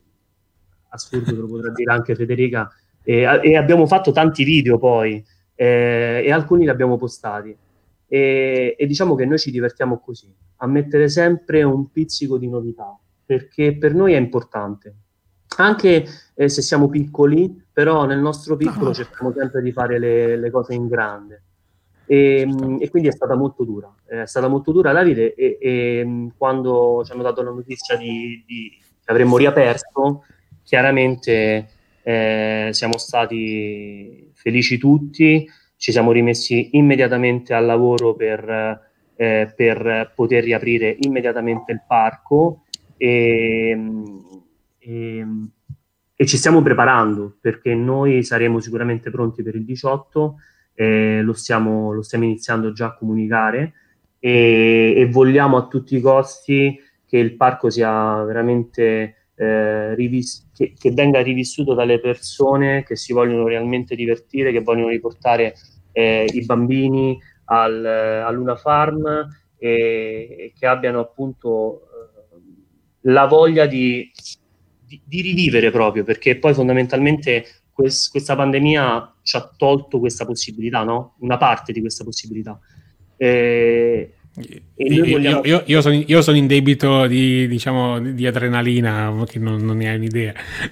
assurdo, 0.89 1.33
lo 1.33 1.47
potrà 1.47 1.71
dire 1.71 1.91
anche 1.91 2.13
Federica, 2.13 2.71
e, 3.01 3.21
e, 3.41 3.57
abbiamo 3.57 3.87
fatto 3.87 4.11
tanti 4.11 4.43
video 4.43 4.77
poi 4.77 5.25
eh, 5.55 6.21
e 6.23 6.31
alcuni 6.31 6.65
li 6.65 6.69
abbiamo 6.69 6.97
postati. 6.97 7.57
E, 8.07 8.75
e, 8.77 8.85
diciamo 8.85 9.15
che 9.15 9.25
noi 9.25 9.39
ci 9.39 9.49
divertiamo 9.49 9.97
così, 9.97 10.31
a 10.57 10.67
mettere 10.67 11.09
sempre 11.09 11.63
un 11.63 11.89
pizzico 11.89 12.37
di 12.37 12.47
novità, 12.47 12.95
perché 13.25 13.75
per 13.75 13.95
noi 13.95 14.13
è 14.13 14.19
importante. 14.19 14.93
Anche 15.57 16.05
eh, 16.35 16.47
se 16.47 16.61
siamo 16.61 16.89
piccoli, 16.89 17.59
però 17.73 18.05
nel 18.05 18.19
nostro 18.19 18.55
piccolo 18.55 18.93
cerchiamo 18.93 19.33
sempre 19.35 19.63
di 19.63 19.71
fare 19.71 19.97
le, 19.97 20.37
le 20.37 20.51
cose 20.51 20.75
in 20.75 20.87
grande. 20.87 21.41
E, 22.11 22.45
e, 22.81 22.89
quindi 22.89 23.07
è 23.07 23.13
stata 23.13 23.37
molto 23.37 23.63
dura, 23.63 23.89
è 24.05 24.25
stata 24.25 24.49
molto 24.49 24.73
dura 24.73 24.91
Davide 24.91 25.33
e, 25.33 25.57
e 25.61 26.27
quando 26.35 27.03
ci 27.05 27.13
hanno 27.13 27.21
dato 27.21 27.41
la 27.41 27.51
notizia 27.51 27.95
di, 27.95 28.43
di, 28.45 28.77
che 29.01 29.09
avremmo 29.09 29.37
riaperto, 29.37 30.25
chiaramente 30.61 31.69
eh, 32.03 32.67
siamo 32.71 32.97
stati 32.97 34.29
felici 34.33 34.77
tutti, 34.77 35.49
ci 35.77 35.91
siamo 35.93 36.11
rimessi 36.11 36.71
immediatamente 36.73 37.53
al 37.53 37.63
lavoro 37.63 38.13
per, 38.13 38.89
eh, 39.15 39.53
per 39.55 40.11
poter 40.13 40.43
riaprire 40.43 40.97
immediatamente 40.99 41.71
il 41.71 41.81
parco 41.87 42.65
e, 42.97 43.79
e, 44.79 45.25
e 46.13 46.25
ci 46.25 46.35
stiamo 46.35 46.61
preparando 46.61 47.37
perché 47.39 47.73
noi 47.73 48.21
saremo 48.21 48.59
sicuramente 48.59 49.09
pronti 49.09 49.41
per 49.43 49.55
il 49.55 49.63
18 49.63 50.35
eh, 50.73 51.21
lo, 51.21 51.33
stiamo, 51.33 51.91
lo, 51.91 52.01
stiamo, 52.01 52.25
iniziando 52.25 52.71
già 52.71 52.87
a 52.87 52.93
comunicare. 52.95 53.73
E, 54.19 54.93
e, 54.95 55.09
vogliamo 55.09 55.57
a 55.57 55.67
tutti 55.67 55.95
i 55.95 56.01
costi 56.01 56.79
che 57.05 57.17
il 57.17 57.35
parco 57.35 57.69
sia 57.69 58.23
veramente 58.23 59.29
eh, 59.35 59.95
rivis- 59.95 60.49
che, 60.53 60.73
che, 60.77 60.91
venga 60.91 61.21
rivissuto 61.21 61.73
dalle 61.73 61.99
persone 61.99 62.83
che 62.83 62.95
si 62.95 63.13
vogliono 63.13 63.47
realmente 63.47 63.95
divertire, 63.95 64.51
che 64.51 64.61
vogliono 64.61 64.89
riportare 64.89 65.55
eh, 65.91 66.25
i 66.31 66.45
bambini 66.45 67.19
al, 67.45 67.85
all'Una 67.85 68.55
Farm 68.55 69.27
e, 69.57 70.35
e, 70.39 70.53
che 70.57 70.65
abbiano 70.65 70.99
appunto 70.99 71.81
eh, 71.81 72.39
la 73.01 73.25
voglia 73.25 73.65
di, 73.65 74.11
di, 74.85 75.01
di 75.03 75.21
rivivere 75.21 75.71
proprio, 75.71 76.03
perché 76.03 76.37
poi 76.37 76.53
fondamentalmente 76.53 77.45
quest- 77.81 78.11
questa 78.11 78.35
pandemia 78.35 79.13
ci 79.23 79.35
ha 79.37 79.51
tolto 79.57 79.99
questa 79.99 80.25
possibilità, 80.25 80.83
no? 80.83 81.15
una 81.19 81.37
parte 81.37 81.71
di 81.73 81.81
questa 81.81 82.03
possibilità. 82.03 82.59
E, 83.17 84.13
Io, 84.77 85.05
vogliamo... 85.05 85.41
io, 85.43 85.61
io, 85.65 85.81
sono, 85.81 85.93
io, 85.93 86.21
sono, 86.21 86.37
in 86.37 86.47
debito 86.47 87.05
di, 87.05 87.47
diciamo, 87.49 87.99
di 87.99 88.25
adrenalina, 88.25 89.13
che 89.25 89.39
non, 89.39 89.61
non 89.61 89.75
ne 89.77 89.89
hai 89.89 89.97
un'idea. 89.97 90.33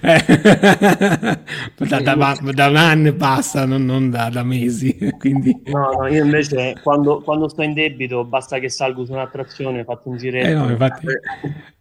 da, 1.76 2.00
da, 2.00 2.38
da, 2.40 2.66
un 2.68 2.76
anno 2.76 3.12
passa, 3.14 3.66
non, 3.66 3.84
non 3.84 4.08
da, 4.08 4.30
da, 4.30 4.42
mesi. 4.42 4.96
Quindi... 5.18 5.60
No, 5.66 5.90
no, 5.92 6.06
io 6.06 6.24
invece 6.24 6.74
quando, 6.82 7.20
quando, 7.20 7.48
sto 7.48 7.62
in 7.62 7.74
debito 7.74 8.24
basta 8.24 8.58
che 8.58 8.70
salgo 8.70 9.04
su 9.04 9.12
un'attrazione, 9.12 9.84
faccio 9.84 10.08
un 10.08 10.16
giretto. 10.16 10.48
Eh 10.48 10.54
no, 10.54 10.70
infatti... 10.70 11.06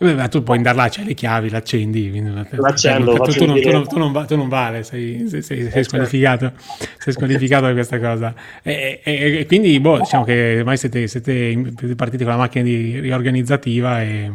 Beh, 0.00 0.28
tu 0.28 0.42
puoi 0.42 0.56
andare 0.56 0.76
là, 0.76 0.88
c'hai 0.88 1.04
le 1.04 1.12
chiavi, 1.12 1.50
l'accendi. 1.50 2.10
L'accendo, 2.52 3.18
tu, 3.18 3.32
tu, 3.32 3.44
non, 3.44 3.60
tu, 3.60 3.70
non, 3.70 3.86
tu, 3.86 3.98
non, 3.98 4.26
tu 4.26 4.36
non 4.36 4.48
vale, 4.48 4.82
sei, 4.82 5.28
sei, 5.28 5.42
sei, 5.42 5.58
sei 5.58 5.64
certo. 5.64 5.82
squalificato, 5.82 6.52
sei 6.96 7.12
squalificato 7.12 7.66
da 7.66 7.72
questa 7.72 8.00
cosa. 8.00 8.34
E, 8.62 9.00
e, 9.04 9.40
e, 9.40 9.46
quindi, 9.46 9.78
boh, 9.78 9.98
diciamo 9.98 10.24
che 10.24 10.56
ormai 10.60 10.78
siete, 10.78 11.06
siete 11.06 11.74
partiti 11.96 12.24
con 12.24 12.32
la 12.32 12.38
macchina 12.38 12.64
di 12.64 12.98
riorganizzativa 12.98 14.00
e, 14.00 14.32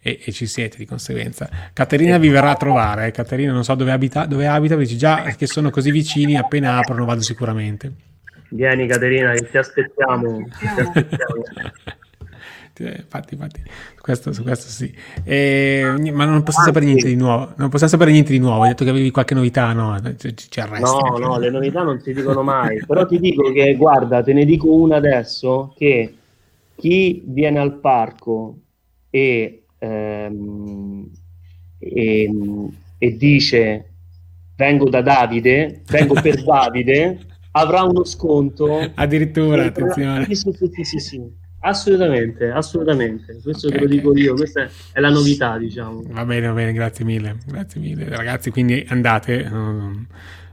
e, 0.00 0.20
e, 0.24 0.32
ci 0.32 0.46
siete 0.46 0.76
di 0.76 0.86
conseguenza. 0.86 1.48
Caterina 1.72 2.16
vi 2.18 2.28
verrà 2.28 2.50
a 2.50 2.56
trovare. 2.56 3.08
Eh. 3.08 3.10
Caterina 3.10 3.50
non 3.52 3.64
so 3.64 3.74
dove 3.74 3.90
abita, 3.90 4.26
dove 4.26 4.46
abita, 4.46 4.76
dici 4.76 4.96
già 4.96 5.22
che 5.36 5.48
sono 5.48 5.70
così 5.70 5.90
vicini, 5.90 6.36
appena 6.36 6.78
aprono 6.78 7.04
vado 7.04 7.20
sicuramente. 7.20 7.92
Vieni 8.50 8.86
Caterina, 8.86 9.32
ti 9.34 9.58
aspettiamo. 9.58 10.48
Ti 10.56 10.66
aspettiamo. 10.80 11.42
Infatti, 12.84 13.34
infatti 13.34 13.62
questo, 14.00 14.32
su 14.32 14.42
questo 14.42 14.68
sì. 14.68 14.92
E, 15.24 15.82
ma 16.12 16.24
non 16.24 16.42
possiamo 16.42 16.66
sapere 16.66 16.86
niente 16.86 17.08
di 17.08 17.16
nuovo. 17.16 17.52
Non 17.56 17.68
possiamo 17.68 17.92
sapere 17.92 18.10
niente 18.10 18.32
di 18.32 18.38
nuovo. 18.38 18.62
Hai 18.62 18.68
detto 18.70 18.84
che 18.84 18.90
avevi 18.90 19.10
qualche 19.10 19.34
novità, 19.34 19.72
no? 19.72 20.00
Ci, 20.16 20.34
ci 20.36 20.60
arresti. 20.60 20.84
No, 20.84 21.16
no, 21.18 21.38
le 21.38 21.50
novità 21.50 21.82
non 21.82 22.00
si 22.00 22.12
dicono 22.12 22.42
mai. 22.42 22.84
Però 22.86 23.06
ti 23.06 23.18
dico 23.18 23.52
che, 23.52 23.74
guarda, 23.76 24.22
te 24.22 24.32
ne 24.32 24.44
dico 24.44 24.72
una 24.72 24.96
adesso, 24.96 25.72
che 25.76 26.14
chi 26.76 27.22
viene 27.24 27.58
al 27.58 27.74
parco 27.74 28.56
e, 29.10 29.64
ehm, 29.78 31.10
e, 31.78 32.30
e 32.98 33.16
dice 33.16 33.88
vengo 34.58 34.88
da 34.88 35.02
Davide, 35.02 35.82
vengo 35.86 36.14
per 36.14 36.42
Davide, 36.42 37.18
avrà 37.52 37.82
uno 37.84 38.04
sconto. 38.04 38.90
Addirittura, 38.94 39.64
attenzione. 39.64 40.24
Sì, 40.26 40.34
sì, 40.34 40.52
sì, 40.52 40.84
sì, 40.84 40.98
sì. 40.98 41.46
Assolutamente, 41.60 42.50
assolutamente. 42.50 43.40
Questo 43.42 43.66
okay, 43.66 43.78
te 43.78 43.84
lo 43.84 43.90
dico 43.90 44.10
okay. 44.10 44.22
io, 44.22 44.34
questa 44.34 44.68
è 44.92 45.00
la 45.00 45.10
novità, 45.10 45.58
diciamo. 45.58 46.02
Va 46.06 46.24
bene, 46.24 46.46
va 46.46 46.52
bene, 46.52 46.72
grazie 46.72 47.04
mille. 47.04 47.36
Grazie 47.46 47.80
mille. 47.80 48.08
Ragazzi, 48.08 48.50
quindi 48.50 48.84
andate. 48.88 49.48
Um, 49.50 50.06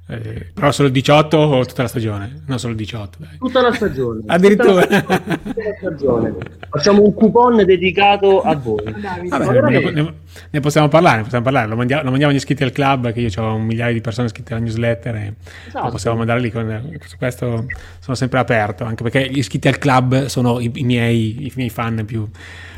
eh, 0.08 0.52
però 0.54 0.72
solo 0.72 0.90
il 0.90 0.94
18 0.94 1.36
o 1.36 1.66
tutta 1.66 1.82
la 1.82 1.88
stagione? 1.88 2.44
No, 2.46 2.60
solo 2.60 2.74
il 2.74 2.78
18. 2.78 3.18
Dai. 3.20 3.38
Tutta 3.40 3.62
la 3.62 3.74
stagione. 3.74 4.22
Addirittura. 4.28 4.84
Tutta 4.84 5.06
la, 5.08 5.20
tutta 5.20 5.64
la 5.64 5.76
stagione. 5.80 6.36
Facciamo 6.70 7.02
un 7.02 7.14
coupon 7.16 7.66
dedicato 7.66 8.42
a 8.42 8.56
voi. 8.56 8.84
Vabbè, 9.28 9.62
ne, 9.62 9.92
ne, 9.92 10.14
ne, 10.52 10.60
possiamo 10.60 10.90
parlare, 10.90 11.18
ne 11.18 11.24
possiamo 11.24 11.44
parlare. 11.44 11.68
Lo 11.68 11.76
mandiamo, 11.76 12.04
lo 12.04 12.10
mandiamo, 12.10 12.32
agli 12.32 12.38
iscritti 12.38 12.64
al 12.64 12.72
club, 12.72 13.12
che 13.14 13.22
io 13.22 13.44
ho 13.44 13.56
un 13.56 13.64
migliaio 13.64 13.94
di 13.94 14.02
persone 14.02 14.28
iscritte 14.28 14.54
alla 14.54 14.62
newsletter 14.62 15.16
e 15.16 15.34
esatto. 15.68 15.86
lo 15.86 15.92
possiamo 15.92 16.18
mandare 16.18 16.40
lì. 16.40 16.52
Con, 16.52 17.00
su 17.04 17.18
questo 17.18 17.66
sono 18.00 18.16
sempre 18.16 18.38
aperto, 18.38 18.84
anche 18.84 19.02
perché 19.02 19.28
gli 19.28 19.40
iscritti 19.40 19.68
al 19.68 19.80
club 19.80 20.26
sono 20.26 20.60
i, 20.60 20.70
i, 20.76 20.84
miei, 20.84 21.48
i 21.48 21.52
miei 21.56 21.70
fan 21.72 22.04
più 22.06 22.30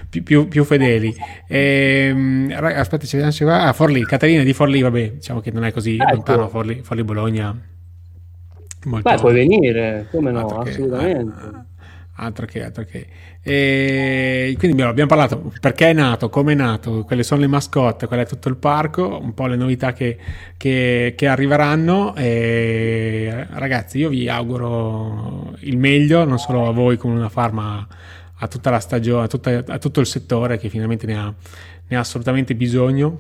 più, 0.10 0.24
più, 0.24 0.48
più 0.48 0.64
fedeli. 0.64 1.16
E, 1.48 2.08
ehm, 2.10 2.54
aspetta, 2.58 3.06
c'è 3.06 3.46
ah, 3.46 3.74
Forlì, 3.74 4.06
Caterina 4.06 4.44
di 4.44 4.54
Forlì, 4.54 4.82
vabbè, 4.82 5.12
diciamo 5.14 5.40
che 5.42 5.52
non 5.52 5.66
è 5.66 5.72
così 5.72 5.96
ecco. 5.96 6.14
lontano, 6.14 6.50
Forlì, 6.50 6.82
Forlì 6.84 7.04
Bologna. 7.04 7.56
Molto... 8.86 9.10
Beh, 9.10 9.18
puoi 9.18 9.34
venire, 9.34 10.08
come 10.12 10.32
no, 10.32 10.40
altro 10.40 10.60
assolutamente. 10.60 11.34
Che, 11.34 11.48
ah, 11.48 11.66
altro 12.16 12.46
che, 12.46 12.64
altro 12.64 12.84
che. 12.86 13.08
E 13.42 14.56
quindi 14.58 14.82
abbiamo 14.82 15.08
parlato 15.08 15.54
perché 15.62 15.90
è 15.90 15.94
nato, 15.94 16.30
come 16.30 16.52
è 16.52 16.56
nato, 16.56 17.04
quelle 17.04 17.24
sono 17.24 17.42
le 17.42 17.48
mascotte, 17.48 18.08
qual 18.08 18.20
è 18.20 18.26
tutto 18.26 18.50
il 18.50 18.58
parco, 18.58 19.20
un 19.22 19.34
po' 19.34 19.48
le 19.48 19.56
novità 19.56 19.94
che, 19.94 20.18
che, 20.58 21.14
che 21.16 21.28
arriveranno. 21.28 22.16
E, 22.16 23.46
ragazzi, 23.52 24.00
io 24.00 24.10
vi 24.10 24.28
auguro 24.30 25.56
il 25.60 25.78
meglio, 25.78 26.24
non 26.24 26.40
solo 26.40 26.68
a 26.68 26.72
voi 26.72 26.98
come 26.98 27.16
una 27.16 27.30
farma 27.30 27.86
a 28.40 28.48
tutta 28.48 28.70
la 28.70 28.80
stagione, 28.80 29.26
a, 29.26 29.28
tutta, 29.28 29.64
a 29.66 29.78
tutto 29.78 30.00
il 30.00 30.08
settore 30.08 30.58
che 30.58 30.70
finalmente 30.70 31.06
ne 31.06 31.18
ha, 31.18 31.34
ne 31.88 31.96
ha 31.96 32.00
assolutamente 32.00 32.56
bisogno 32.56 33.20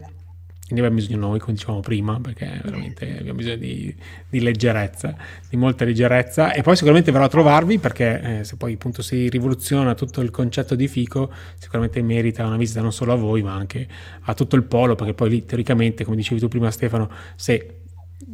ne 0.70 0.80
abbiamo 0.80 0.95
bisogno 0.95 1.18
noi, 1.18 1.39
come 1.39 1.53
dicevamo 1.53 1.80
prima, 1.80 2.20
perché 2.20 2.59
veramente 2.61 3.20
abbiamo 3.20 3.38
bisogno 3.38 3.55
di, 3.55 3.95
di, 4.28 4.41
leggerezza, 4.41 5.15
di 5.49 5.55
molta 5.55 5.86
leggerezza. 5.86 6.51
E 6.51 6.61
poi 6.61 6.76
sicuramente 6.76 7.11
verrò 7.11 7.26
a 7.26 7.30
trovarvi 7.30 7.80
perché 7.80 8.39
eh, 8.39 8.43
se 8.43 8.57
poi 8.57 8.74
appunto 8.74 9.01
si 9.01 9.30
rivoluziona 9.30 9.95
tutto 9.95 10.20
il 10.20 10.30
concetto 10.30 10.76
di 10.76 10.89
FICO, 10.89 11.32
sicuramente 11.57 12.01
merita 12.01 12.45
una 12.45 12.57
visita 12.57 12.82
non 12.82 12.91
solo 12.91 13.13
a 13.13 13.15
voi, 13.15 13.43
ma 13.43 13.53
anche 13.53 13.88
a 14.22 14.34
tutto 14.34 14.57
il 14.57 14.63
polo, 14.63 14.95
perché 14.95 15.13
poi 15.13 15.30
lì 15.30 15.45
teoricamente, 15.45 16.03
come 16.03 16.18
dicevi 16.18 16.41
tu 16.41 16.49
prima 16.49 16.70
Stefano, 16.70 17.09
se 17.36 17.84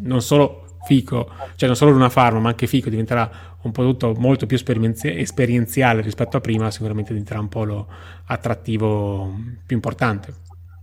non 0.01 0.21
solo 0.23 0.72
Fico, 0.85 1.29
cioè 1.55 1.67
non 1.67 1.77
solo 1.77 1.95
una 1.95 2.09
farma, 2.09 2.39
ma 2.39 2.49
anche 2.49 2.67
Fico 2.67 2.89
diventerà 2.89 3.29
un 3.61 3.71
prodotto 3.71 4.13
molto 4.17 4.45
più 4.45 4.57
esperienziale 4.57 6.01
rispetto 6.01 6.37
a 6.37 6.41
prima, 6.41 6.69
sicuramente 6.71 7.11
diventerà 7.11 7.39
un 7.39 7.49
polo 7.49 7.87
attrattivo 8.25 9.33
più 9.65 9.75
importante. 9.75 10.33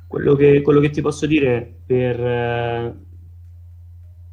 Quello 0.07 0.35
che, 0.35 0.63
quello 0.63 0.81
che 0.81 0.91
ti 0.91 1.03
posso 1.03 1.27
dire 1.27 1.73
per, 1.87 2.19
eh, 2.19 2.95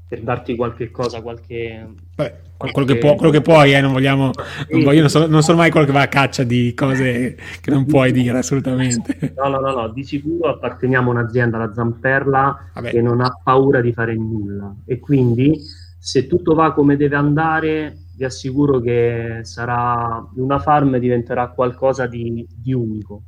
per 0.07 0.21
darti 0.21 0.55
qualche 0.55 0.89
cosa, 0.89 1.21
qualche... 1.21 1.87
Beh, 2.15 2.33
quello, 2.57 2.87
che 2.87 2.97
può, 2.97 3.15
quello 3.15 3.31
che 3.31 3.41
puoi, 3.41 3.73
eh, 3.73 3.81
non 3.81 3.93
vogliamo... 3.93 4.31
Non, 4.69 4.83
voglio, 4.83 5.01
non, 5.01 5.09
so, 5.09 5.27
non, 5.27 5.43
sono 5.43 5.57
mai 5.57 5.69
quello 5.69 5.85
che 5.85 5.91
va 5.91 6.01
a 6.01 6.07
caccia 6.07 6.43
di 6.43 6.73
cose 6.73 7.37
che 7.61 7.71
non 7.71 7.85
puoi 7.85 8.11
dire 8.11 8.39
assolutamente. 8.39 9.33
No, 9.35 9.47
no, 9.49 9.59
no, 9.59 9.71
no. 9.71 9.87
di 9.89 10.03
sicuro 10.03 10.49
apparteniamo 10.49 11.11
a 11.11 11.13
un'azienda, 11.13 11.57
la 11.57 11.71
Zamperla, 11.73 12.69
Vabbè. 12.73 12.89
che 12.89 13.01
non 13.01 13.21
ha 13.21 13.39
paura 13.43 13.81
di 13.81 13.93
fare 13.93 14.15
nulla 14.15 14.73
e 14.85 14.99
quindi 14.99 15.59
se 15.99 16.25
tutto 16.27 16.55
va 16.55 16.73
come 16.73 16.95
deve 16.95 17.15
andare 17.15 17.97
vi 18.17 18.25
assicuro 18.25 18.79
che 18.79 19.41
sarà 19.43 20.27
una 20.35 20.57
farm 20.57 20.97
diventerà 20.97 21.49
qualcosa 21.49 22.07
di, 22.07 22.47
di 22.51 22.73
unico. 22.73 23.21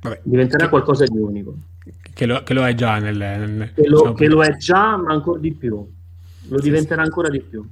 Vabbè. 0.00 0.20
Diventerà 0.22 0.68
qualcosa 0.70 1.04
di 1.04 1.18
unico. 1.18 1.54
Che 2.14 2.26
lo, 2.26 2.42
che 2.42 2.54
lo 2.54 2.66
è 2.66 2.74
già 2.74 2.98
nel... 2.98 3.16
nel 3.16 3.72
che, 3.74 3.86
lo, 3.86 3.96
diciamo, 3.96 4.14
che 4.14 4.28
lo, 4.28 4.42
è 4.42 4.56
già, 4.56 4.96
ma 4.96 5.12
ancora 5.12 5.38
di 5.38 5.52
più. 5.52 5.86
Lo 6.48 6.60
diventerà 6.60 7.02
ancora 7.02 7.28
di 7.28 7.40
più. 7.40 7.64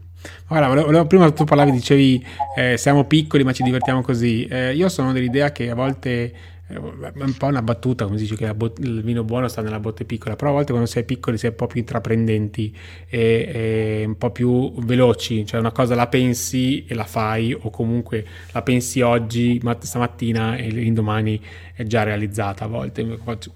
Guarda, 0.47 0.69
volevo, 0.69 0.87
volevo, 0.87 1.07
prima 1.07 1.31
tu 1.31 1.45
parlavi, 1.45 1.71
dicevi 1.71 2.25
eh, 2.57 2.77
siamo 2.77 3.05
piccoli 3.05 3.45
ma 3.45 3.53
ci 3.53 3.63
divertiamo 3.63 4.03
così. 4.03 4.47
Eh, 4.47 4.75
io 4.75 4.89
sono 4.89 5.13
dell'idea 5.13 5.53
che 5.53 5.71
a 5.71 5.75
volte 5.75 6.33
è 6.69 6.77
un 6.79 7.35
po' 7.39 7.47
una 7.47 7.63
battuta, 7.63 8.05
come 8.05 8.17
si 8.17 8.25
dice 8.25 8.35
che 8.35 8.53
bot- 8.53 8.81
il 8.81 9.01
vino 9.03 9.23
buono 9.23 9.47
sta 9.47 9.63
nella 9.63 9.79
botte 9.79 10.05
piccola, 10.05 10.35
però 10.35 10.51
a 10.51 10.55
volte 10.55 10.73
quando 10.73 10.89
sei 10.89 11.05
piccoli 11.05 11.39
sei 11.39 11.51
un 11.51 11.57
po' 11.57 11.69
più 11.69 11.79
intraprendenti 11.79 12.77
e, 13.09 14.01
e, 14.01 14.05
un 14.05 14.19
po' 14.19 14.31
più 14.31 14.75
veloci, 14.79 15.47
cioè 15.47 15.61
una 15.61 15.71
cosa 15.71 15.95
la 15.95 16.09
pensi 16.09 16.85
e 16.85 16.95
la 16.97 17.05
fai 17.05 17.53
o 17.53 17.71
comunque 17.71 18.27
la 18.51 18.63
pensi 18.63 19.01
oggi, 19.01 19.61
ma 19.63 19.77
stamattina 19.81 20.57
e 20.57 20.69
l'indomani 20.69 21.41
è 21.73 21.85
già 21.85 22.03
realizzata 22.03 22.65
a 22.65 22.67
volte, 22.67 23.03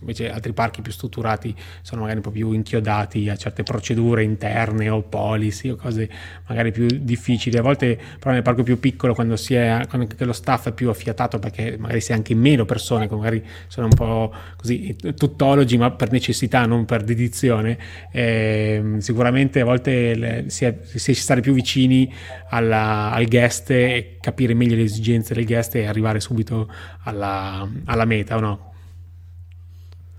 invece 0.00 0.30
altri 0.30 0.52
parchi 0.52 0.82
più 0.82 0.92
strutturati 0.92 1.52
sono 1.82 2.02
magari 2.02 2.18
un 2.18 2.24
po' 2.24 2.30
più 2.30 2.52
inchiodati 2.52 3.28
a 3.28 3.34
certe 3.34 3.64
procedure 3.64 4.22
interne 4.22 4.88
o 4.88 5.02
policy 5.02 5.70
o 5.70 5.76
cose 5.76 6.08
magari 6.46 6.70
più 6.70 6.86
difficili, 6.86 7.56
a 7.56 7.62
volte 7.62 7.98
però 8.18 8.32
nel 8.32 8.42
parco 8.42 8.62
più 8.62 8.78
piccolo 8.78 9.14
quando, 9.14 9.36
si 9.36 9.54
è, 9.54 9.80
quando 9.88 10.06
lo 10.18 10.32
staff 10.32 10.68
è 10.68 10.72
più 10.72 10.90
affiatato 10.90 11.40
perché 11.40 11.76
magari 11.76 12.00
si 12.00 12.12
è 12.12 12.14
anche 12.14 12.34
meno 12.34 12.64
persone 12.64 12.99
che 13.08 13.14
magari 13.14 13.44
sono 13.68 13.86
un 13.86 13.94
po' 13.94 14.32
così 14.56 14.96
tuttologi 15.16 15.76
ma 15.78 15.90
per 15.90 16.10
necessità 16.10 16.66
non 16.66 16.84
per 16.84 17.02
dedizione, 17.02 17.78
eh, 18.12 18.96
sicuramente 18.98 19.60
a 19.60 19.64
volte 19.64 20.14
le, 20.14 20.44
si, 20.48 20.64
è, 20.64 20.78
si 20.82 21.10
è 21.10 21.14
stare 21.14 21.40
più 21.40 21.52
vicini 21.52 22.12
alla, 22.48 23.10
al 23.12 23.26
guest 23.26 23.70
e 23.70 24.16
capire 24.20 24.54
meglio 24.54 24.76
le 24.76 24.82
esigenze 24.82 25.34
del 25.34 25.44
guest 25.44 25.74
e 25.76 25.86
arrivare 25.86 26.20
subito 26.20 26.68
alla, 27.04 27.68
alla 27.84 28.04
meta 28.04 28.36
o 28.36 28.40
no? 28.40 28.72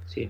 Sì, 0.05 0.29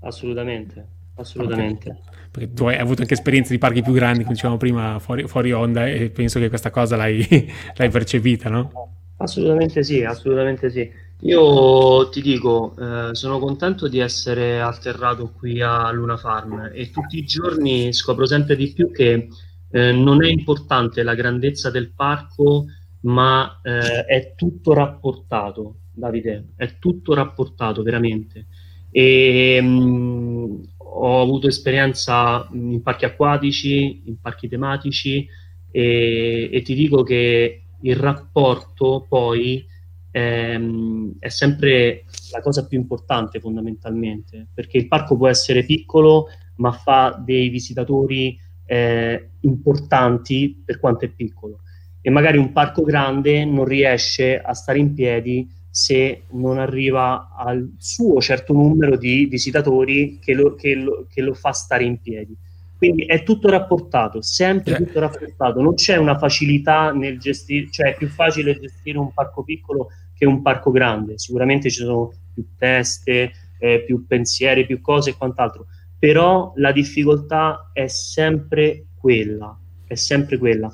assolutamente, 0.00 0.86
assolutamente. 1.16 1.90
Okay. 1.90 2.10
Perché 2.32 2.52
tu 2.54 2.64
hai 2.64 2.78
avuto 2.78 3.02
anche 3.02 3.12
esperienze 3.12 3.52
di 3.52 3.58
parchi 3.58 3.82
più 3.82 3.92
grandi, 3.92 4.22
come 4.22 4.32
dicevamo 4.32 4.56
prima, 4.56 4.98
fuori, 4.98 5.26
fuori 5.26 5.52
onda 5.52 5.86
e 5.86 6.08
penso 6.08 6.38
che 6.38 6.48
questa 6.48 6.70
cosa 6.70 6.96
l'hai, 6.96 7.26
l'hai 7.76 7.90
percepita, 7.90 8.48
no? 8.48 8.90
Assolutamente 9.18 9.82
sì, 9.84 10.02
assolutamente 10.02 10.70
sì. 10.70 10.90
Io 11.24 12.08
ti 12.08 12.20
dico, 12.20 12.74
eh, 12.76 13.14
sono 13.14 13.38
contento 13.38 13.86
di 13.86 14.00
essere 14.00 14.60
atterrato 14.60 15.30
qui 15.30 15.60
a 15.60 15.88
Luna 15.92 16.16
Farm 16.16 16.70
e 16.72 16.90
tutti 16.90 17.16
i 17.16 17.24
giorni 17.24 17.92
scopro 17.92 18.26
sempre 18.26 18.56
di 18.56 18.72
più 18.72 18.90
che 18.90 19.28
eh, 19.70 19.92
non 19.92 20.24
è 20.24 20.28
importante 20.28 21.04
la 21.04 21.14
grandezza 21.14 21.70
del 21.70 21.92
parco, 21.94 22.66
ma 23.02 23.60
eh, 23.62 24.04
è 24.04 24.34
tutto 24.34 24.72
rapportato. 24.72 25.76
Davide, 25.92 26.54
è 26.56 26.78
tutto 26.80 27.14
rapportato 27.14 27.84
veramente. 27.84 28.46
E, 28.90 29.60
mh, 29.62 29.66
mm, 29.66 30.62
ho 30.76 31.22
avuto 31.22 31.46
esperienza 31.46 32.48
in 32.52 32.82
parchi 32.82 33.04
acquatici, 33.04 34.02
in 34.06 34.20
parchi 34.20 34.48
tematici 34.48 35.24
e, 35.70 36.50
e 36.52 36.62
ti 36.62 36.74
dico 36.74 37.04
che 37.04 37.62
il 37.80 37.96
rapporto 37.96 39.06
poi 39.08 39.70
ehm, 40.12 41.14
è 41.18 41.28
sempre 41.28 42.04
la 42.30 42.40
cosa 42.40 42.66
più 42.66 42.78
importante 42.78 43.40
fondamentalmente, 43.40 44.46
perché 44.54 44.78
il 44.78 44.86
parco 44.86 45.16
può 45.16 45.26
essere 45.26 45.64
piccolo 45.64 46.28
ma 46.56 46.70
fa 46.70 47.20
dei 47.24 47.48
visitatori 47.48 48.38
eh, 48.66 49.30
importanti 49.40 50.62
per 50.64 50.78
quanto 50.78 51.04
è 51.04 51.08
piccolo 51.08 51.62
e 52.02 52.10
magari 52.10 52.36
un 52.36 52.52
parco 52.52 52.82
grande 52.82 53.44
non 53.44 53.64
riesce 53.64 54.38
a 54.38 54.52
stare 54.54 54.78
in 54.78 54.92
piedi 54.92 55.48
se 55.70 56.24
non 56.32 56.58
arriva 56.58 57.30
al 57.34 57.74
suo 57.78 58.20
certo 58.20 58.52
numero 58.52 58.96
di 58.96 59.24
visitatori 59.26 60.18
che 60.20 60.34
lo, 60.34 60.54
che 60.54 60.74
lo, 60.74 61.06
che 61.08 61.22
lo 61.22 61.32
fa 61.32 61.52
stare 61.52 61.84
in 61.84 61.98
piedi. 62.00 62.36
Quindi 62.76 63.04
è 63.04 63.22
tutto 63.22 63.48
rapportato, 63.48 64.20
sempre 64.20 64.74
tutto 64.74 64.98
rapportato, 64.98 65.62
non 65.62 65.74
c'è 65.74 65.96
una 65.96 66.18
facilità 66.18 66.90
nel 66.90 67.20
gestire, 67.20 67.70
cioè 67.70 67.92
è 67.92 67.96
più 67.96 68.08
facile 68.08 68.58
gestire 68.58 68.98
un 68.98 69.14
parco 69.14 69.44
piccolo 69.44 69.90
che 70.22 70.28
un 70.28 70.40
parco 70.40 70.70
grande, 70.70 71.18
sicuramente 71.18 71.68
ci 71.68 71.82
sono 71.82 72.12
più 72.32 72.46
teste, 72.56 73.32
eh, 73.58 73.82
più 73.84 74.06
pensieri, 74.06 74.66
più 74.66 74.80
cose 74.80 75.10
e 75.10 75.16
quant'altro, 75.16 75.66
però 75.98 76.52
la 76.56 76.70
difficoltà 76.70 77.70
è 77.72 77.88
sempre 77.88 78.84
quella, 78.96 79.58
è 79.84 79.96
sempre 79.96 80.38
quella. 80.38 80.72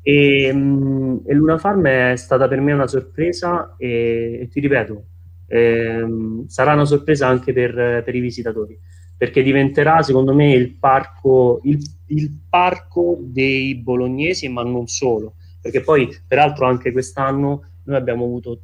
E, 0.00 0.50
mh, 0.50 1.24
e 1.26 1.34
Luna 1.34 1.58
Farm 1.58 1.86
è 1.86 2.16
stata 2.16 2.48
per 2.48 2.60
me 2.60 2.72
una 2.72 2.86
sorpresa 2.86 3.74
e, 3.76 4.38
e 4.40 4.48
ti 4.48 4.60
ripeto, 4.60 5.04
ehm, 5.48 6.46
sarà 6.46 6.72
una 6.72 6.86
sorpresa 6.86 7.26
anche 7.26 7.52
per, 7.52 8.02
per, 8.02 8.14
i 8.14 8.20
visitatori, 8.20 8.78
perché 9.14 9.42
diventerà 9.42 10.00
secondo 10.00 10.32
me 10.32 10.54
il 10.54 10.72
parco, 10.76 11.60
il, 11.64 11.78
il 12.06 12.32
parco 12.48 13.18
dei 13.20 13.74
bolognesi, 13.74 14.48
ma 14.48 14.62
non 14.62 14.86
solo, 14.86 15.34
perché 15.60 15.82
poi 15.82 16.08
peraltro 16.26 16.64
anche 16.64 16.92
quest'anno 16.92 17.62
noi 17.84 17.96
abbiamo 17.96 18.24
avuto 18.24 18.60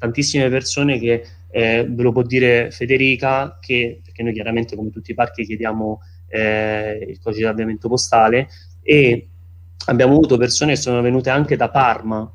tantissime 0.00 0.48
persone 0.48 0.98
che 0.98 1.24
eh, 1.50 1.86
ve 1.88 2.02
lo 2.02 2.10
può 2.10 2.22
dire 2.22 2.70
Federica, 2.70 3.58
che, 3.60 4.00
perché 4.02 4.22
noi 4.22 4.32
chiaramente 4.32 4.74
come 4.74 4.90
tutti 4.90 5.10
i 5.10 5.14
parchi 5.14 5.44
chiediamo 5.44 6.00
eh, 6.28 7.06
il 7.08 7.20
codice 7.20 7.42
di 7.42 7.48
avviamento 7.48 7.88
postale 7.88 8.48
e 8.82 9.28
abbiamo 9.86 10.14
avuto 10.14 10.38
persone 10.38 10.72
che 10.72 10.80
sono 10.80 11.02
venute 11.02 11.28
anche 11.28 11.56
da 11.56 11.68
Parma, 11.68 12.32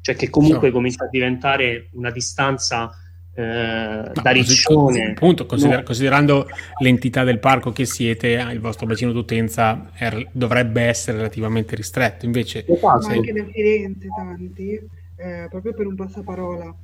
cioè 0.00 0.16
che 0.16 0.30
comunque 0.30 0.68
no. 0.68 0.74
comincia 0.74 1.04
a 1.04 1.08
diventare 1.08 1.88
una 1.92 2.10
distanza 2.10 2.90
eh, 3.34 4.10
da 4.12 4.30
Riccione. 4.30 5.10
Appunto, 5.10 5.44
consider- 5.44 5.78
no. 5.78 5.82
considerando 5.82 6.46
l'entità 6.80 7.24
del 7.24 7.38
parco 7.38 7.70
che 7.70 7.84
siete, 7.84 8.28
il 8.50 8.60
vostro 8.60 8.86
bacino 8.86 9.12
d'utenza 9.12 9.90
è, 9.92 10.26
dovrebbe 10.32 10.82
essere 10.82 11.18
relativamente 11.18 11.76
ristretto, 11.76 12.24
invece... 12.24 12.64
Esatto. 12.66 13.08
Ma 13.08 13.14
anche 13.14 13.32
da 13.32 13.44
Firenze 13.44 14.08
tanti, 14.16 14.80
eh, 15.18 15.46
proprio 15.48 15.74
per 15.74 15.86
un 15.86 15.94
passaparola. 15.94 16.74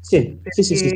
Sì, 0.00 0.38
perché, 0.42 0.62
sì, 0.62 0.76
sì, 0.76 0.88
sì, 0.88 0.94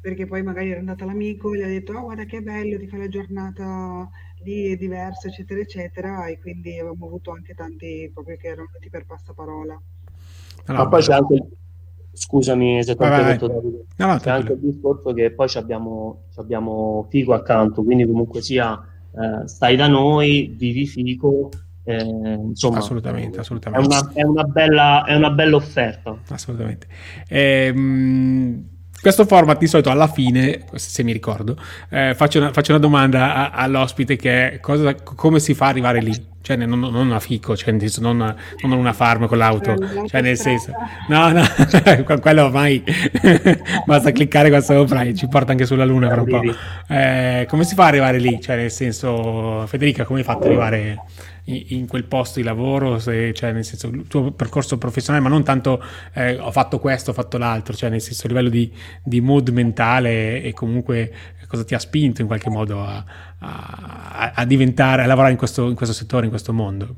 perché 0.00 0.26
poi 0.26 0.42
magari 0.42 0.70
era 0.70 0.78
andata 0.78 1.04
l'amico 1.04 1.52
e 1.52 1.58
gli 1.58 1.62
ha 1.62 1.66
detto 1.66 1.92
oh 1.92 2.02
guarda 2.02 2.24
che 2.24 2.40
bello, 2.40 2.78
ti 2.78 2.86
fai 2.86 3.00
la 3.00 3.08
giornata 3.08 4.08
lì, 4.44 4.70
è 4.72 4.76
diverso, 4.76 5.28
eccetera, 5.28 5.60
eccetera, 5.60 6.26
e 6.26 6.38
quindi 6.38 6.78
avevamo 6.78 7.06
avuto 7.06 7.32
anche 7.32 7.54
tanti 7.54 8.10
proprio 8.12 8.36
che 8.36 8.48
erano 8.48 8.68
venuti 8.68 8.88
per 8.88 9.04
passaparola. 9.06 9.80
No, 10.66 10.74
Ma 10.74 10.88
poi 10.88 11.02
c'è 11.02 11.14
anche, 11.14 11.46
scusami 12.12 12.82
se 12.84 12.94
ti 12.96 13.02
ho 13.02 13.08
detto 13.08 13.46
Davide, 13.46 13.84
no, 13.96 14.06
no, 14.06 14.18
c'è 14.18 14.30
anche 14.30 14.52
il 14.52 14.58
discorso 14.60 15.12
che 15.12 15.32
poi 15.32 15.48
abbiamo, 15.54 16.24
abbiamo 16.36 17.06
Fico 17.08 17.32
accanto, 17.32 17.82
quindi 17.82 18.06
comunque 18.06 18.42
sia 18.42 18.80
eh, 19.12 19.48
stai 19.48 19.76
da 19.76 19.88
noi, 19.88 20.54
vivi 20.56 20.86
Fico, 20.86 21.50
eh, 21.86 22.02
insomma, 22.02 22.78
assolutamente, 22.78 23.38
assolutamente. 23.38 23.86
È, 23.86 23.86
una, 23.86 24.12
è, 24.12 24.22
una 24.24 24.42
bella, 24.42 25.04
è 25.04 25.14
una 25.14 25.30
bella 25.30 25.54
offerta. 25.54 26.18
Assolutamente. 26.28 26.88
Ehm, 27.28 28.64
questo 29.00 29.24
format 29.24 29.56
di 29.58 29.68
solito 29.68 29.90
alla 29.90 30.08
fine, 30.08 30.64
se 30.74 31.04
mi 31.04 31.12
ricordo, 31.12 31.56
eh, 31.90 32.14
faccio, 32.16 32.40
una, 32.40 32.52
faccio, 32.52 32.72
una, 32.72 32.80
domanda 32.80 33.34
a, 33.34 33.50
all'ospite 33.50 34.16
che 34.16 34.54
è 34.54 34.60
cosa, 34.60 34.96
come 34.96 35.38
si 35.38 35.54
fa 35.54 35.66
ad 35.66 35.70
arrivare 35.72 36.00
lì? 36.00 36.34
Cioè, 36.40 36.56
non, 36.56 36.78
non 36.78 37.12
a 37.12 37.20
fico, 37.20 37.56
cioè, 37.56 37.72
non, 37.98 38.34
non 38.62 38.72
una 38.72 38.92
farm 38.92 39.28
con 39.28 39.38
l'auto, 39.38 39.76
cioè 40.06 40.22
nel 40.22 40.36
senso, 40.36 40.72
no, 41.08 41.30
no, 41.30 41.42
quello 42.20 42.44
ormai 42.44 42.82
basta 43.84 44.12
cliccare 44.12 44.48
qua 44.48 44.60
sopra 44.60 45.02
e 45.02 45.14
ci 45.14 45.28
porta 45.28 45.52
anche 45.52 45.66
sulla 45.66 45.84
luna 45.84 46.08
per 46.08 46.18
un 46.20 46.24
po'. 46.24 46.42
Eh, 46.92 47.46
come 47.48 47.64
si 47.64 47.74
fa 47.74 47.82
ad 47.82 47.88
arrivare 47.88 48.18
lì? 48.18 48.40
Cioè, 48.40 48.56
nel 48.56 48.70
senso, 48.70 49.66
Federica, 49.66 50.04
come 50.04 50.20
hai 50.20 50.24
fatto 50.24 50.44
ad 50.44 50.46
arrivare 50.46 51.02
in, 51.46 51.86
quel 51.86 52.04
posto 52.04 52.40
di 52.40 52.44
lavoro, 52.44 52.98
se, 52.98 53.32
cioè 53.34 53.52
nel 53.52 53.64
senso 53.64 53.88
il 53.88 54.06
tuo 54.06 54.32
percorso 54.32 54.78
professionale, 54.78 55.22
ma 55.22 55.28
non 55.28 55.44
tanto 55.44 55.82
eh, 56.14 56.38
ho 56.38 56.50
fatto 56.50 56.78
questo, 56.78 57.10
ho 57.10 57.14
fatto 57.14 57.38
l'altro, 57.38 57.74
cioè 57.74 57.90
nel 57.90 58.00
senso 58.00 58.26
a 58.26 58.28
livello 58.28 58.48
di, 58.48 58.72
di 59.02 59.20
mood 59.20 59.48
mentale 59.50 60.42
e 60.42 60.52
comunque 60.52 61.12
cosa 61.46 61.64
ti 61.64 61.74
ha 61.74 61.78
spinto 61.78 62.20
in 62.20 62.26
qualche 62.26 62.50
modo 62.50 62.82
a, 62.82 63.04
a, 63.38 64.32
a 64.34 64.44
diventare, 64.44 65.02
a 65.02 65.06
lavorare 65.06 65.32
in 65.32 65.38
questo, 65.38 65.68
in 65.68 65.74
questo 65.74 65.94
settore, 65.94 66.24
in 66.24 66.30
questo 66.30 66.52
mondo 66.52 66.96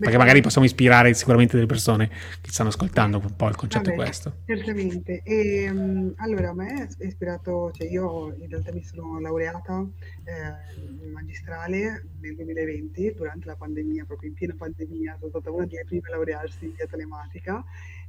perché 0.00 0.18
magari 0.18 0.40
possiamo 0.40 0.66
ispirare 0.66 1.14
sicuramente 1.14 1.54
delle 1.54 1.66
persone 1.66 2.08
che 2.40 2.50
stanno 2.50 2.70
ascoltando 2.70 3.18
un 3.18 3.36
po' 3.36 3.48
il 3.48 3.56
concetto 3.56 3.90
Vabbè, 3.90 4.02
questo. 4.02 4.36
Certamente. 4.44 5.22
E, 5.22 5.70
um, 5.70 6.12
allora, 6.16 6.50
a 6.50 6.54
me 6.54 6.88
è 6.98 7.04
ispirato, 7.06 7.70
cioè 7.72 7.88
io 7.88 8.34
in 8.38 8.48
realtà 8.48 8.72
mi 8.72 8.82
sono 8.82 9.20
laureata 9.20 9.86
eh, 10.24 11.08
magistrale 11.10 12.06
nel 12.20 12.34
2020, 12.34 13.14
durante 13.14 13.46
la 13.46 13.56
pandemia, 13.56 14.04
proprio 14.04 14.30
in 14.30 14.34
piena 14.34 14.54
pandemia, 14.56 15.16
sono 15.18 15.30
stata 15.30 15.50
una 15.50 15.66
delle 15.66 15.84
prime 15.84 16.08
a 16.08 16.10
laurearsi 16.10 16.64
in 16.64 16.72
via 16.74 16.86
telematica 16.86 17.64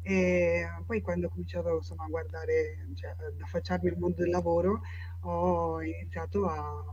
e 0.08 0.64
poi 0.86 1.02
quando 1.02 1.26
ho 1.26 1.30
cominciato 1.30 1.78
insomma, 1.78 2.04
a 2.04 2.08
guardare, 2.08 2.86
cioè, 2.94 3.10
ad 3.10 3.42
affacciarmi 3.42 3.90
al 3.90 3.98
mondo 3.98 4.18
del 4.22 4.30
lavoro, 4.30 4.82
ho 5.22 5.82
iniziato 5.82 6.46
a 6.48 6.86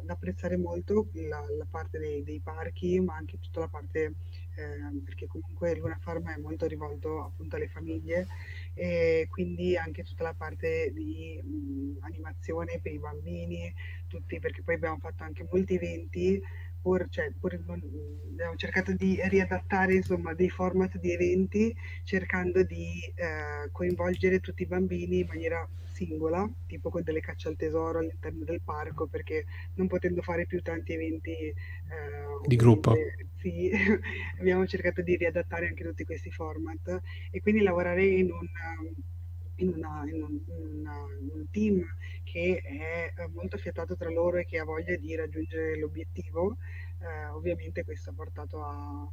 ad 0.00 0.08
apprezzare 0.08 0.56
molto 0.56 1.08
la, 1.12 1.44
la 1.56 1.66
parte 1.68 1.98
dei, 1.98 2.22
dei, 2.22 2.40
parchi, 2.40 3.00
ma 3.00 3.16
anche 3.16 3.38
tutta 3.38 3.60
la 3.60 3.68
parte, 3.68 4.14
eh, 4.54 5.00
perché 5.04 5.26
comunque 5.26 5.74
Luna 5.76 5.98
Farm 6.00 6.28
è 6.30 6.36
molto 6.38 6.66
rivolto 6.66 7.22
appunto 7.24 7.56
alle 7.56 7.68
famiglie 7.68 8.26
e 8.74 9.26
quindi 9.28 9.76
anche 9.76 10.02
tutta 10.02 10.22
la 10.22 10.34
parte 10.34 10.92
di 10.92 11.40
mh, 11.42 11.98
animazione 12.00 12.80
per 12.80 12.92
i 12.92 12.98
bambini, 12.98 13.72
tutti, 14.06 14.38
perché 14.38 14.62
poi 14.62 14.76
abbiamo 14.76 14.98
fatto 14.98 15.22
anche 15.22 15.46
molti 15.50 15.74
eventi 15.74 16.40
Pur, 16.80 17.06
cioè, 17.10 17.32
pur, 17.38 17.54
abbiamo 17.54 18.54
cercato 18.56 18.92
di 18.92 19.18
riadattare 19.24 19.94
insomma, 19.94 20.32
dei 20.34 20.48
format 20.48 20.96
di 20.98 21.12
eventi 21.12 21.74
cercando 22.04 22.62
di 22.62 23.00
eh, 23.14 23.68
coinvolgere 23.72 24.40
tutti 24.40 24.62
i 24.62 24.66
bambini 24.66 25.20
in 25.20 25.26
maniera 25.26 25.68
singola, 25.98 26.48
tipo 26.66 26.90
con 26.90 27.02
delle 27.02 27.20
cacce 27.20 27.48
al 27.48 27.56
tesoro 27.56 27.98
all'interno 27.98 28.44
del 28.44 28.60
parco, 28.62 29.08
perché 29.08 29.44
non 29.74 29.88
potendo 29.88 30.22
fare 30.22 30.46
più 30.46 30.62
tanti 30.62 30.92
eventi 30.92 31.32
eh, 31.32 31.54
di 32.46 32.54
gruppo, 32.56 32.94
sì, 33.38 33.70
abbiamo 34.38 34.64
cercato 34.66 35.02
di 35.02 35.16
riadattare 35.16 35.66
anche 35.66 35.84
tutti 35.84 36.04
questi 36.04 36.30
format 36.30 37.00
e 37.32 37.40
quindi 37.40 37.62
lavorare 37.62 38.06
in 38.06 38.30
un, 38.30 38.48
in 39.56 39.72
una, 39.74 40.04
in 40.06 40.22
un, 40.22 40.40
in 40.46 40.78
una, 40.78 40.96
in 41.20 41.30
un 41.32 41.50
team 41.50 41.84
che 42.30 42.60
è 42.62 43.26
molto 43.34 43.56
affiatato 43.56 43.96
tra 43.96 44.10
loro 44.10 44.36
e 44.36 44.44
che 44.44 44.58
ha 44.58 44.64
voglia 44.64 44.96
di 44.96 45.14
raggiungere 45.14 45.78
l'obiettivo, 45.78 46.56
eh, 47.00 47.26
ovviamente 47.28 47.84
questo 47.84 48.10
ha 48.10 48.12
portato 48.12 48.62
a, 48.62 49.08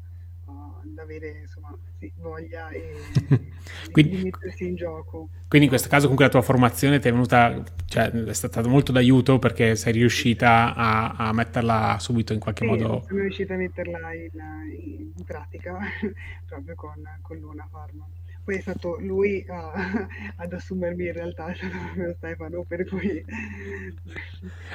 ad 0.48 0.98
avere 0.98 1.40
insomma, 1.42 1.76
sì, 1.98 2.12
voglia 2.18 2.70
e, 2.70 2.94
quindi, 3.92 4.18
di 4.18 4.24
mettersi 4.24 4.68
in 4.68 4.76
gioco. 4.76 5.30
Quindi 5.48 5.68
in 5.68 5.70
questo 5.70 5.88
caso 5.88 6.04
comunque 6.04 6.26
la 6.26 6.32
tua 6.32 6.42
formazione 6.42 7.00
ti 7.00 7.08
è 7.08 7.12
venuta, 7.12 7.64
cioè 7.86 8.12
è 8.12 8.34
stata 8.34 8.62
molto 8.68 8.92
d'aiuto 8.92 9.40
perché 9.40 9.76
sei 9.76 9.94
riuscita 9.94 10.74
a, 10.76 11.12
a 11.14 11.34
metterla 11.34 11.98
subito 12.00 12.34
in 12.34 12.40
qualche 12.40 12.66
sì, 12.66 12.70
modo. 12.70 13.06
Sono 13.08 13.22
riuscita 13.22 13.54
a 13.54 13.58
metterla 13.58 14.14
in, 14.14 15.12
in 15.16 15.24
pratica 15.24 15.78
proprio 16.46 16.76
con, 16.76 17.02
con 17.22 17.38
Luna 17.38 17.68
Pharma 17.72 18.06
poi 18.46 18.58
è 18.58 18.62
stato 18.62 18.98
lui 19.00 19.44
a, 19.50 19.74
ad 20.38 20.54
assumermi 20.54 21.08
in 21.08 21.14
realtà, 21.14 21.48
è 21.52 21.56
stato 21.56 21.76
proprio 21.78 22.14
Stefano, 22.14 22.64
per 22.64 22.88
cui... 22.88 23.26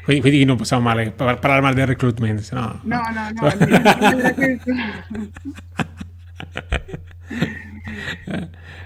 Quindi, 0.03 0.23
quindi 0.23 0.45
non 0.45 0.57
possiamo 0.57 0.83
male, 0.83 1.13
parlare 1.13 1.61
male 1.61 1.75
del 1.75 1.87
recruitment, 1.87 2.41
se 2.41 2.55
no... 2.55 2.81
No, 2.83 3.01
no, 3.13 3.31
no, 3.31 3.49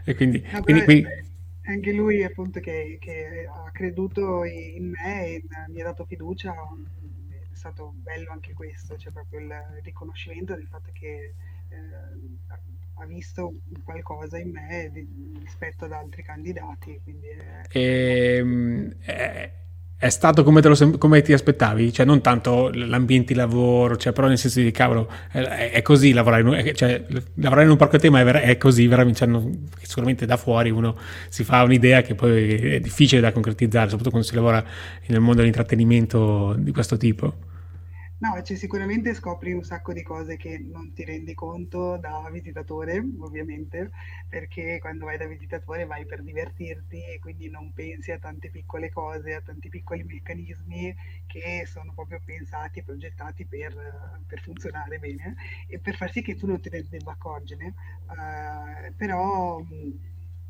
e 0.04 0.14
quindi, 0.14 0.44
no, 0.52 0.60
quindi, 0.60 0.84
quindi, 0.84 1.06
Anche 1.62 1.92
lui 1.92 2.22
appunto 2.22 2.60
che, 2.60 2.98
che, 3.00 3.48
ha 3.50 3.70
creduto 3.70 4.44
in 4.44 4.90
me 4.90 5.26
e 5.26 5.42
mi 5.68 5.80
ha 5.80 5.84
dato 5.84 6.04
fiducia, 6.04 6.52
è 6.52 7.54
stato 7.54 7.94
bello 7.96 8.30
anche 8.32 8.52
questo, 8.52 8.98
cioè 8.98 9.12
proprio 9.12 9.40
il 9.40 9.54
riconoscimento 9.82 10.54
del 10.54 10.66
fatto 10.66 10.90
che... 10.92 11.34
Eh, 11.68 12.73
ha 12.94 13.06
visto 13.06 13.54
qualcosa 13.82 14.38
in 14.38 14.50
me 14.50 14.90
di, 14.92 15.06
rispetto 15.42 15.84
ad 15.84 15.92
altri 15.92 16.22
candidati. 16.22 17.00
È... 17.04 17.76
E, 17.76 18.36
ehm, 18.38 18.94
è, 19.00 19.50
è 19.96 20.10
stato 20.10 20.42
come, 20.42 20.60
lo, 20.60 20.98
come, 20.98 21.22
ti 21.22 21.32
aspettavi? 21.32 21.92
Cioè, 21.92 22.04
non 22.04 22.20
tanto 22.20 22.70
l'ambiente 22.72 23.32
di 23.32 23.38
lavoro, 23.38 23.96
cioè, 23.96 24.12
però 24.12 24.26
nel 24.28 24.38
senso 24.38 24.60
di 24.60 24.70
cavolo, 24.70 25.10
è, 25.30 25.70
è 25.72 25.82
così 25.82 26.12
lavorare 26.12 26.42
in, 26.42 26.74
cioè, 26.74 27.02
lavorare 27.36 27.64
in 27.64 27.70
un 27.70 27.76
parco 27.76 27.96
tema 27.96 28.20
è, 28.20 28.56
così, 28.58 28.86
veramente. 28.86 29.26
Cioè, 29.26 29.40
sicuramente 29.80 30.26
da 30.26 30.36
fuori 30.36 30.70
uno 30.70 30.96
si 31.28 31.42
fa 31.42 31.62
un'idea 31.62 32.02
che 32.02 32.14
poi 32.14 32.74
è 32.74 32.80
difficile 32.80 33.20
da 33.20 33.32
concretizzare, 33.32 33.88
soprattutto 33.88 34.10
quando 34.10 34.28
si 34.28 34.34
lavora 34.34 34.62
nel 35.06 35.20
mondo 35.20 35.36
dell'intrattenimento 35.36 36.54
di 36.58 36.72
questo 36.72 36.96
tipo. 36.96 37.52
No, 38.24 38.40
cioè 38.42 38.56
sicuramente 38.56 39.12
scopri 39.12 39.52
un 39.52 39.62
sacco 39.64 39.92
di 39.92 40.02
cose 40.02 40.36
che 40.38 40.58
non 40.58 40.94
ti 40.94 41.04
rendi 41.04 41.34
conto 41.34 41.98
da 41.98 42.26
visitatore, 42.32 42.96
ovviamente, 43.18 43.90
perché 44.28 44.78
quando 44.78 45.04
vai 45.04 45.18
da 45.18 45.26
visitatore 45.26 45.84
vai 45.84 46.06
per 46.06 46.22
divertirti 46.22 47.04
e 47.04 47.18
quindi 47.18 47.50
non 47.50 47.72
pensi 47.74 48.12
a 48.12 48.18
tante 48.18 48.48
piccole 48.48 48.88
cose, 48.90 49.34
a 49.34 49.42
tanti 49.42 49.68
piccoli 49.68 50.04
meccanismi 50.04 50.94
che 51.26 51.66
sono 51.66 51.92
proprio 51.92 52.18
pensati 52.24 52.78
e 52.78 52.82
progettati 52.84 53.44
per, 53.46 53.74
per 54.26 54.40
funzionare 54.40 54.98
bene 54.98 55.34
e 55.66 55.78
per 55.78 55.94
far 55.94 56.10
sì 56.10 56.22
che 56.22 56.34
tu 56.34 56.46
non 56.46 56.60
te 56.62 56.70
ne 56.70 56.86
debba 56.88 57.12
accorgere. 57.12 57.74
Uh, 58.06 58.94
però 58.96 59.60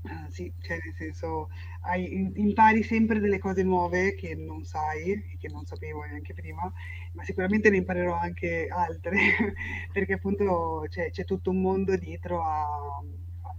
Ah, 0.06 0.28
sì, 0.30 0.52
cioè 0.60 0.76
nel 0.84 0.94
senso, 0.94 1.48
hai, 1.80 2.30
impari 2.36 2.82
sempre 2.82 3.20
delle 3.20 3.38
cose 3.38 3.62
nuove 3.62 4.14
che 4.14 4.34
non 4.34 4.62
sai 4.64 5.12
e 5.12 5.36
che 5.38 5.48
non 5.48 5.64
sapevo 5.64 6.02
neanche 6.02 6.34
prima, 6.34 6.70
ma 7.12 7.24
sicuramente 7.24 7.70
ne 7.70 7.78
imparerò 7.78 8.14
anche 8.14 8.66
altre, 8.68 9.16
perché 9.92 10.12
appunto 10.12 10.84
c'è, 10.90 11.10
c'è 11.10 11.24
tutto 11.24 11.50
un 11.50 11.60
mondo 11.62 11.96
dietro 11.96 12.42
a, 12.42 12.64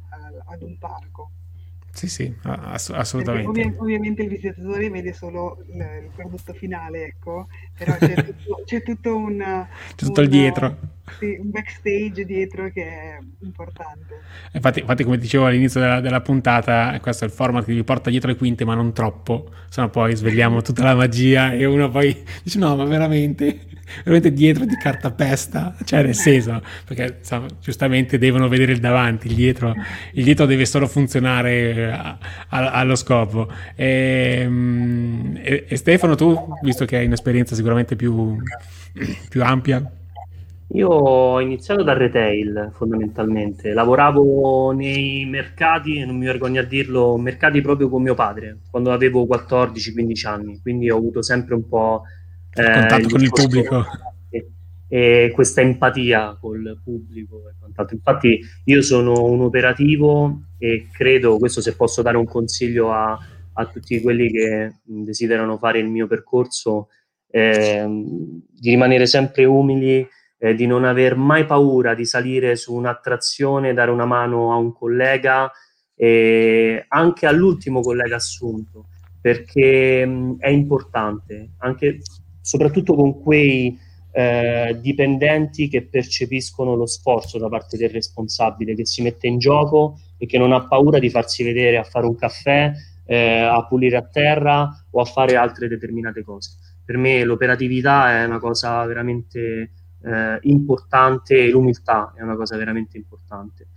a, 0.10 0.44
ad 0.46 0.62
un 0.62 0.78
parco. 0.78 1.32
Sì, 1.92 2.08
sì, 2.08 2.36
ass- 2.44 2.90
assolutamente. 2.92 3.62
Ovvi- 3.62 3.76
ovviamente 3.80 4.22
il 4.22 4.30
visitatore 4.30 4.90
vede 4.90 5.14
solo 5.14 5.58
il, 5.68 5.76
il 5.78 6.12
prodotto 6.14 6.54
finale, 6.54 7.06
ecco, 7.06 7.48
però 7.76 7.96
c'è 7.98 8.14
tutto, 8.24 8.62
c'è 8.66 8.84
tutto 8.84 9.16
un... 9.16 9.68
C'è 9.88 9.96
tutto 9.96 10.20
un, 10.20 10.26
il 10.26 10.30
dietro. 10.30 10.78
Sì, 11.20 11.38
un 11.40 11.52
backstage 11.52 12.26
dietro 12.26 12.70
che 12.72 12.84
è 12.84 13.18
importante. 13.42 14.20
Infatti, 14.52 14.80
infatti 14.80 15.04
come 15.04 15.18
dicevo 15.18 15.46
all'inizio 15.46 15.80
della, 15.80 16.02
della, 16.02 16.22
puntata, 16.22 16.98
questo 17.02 17.26
è 17.26 17.28
il 17.28 17.34
format 17.34 17.64
che 17.64 17.74
vi 17.74 17.84
porta 17.84 18.10
dietro 18.10 18.30
le 18.30 18.36
quinte, 18.36 18.66
ma 18.66 18.76
non 18.76 18.94
troppo, 18.94 19.50
sennò 19.70 19.90
poi 19.90 20.16
svegliamo 20.16 20.62
tutta 20.62 20.84
la 20.84 20.96
magia 20.96 21.54
e 21.54 21.66
uno 21.66 21.90
poi 21.90 22.24
dice 22.44 22.60
no, 22.60 22.76
ma 22.76 22.86
veramente 22.86 23.74
veramente 24.04 24.34
dietro 24.34 24.66
di 24.66 24.76
cartapesta, 24.76 25.76
cioè 25.84 26.04
nel 26.04 26.16
senso, 26.16 26.62
perché 26.86 27.18
insomma, 27.20 27.48
giustamente 27.62 28.18
devono 28.18 28.48
vedere 28.48 28.72
il 28.72 28.80
davanti, 28.80 29.28
il 29.28 29.36
dietro, 29.36 29.74
il 30.14 30.24
dietro 30.24 30.46
deve 30.46 30.66
solo 30.66 30.88
funzionare 30.88 31.92
a, 31.92 32.18
a, 32.50 32.72
allo 32.72 32.96
scopo. 32.96 33.48
Ehm, 33.76 35.40
e, 35.42 35.66
e, 35.68 35.76
Stefano, 35.76 36.16
tu, 36.16 36.36
visto 36.64 36.86
che 36.86 36.98
hai 36.98 37.06
un'esperienza 37.06 37.56
sicuramente 37.56 37.96
più, 37.96 38.38
più 39.30 39.44
ampia, 39.44 39.84
io 40.70 40.90
ho 40.90 41.40
iniziato 41.40 41.84
dal 41.84 41.96
retail 41.96 42.72
fondamentalmente, 42.74 43.72
lavoravo 43.74 44.72
nei 44.72 45.26
mercati, 45.26 46.04
non 46.04 46.18
mi 46.18 46.26
vergogno 46.26 46.62
a 46.62 46.64
dirlo, 46.64 47.18
mercati 47.18 47.62
proprio 47.62 47.88
con 47.88 48.02
mio 48.02 48.16
padre, 48.16 48.60
quando 48.72 48.92
avevo 48.92 49.26
14-15 49.26 50.28
anni, 50.28 50.60
quindi 50.62 50.90
ho 50.90 50.98
avuto 50.98 51.22
sempre 51.22 51.54
un 51.54 51.68
po' 51.68 52.02
eh, 52.52 52.64
contatto 52.64 53.10
con 53.10 53.22
il 53.22 53.30
pubblico. 53.30 53.86
E, 54.88 55.32
questa 55.34 55.62
empatia 55.62 56.38
col 56.40 56.80
pubblico 56.84 57.50
e 57.50 57.56
quant'altro. 57.60 57.96
Infatti 57.96 58.40
io 58.66 58.82
sono 58.82 59.26
un 59.26 59.42
operativo 59.42 60.46
e 60.58 60.88
credo, 60.92 61.38
questo 61.38 61.62
se 61.62 61.76
posso 61.76 62.02
dare 62.02 62.18
un 62.18 62.26
consiglio 62.26 62.92
a, 62.92 63.18
a 63.54 63.66
tutti 63.66 64.02
quelli 64.02 64.32
che 64.32 64.76
desiderano 64.84 65.58
fare 65.58 65.80
il 65.80 65.88
mio 65.88 66.08
percorso, 66.08 66.88
eh, 67.30 67.86
di 67.88 68.70
rimanere 68.70 69.06
sempre 69.06 69.46
umili, 69.46 70.08
eh, 70.46 70.54
di 70.54 70.68
non 70.68 70.84
aver 70.84 71.16
mai 71.16 71.46
paura 71.46 71.96
di 71.96 72.06
salire 72.06 72.56
su 72.56 72.76
un'attrazione, 72.76 73.74
dare 73.74 73.90
una 73.90 74.06
mano 74.06 74.54
a 74.54 74.58
un 74.58 74.74
collega, 74.74 75.52
e 75.96 76.86
anche 76.88 77.26
all'ultimo 77.26 77.82
collega 77.82 78.18
assunto, 78.18 78.86
perché 79.20 80.06
mh, 80.06 80.36
è 80.38 80.50
importante, 80.50 81.54
anche 81.60 82.00
soprattutto 82.42 82.94
con 82.94 83.20
quei 83.22 83.76
eh, 84.12 84.78
dipendenti 84.80 85.68
che 85.68 85.88
percepiscono 85.88 86.76
lo 86.76 86.86
sforzo 86.86 87.40
da 87.40 87.50
parte 87.50 87.76
del 87.76 87.90
responsabile, 87.90 88.76
che 88.76 88.86
si 88.86 89.02
mette 89.02 89.26
in 89.26 89.40
gioco 89.40 89.98
e 90.20 90.28
che 90.28 90.38
non 90.38 90.52
ha 90.52 90.68
paura 90.68 91.00
di 91.00 91.10
farsi 91.10 91.44
vedere 91.44 91.78
a 91.78 91.84
fare 91.84 92.06
un 92.06 92.16
caffè, 92.16 92.72
eh, 93.08 93.40
a 93.40 93.66
pulire 93.66 93.98
a 93.98 94.08
terra 94.08 94.70
o 94.92 95.02
a 95.02 95.06
fare 95.06 95.36
altre 95.38 95.68
determinate 95.68 96.24
cose. 96.24 96.52
Per 96.86 96.98
me 96.98 97.24
l'operatività 97.24 98.20
è 98.20 98.26
una 98.26 98.38
cosa 98.38 98.86
veramente 98.86 99.72
eh, 100.06 100.40
importante 100.44 101.50
l'umiltà 101.50 102.14
è 102.16 102.22
una 102.22 102.36
cosa 102.36 102.56
veramente 102.58 102.98
importante. 102.98 103.68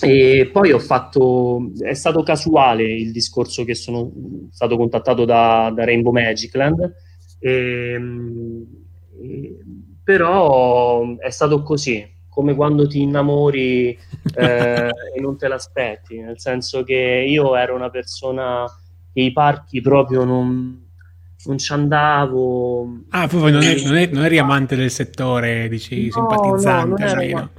E 0.00 0.50
poi 0.52 0.72
ho 0.72 0.78
fatto, 0.78 1.70
è 1.78 1.94
stato 1.94 2.22
casuale 2.22 2.84
il 2.84 3.12
discorso 3.12 3.64
che 3.64 3.74
sono 3.74 4.10
stato 4.50 4.76
contattato 4.76 5.24
da, 5.24 5.70
da 5.74 5.84
Rainbow 5.84 6.12
Magicland 6.12 6.92
e, 7.38 7.92
ehm, 7.92 8.66
e, 9.20 9.58
però 10.02 11.16
è 11.18 11.30
stato 11.30 11.62
così, 11.62 12.04
come 12.28 12.54
quando 12.54 12.88
ti 12.88 13.02
innamori 13.02 13.96
eh, 14.34 14.90
e 15.14 15.20
non 15.20 15.36
te 15.36 15.46
l'aspetti, 15.46 16.18
nel 16.18 16.40
senso 16.40 16.82
che 16.82 17.24
io 17.28 17.54
ero 17.54 17.74
una 17.76 17.90
persona 17.90 18.64
che 19.12 19.20
i 19.20 19.32
parchi 19.32 19.80
proprio 19.80 20.24
non, 20.24 20.81
non 21.44 21.58
ci 21.58 21.72
andavo. 21.72 23.00
Ah, 23.10 23.26
poi 23.26 23.52
non, 23.52 23.62
eri, 23.62 23.84
non, 23.84 23.96
eri, 23.96 24.12
non 24.12 24.24
eri 24.24 24.38
amante 24.38 24.76
del 24.76 24.90
settore, 24.90 25.68
dici, 25.68 26.06
no, 26.06 26.12
simpatizzante 26.12 27.04
no, 27.04 27.10
almeno? 27.10 27.50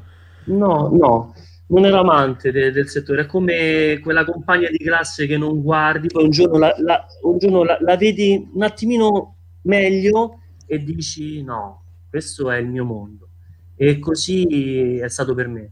No, 0.46 0.90
no, 0.92 1.36
non 1.68 1.86
ero 1.86 2.00
amante 2.00 2.52
de, 2.52 2.72
del 2.72 2.88
settore, 2.88 3.24
è 3.24 3.26
come 3.26 4.00
quella 4.02 4.26
compagna 4.26 4.70
di 4.70 4.78
classe 4.78 5.26
che 5.26 5.38
non 5.38 5.62
guardi, 5.62 6.08
poi 6.08 6.26
un 6.26 6.30
giorno 6.30 6.58
la, 6.58 6.74
la, 6.78 7.06
un 7.24 7.38
giorno 7.38 7.64
la, 7.64 7.78
la 7.82 7.98
vedi 7.98 8.50
un 8.54 8.64
attimino 8.64 9.36
meglio 9.64 10.40
e 10.66 10.84
dici 10.84 11.44
no, 11.44 11.84
questo 12.10 12.52
è 12.52 12.58
il 12.58 12.68
mio 12.68 12.86
mondo. 12.86 13.30
E 13.76 14.00
così 14.00 14.98
è 15.00 15.10
stato 15.10 15.34
per 15.34 15.48
me. 15.48 15.72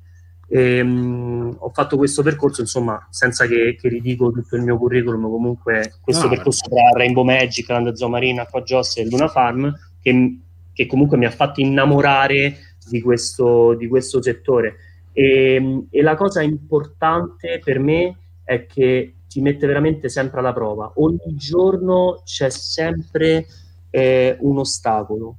E, 0.53 0.81
um, 0.81 1.55
ho 1.57 1.69
fatto 1.69 1.95
questo 1.95 2.23
percorso, 2.23 2.59
insomma, 2.59 3.07
senza 3.09 3.47
che, 3.47 3.77
che, 3.79 3.87
ridico 3.87 4.31
tutto 4.31 4.57
il 4.57 4.63
mio 4.63 4.77
curriculum, 4.77 5.29
comunque 5.29 5.93
questo 6.01 6.23
no, 6.23 6.29
percorso 6.29 6.67
tra 6.67 6.89
Rainbow 6.93 7.23
Magic, 7.23 7.69
Land 7.69 7.97
Marina, 8.01 8.41
Acqua 8.41 8.61
Joss 8.61 8.97
e 8.97 9.07
Luna 9.07 9.29
Farm, 9.29 9.73
che, 10.01 10.39
che, 10.73 10.85
comunque 10.87 11.15
mi 11.15 11.25
ha 11.25 11.31
fatto 11.31 11.61
innamorare 11.61 12.57
di 12.89 12.99
questo, 12.99 13.75
di 13.75 13.87
questo 13.87 14.21
settore. 14.21 14.75
E, 15.13 15.85
e 15.89 16.01
la 16.01 16.15
cosa 16.15 16.41
importante 16.41 17.61
per 17.63 17.79
me 17.79 18.17
è 18.43 18.65
che 18.65 19.13
ti 19.29 19.39
mette 19.39 19.65
veramente 19.65 20.09
sempre 20.09 20.41
alla 20.41 20.51
prova. 20.51 20.91
Ogni 20.95 21.33
giorno 21.37 22.23
c'è 22.25 22.49
sempre 22.49 23.45
è 23.89 24.35
un 24.41 24.57
ostacolo, 24.57 25.37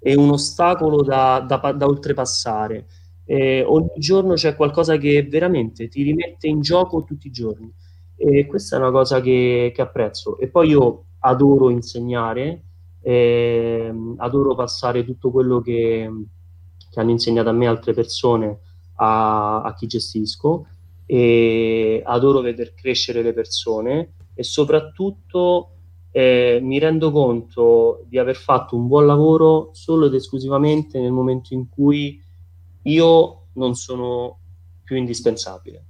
è 0.00 0.14
un 0.14 0.30
ostacolo 0.30 1.02
da, 1.02 1.38
da, 1.46 1.70
da 1.70 1.86
oltrepassare. 1.86 2.86
Eh, 3.30 3.62
ogni 3.62 3.92
giorno 3.98 4.34
c'è 4.34 4.56
qualcosa 4.56 4.96
che 4.96 5.22
veramente 5.22 5.86
ti 5.86 6.02
rimette 6.02 6.48
in 6.48 6.60
gioco 6.62 7.04
tutti 7.04 7.28
i 7.28 7.30
giorni 7.30 7.72
e 8.16 8.44
questa 8.46 8.74
è 8.74 8.80
una 8.80 8.90
cosa 8.90 9.20
che, 9.20 9.70
che 9.72 9.80
apprezzo. 9.80 10.36
E 10.40 10.48
poi 10.48 10.70
io 10.70 11.04
adoro 11.20 11.70
insegnare, 11.70 12.64
eh, 13.00 13.94
adoro 14.16 14.56
passare 14.56 15.04
tutto 15.04 15.30
quello 15.30 15.60
che, 15.60 16.10
che, 16.90 16.98
hanno 16.98 17.12
insegnato 17.12 17.50
a 17.50 17.52
me 17.52 17.68
altre 17.68 17.94
persone 17.94 18.58
a, 18.96 19.62
a 19.62 19.74
chi 19.74 19.86
gestisco 19.86 20.66
e 21.06 22.02
adoro 22.04 22.40
vedere 22.40 22.74
crescere 22.74 23.22
le 23.22 23.32
persone 23.32 24.14
e 24.34 24.42
soprattutto 24.42 25.68
eh, 26.10 26.58
mi 26.60 26.80
rendo 26.80 27.12
conto 27.12 28.04
di 28.08 28.18
aver 28.18 28.34
fatto 28.34 28.74
un 28.74 28.88
buon 28.88 29.06
lavoro 29.06 29.70
solo 29.70 30.06
ed 30.06 30.14
esclusivamente 30.14 30.98
nel 30.98 31.12
momento 31.12 31.54
in 31.54 31.68
cui 31.68 32.20
io 32.90 33.46
non 33.54 33.74
sono 33.74 34.38
più 34.84 34.96
indispensabile. 34.96 35.84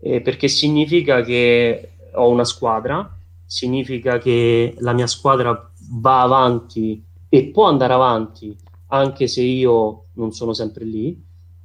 Eh, 0.00 0.20
perché 0.20 0.48
significa 0.48 1.22
che 1.22 1.90
ho 2.14 2.28
una 2.28 2.44
squadra, 2.44 3.16
significa 3.46 4.18
che 4.18 4.74
la 4.78 4.92
mia 4.92 5.06
squadra 5.06 5.70
va 5.90 6.22
avanti 6.22 7.02
e 7.28 7.44
può 7.46 7.66
andare 7.66 7.92
avanti 7.92 8.56
anche 8.88 9.26
se 9.26 9.42
io 9.42 10.06
non 10.14 10.32
sono 10.32 10.52
sempre 10.52 10.84
lì 10.84 11.18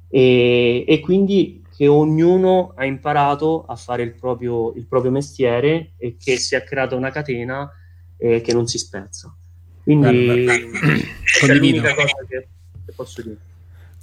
e, 0.08 0.84
e 0.86 1.00
quindi 1.00 1.62
che 1.74 1.86
ognuno 1.86 2.72
ha 2.74 2.84
imparato 2.84 3.64
a 3.66 3.76
fare 3.76 4.02
il 4.02 4.14
proprio, 4.14 4.72
il 4.74 4.86
proprio 4.86 5.10
mestiere 5.10 5.92
e 5.96 6.16
che 6.18 6.36
si 6.36 6.54
è 6.54 6.64
creata 6.64 6.96
una 6.96 7.10
catena 7.10 7.70
eh, 8.16 8.40
che 8.40 8.52
non 8.52 8.66
si 8.66 8.78
spezza. 8.78 9.34
Quindi 9.82 10.44
è 10.46 11.46
l'unica 11.54 11.94
cosa 11.94 12.24
che, 12.28 12.48
che 12.84 12.92
posso 12.94 13.22
dire. 13.22 13.47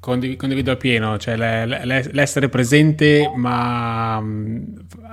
Condiv- 0.06 0.38
condivido 0.38 0.72
appieno, 0.72 1.18
cioè 1.18 1.36
l'essere 1.36 2.47
presente 2.47 3.32
ma 3.36 4.18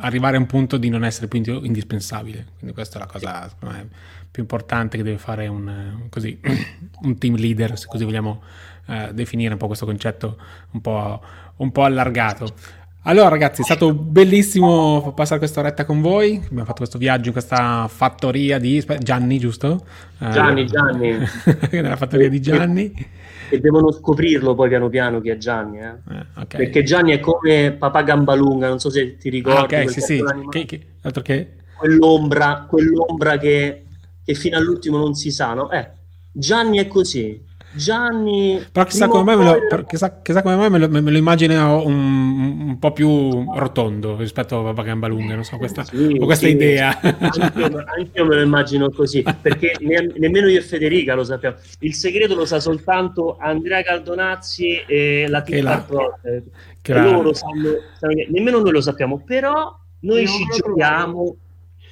arrivare 0.02 0.36
a 0.36 0.38
un 0.38 0.44
punto 0.44 0.76
di 0.76 0.90
non 0.90 1.02
essere 1.02 1.28
più 1.28 1.42
indispensabile. 1.62 2.48
Quindi 2.58 2.74
questa 2.74 2.98
è 2.98 3.00
la 3.00 3.06
cosa 3.06 3.50
me, 3.60 3.88
più 4.30 4.42
importante 4.42 4.98
che 4.98 5.02
deve 5.02 5.16
fare 5.16 5.46
un, 5.46 6.08
così, 6.10 6.38
un 7.04 7.16
team 7.16 7.36
leader, 7.36 7.78
se 7.78 7.86
così 7.86 8.04
vogliamo 8.04 8.42
eh, 8.88 9.14
definire 9.14 9.54
un 9.54 9.58
po' 9.58 9.66
questo 9.66 9.86
concetto 9.86 10.36
un 10.72 10.82
po', 10.82 11.22
un 11.56 11.72
po' 11.72 11.84
allargato. 11.84 12.52
Allora 13.04 13.30
ragazzi, 13.30 13.62
è 13.62 13.64
stato 13.64 13.94
bellissimo 13.94 15.14
passare 15.16 15.38
questa 15.38 15.60
oretta 15.60 15.86
con 15.86 16.02
voi, 16.02 16.36
abbiamo 16.36 16.64
fatto 16.64 16.80
questo 16.80 16.98
viaggio 16.98 17.28
in 17.28 17.32
questa 17.32 17.88
fattoria 17.88 18.58
di 18.58 18.84
Gianni, 18.98 19.38
giusto? 19.38 19.86
Gianni, 20.18 20.66
Gianni. 20.66 21.16
Nella 21.72 21.96
fattoria 21.96 22.28
di 22.28 22.42
Gianni. 22.42 23.20
E 23.52 23.60
devono 23.60 23.92
scoprirlo 23.92 24.54
poi 24.54 24.70
piano 24.70 24.88
piano 24.88 25.20
chi 25.20 25.28
è 25.28 25.36
Gianni, 25.36 25.78
eh? 25.78 25.88
Eh, 26.10 26.26
okay. 26.36 26.58
Perché 26.58 26.82
Gianni 26.82 27.12
è 27.12 27.20
come 27.20 27.72
papà 27.72 28.02
Gambalunga, 28.02 28.66
non 28.66 28.78
so 28.78 28.88
se 28.88 29.18
ti 29.18 29.28
ricordi. 29.28 29.74
Ah, 29.74 29.82
ok, 29.82 29.90
sì, 29.90 30.00
sì. 30.00 30.24
Che, 30.48 30.64
che, 30.64 30.86
altro 31.02 31.20
che... 31.20 31.56
Quell'ombra, 31.76 32.64
quell'ombra 32.66 33.36
che, 33.36 33.84
che 34.24 34.32
fino 34.32 34.56
all'ultimo 34.56 34.96
non 34.96 35.14
si 35.14 35.30
sa, 35.30 35.52
no? 35.52 35.70
Eh, 35.70 35.86
Gianni 36.32 36.78
è 36.78 36.88
così, 36.88 37.44
Gianni. 37.72 38.64
Però 38.70 38.84
chissà 38.84 39.08
come 39.08 39.24
mai, 39.24 39.36
me 39.36 39.44
lo, 39.44 39.84
chissà, 39.84 40.20
chissà 40.20 40.42
come 40.42 40.56
mai 40.56 40.70
me, 40.70 40.78
lo, 40.78 40.88
me 40.88 41.00
lo 41.00 41.16
immagino 41.16 41.82
un, 41.84 42.60
un, 42.68 42.78
po' 42.78 42.92
più 42.92 43.44
rotondo 43.54 44.16
rispetto 44.16 44.68
a 44.68 44.82
Gamba 44.82 45.06
Lunga, 45.06 45.34
non 45.34 45.44
so, 45.44 45.56
questa, 45.56 45.84
sì, 45.84 46.16
ho 46.20 46.24
questa 46.24 46.46
sì, 46.46 46.52
idea. 46.52 46.98
Anche 47.00 48.10
io, 48.14 48.24
me 48.24 48.34
lo 48.34 48.42
immagino 48.42 48.90
così, 48.90 49.24
perché 49.40 49.76
ne, 49.80 50.12
nemmeno 50.16 50.48
io 50.48 50.58
e 50.58 50.62
Federica 50.62 51.14
lo 51.14 51.24
sappiamo. 51.24 51.56
Il 51.80 51.94
segreto 51.94 52.34
lo 52.34 52.44
sa 52.44 52.60
soltanto 52.60 53.36
Andrea 53.38 53.82
Caldonazzi 53.82 54.84
e 54.86 55.26
la 55.28 55.42
Titta 55.42 55.86
che 56.82 56.94
loro 56.94 57.32
sanno, 57.32 57.76
sanno, 57.98 58.14
nemmeno 58.28 58.60
noi 58.60 58.72
lo 58.72 58.80
sappiamo, 58.80 59.22
però 59.24 59.78
noi 60.00 60.26
ci 60.26 60.44
giochiamo. 60.44 61.36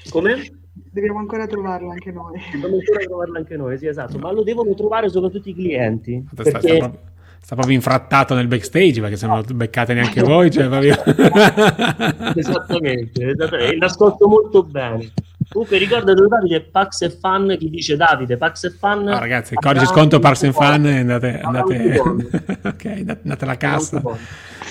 Come? 0.08 0.59
Dobbiamo 0.92 1.20
ancora 1.20 1.46
trovarlo 1.46 1.90
anche 1.90 2.10
noi. 2.10 2.40
Dobbiamo 2.52 2.76
ancora 2.76 3.04
trovarlo 3.04 3.38
anche 3.38 3.56
noi, 3.56 3.78
sì, 3.78 3.86
esatto. 3.86 4.18
Ma 4.18 4.32
lo 4.32 4.42
devono 4.42 4.74
trovare 4.74 5.08
soprattutto 5.08 5.48
i 5.48 5.54
clienti. 5.54 6.26
Sta, 6.32 6.42
perché... 6.42 6.58
sta, 6.58 6.76
proprio, 6.78 7.00
sta 7.40 7.54
proprio 7.54 7.76
infrattato 7.76 8.34
nel 8.34 8.48
backstage 8.48 9.00
perché 9.00 9.16
se 9.16 9.26
non 9.28 9.44
lo 9.46 9.54
beccate 9.54 9.94
neanche 9.94 10.20
voi. 10.22 10.50
Cioè 10.50 10.68
proprio... 10.68 10.96
esattamente, 12.34 13.30
esattamente. 13.30 13.76
L'ascolto 13.76 14.26
molto 14.26 14.64
bene. 14.64 15.12
Comunque 15.48 15.78
ricordate 15.78 16.26
Davide, 16.26 16.60
Pax 16.60 17.02
e 17.02 17.10
Fan, 17.10 17.56
chi 17.56 17.70
dice 17.70 17.96
Davide, 17.96 18.36
Pax 18.36 18.64
e 18.64 18.70
Fan. 18.70 19.04
No, 19.04 19.18
ragazzi, 19.18 19.52
il 19.52 19.60
codice 19.60 19.86
sconto 19.86 20.18
Pax 20.18 20.42
e 20.42 20.52
Fan, 20.52 20.86
andate, 20.86 21.40
andate, 21.40 22.00
okay, 22.66 23.04
andate 23.06 23.44
alla 23.44 23.56
cassa 23.56 24.02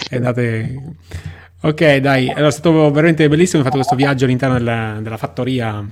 e 0.10 0.16
andate... 0.18 0.96
Ok, 1.62 1.98
dai, 1.98 2.30
allora, 2.30 2.48
è 2.48 2.52
stato 2.52 2.92
veramente 2.92 3.28
bellissimo. 3.28 3.62
Ho 3.62 3.66
fatto 3.66 3.76
questo 3.76 3.96
viaggio 3.96 4.24
all'interno 4.24 4.58
della, 4.58 5.00
della 5.02 5.18
fattoria 5.18 5.86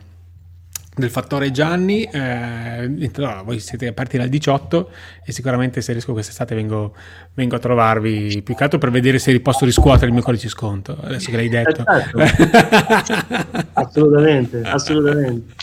del 1.00 1.10
fattore 1.10 1.52
Gianni. 1.52 2.04
Eh, 2.04 3.10
no, 3.16 3.42
voi 3.44 3.60
siete 3.60 3.88
aperti 3.88 4.18
dal 4.18 4.30
18 4.30 4.90
e 5.24 5.32
sicuramente 5.32 5.82
se 5.82 5.92
riesco 5.92 6.14
quest'estate 6.14 6.56
vengo, 6.56 6.96
vengo, 7.34 7.56
a 7.56 7.60
trovarvi 7.60 8.42
più 8.44 8.56
che 8.56 8.64
altro 8.64 8.80
per 8.80 8.92
vedere 8.92 9.20
se 9.20 9.40
posso 9.40 9.66
riscuotere 9.66 10.08
il 10.08 10.14
mio 10.14 10.22
codice 10.22 10.50
sconto. 10.50 10.98
Adesso 11.00 11.30
che 11.30 11.36
l'hai 11.36 11.50
detto, 11.50 11.84
certo. 11.84 12.20
assolutamente, 13.74 14.62
assolutamente. 14.64 15.54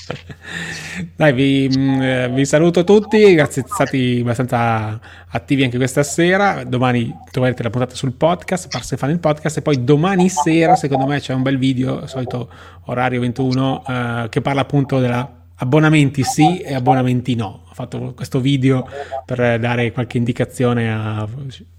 Dai, 1.16 1.32
vi, 1.32 1.70
mm, 1.76 2.02
eh, 2.02 2.28
vi, 2.28 2.44
saluto 2.44 2.84
tutti. 2.84 3.34
Grazie, 3.34 3.62
siete 3.62 3.70
stati 3.72 4.18
abbastanza 4.20 5.00
attivi 5.28 5.64
anche 5.64 5.76
questa 5.76 6.02
sera. 6.02 6.62
Domani 6.64 7.12
troverete 7.30 7.62
la 7.62 7.70
puntata 7.70 7.94
sul 7.94 8.12
podcast, 8.12 8.68
Parse 8.68 8.96
Fan 8.96 9.10
il 9.10 9.18
podcast. 9.18 9.56
E 9.58 9.62
poi 9.62 9.82
domani 9.82 10.28
sera, 10.28 10.76
secondo 10.76 11.06
me, 11.06 11.20
c'è 11.20 11.32
un 11.32 11.42
bel 11.42 11.58
video, 11.58 12.06
solito 12.06 12.48
orario 12.86 13.20
21, 13.20 13.84
eh, 13.86 14.26
che 14.28 14.40
parla 14.40 14.60
appunto 14.60 15.00
della 15.00 15.23
abbonamenti 15.56 16.22
sì 16.24 16.58
e 16.58 16.74
abbonamenti 16.74 17.34
no. 17.34 17.63
Ho 17.74 17.76
fatto 17.76 18.12
questo 18.14 18.38
video 18.38 18.88
per 19.26 19.58
dare 19.58 19.90
qualche 19.90 20.16
indicazione 20.16 20.94
a 20.94 21.26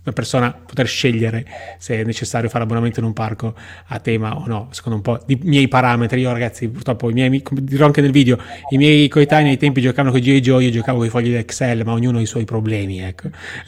una 0.05 0.13
persona 0.13 0.51
poter 0.51 0.87
scegliere 0.87 1.45
se 1.77 2.01
è 2.01 2.03
necessario 2.03 2.49
fare 2.49 2.65
abbonamento 2.65 2.99
in 2.99 3.05
un 3.05 3.13
parco 3.13 3.55
a 3.87 3.99
tema 3.99 4.35
o 4.35 4.45
no, 4.45 4.67
secondo 4.71 4.97
un 4.97 5.03
po' 5.03 5.23
di 5.25 5.39
miei 5.43 5.69
parametri. 5.69 6.19
Io 6.19 6.33
ragazzi, 6.33 6.67
purtroppo 6.67 7.09
i 7.09 7.13
miei, 7.13 7.41
come 7.41 7.63
dirò 7.63 7.85
anche 7.85 8.01
nel 8.01 8.11
video, 8.11 8.37
i 8.71 8.77
miei 8.77 9.07
coetanei 9.07 9.51
ai 9.51 9.57
tempi 9.57 9.79
giocavano 9.79 10.11
con 10.11 10.19
G.I. 10.19 10.41
Joe, 10.41 10.65
io 10.65 10.69
giocavo 10.69 10.97
con 10.97 11.07
i 11.07 11.09
fogli 11.09 11.31
d'Excel, 11.31 11.85
ma 11.85 11.93
ognuno 11.93 12.17
ha 12.17 12.21
i 12.21 12.25
suoi 12.25 12.43
problemi, 12.43 12.99
ecco. 12.99 13.29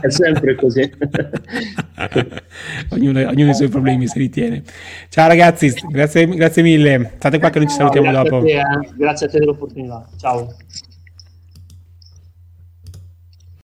è 0.00 0.10
sempre 0.10 0.56
così. 0.56 0.82
ognuno, 2.90 3.28
ognuno 3.28 3.48
ha 3.48 3.52
i 3.52 3.56
suoi 3.56 3.68
problemi, 3.68 4.06
se 4.06 4.18
li 4.18 4.28
tiene. 4.28 4.62
Ciao 5.08 5.26
ragazzi, 5.26 5.72
grazie, 5.88 6.28
grazie 6.28 6.62
mille. 6.62 7.12
State 7.16 7.38
qua 7.38 7.48
che 7.48 7.60
noi 7.60 7.68
ci 7.68 7.76
salutiamo 7.76 8.10
grazie 8.10 8.30
dopo. 8.30 8.36
A 8.36 8.40
te, 8.46 8.58
eh. 8.58 8.90
Grazie 8.94 9.26
a 9.26 9.30
te 9.30 9.38
dell'opportunità. 9.38 10.06
Ciao. 10.18 10.48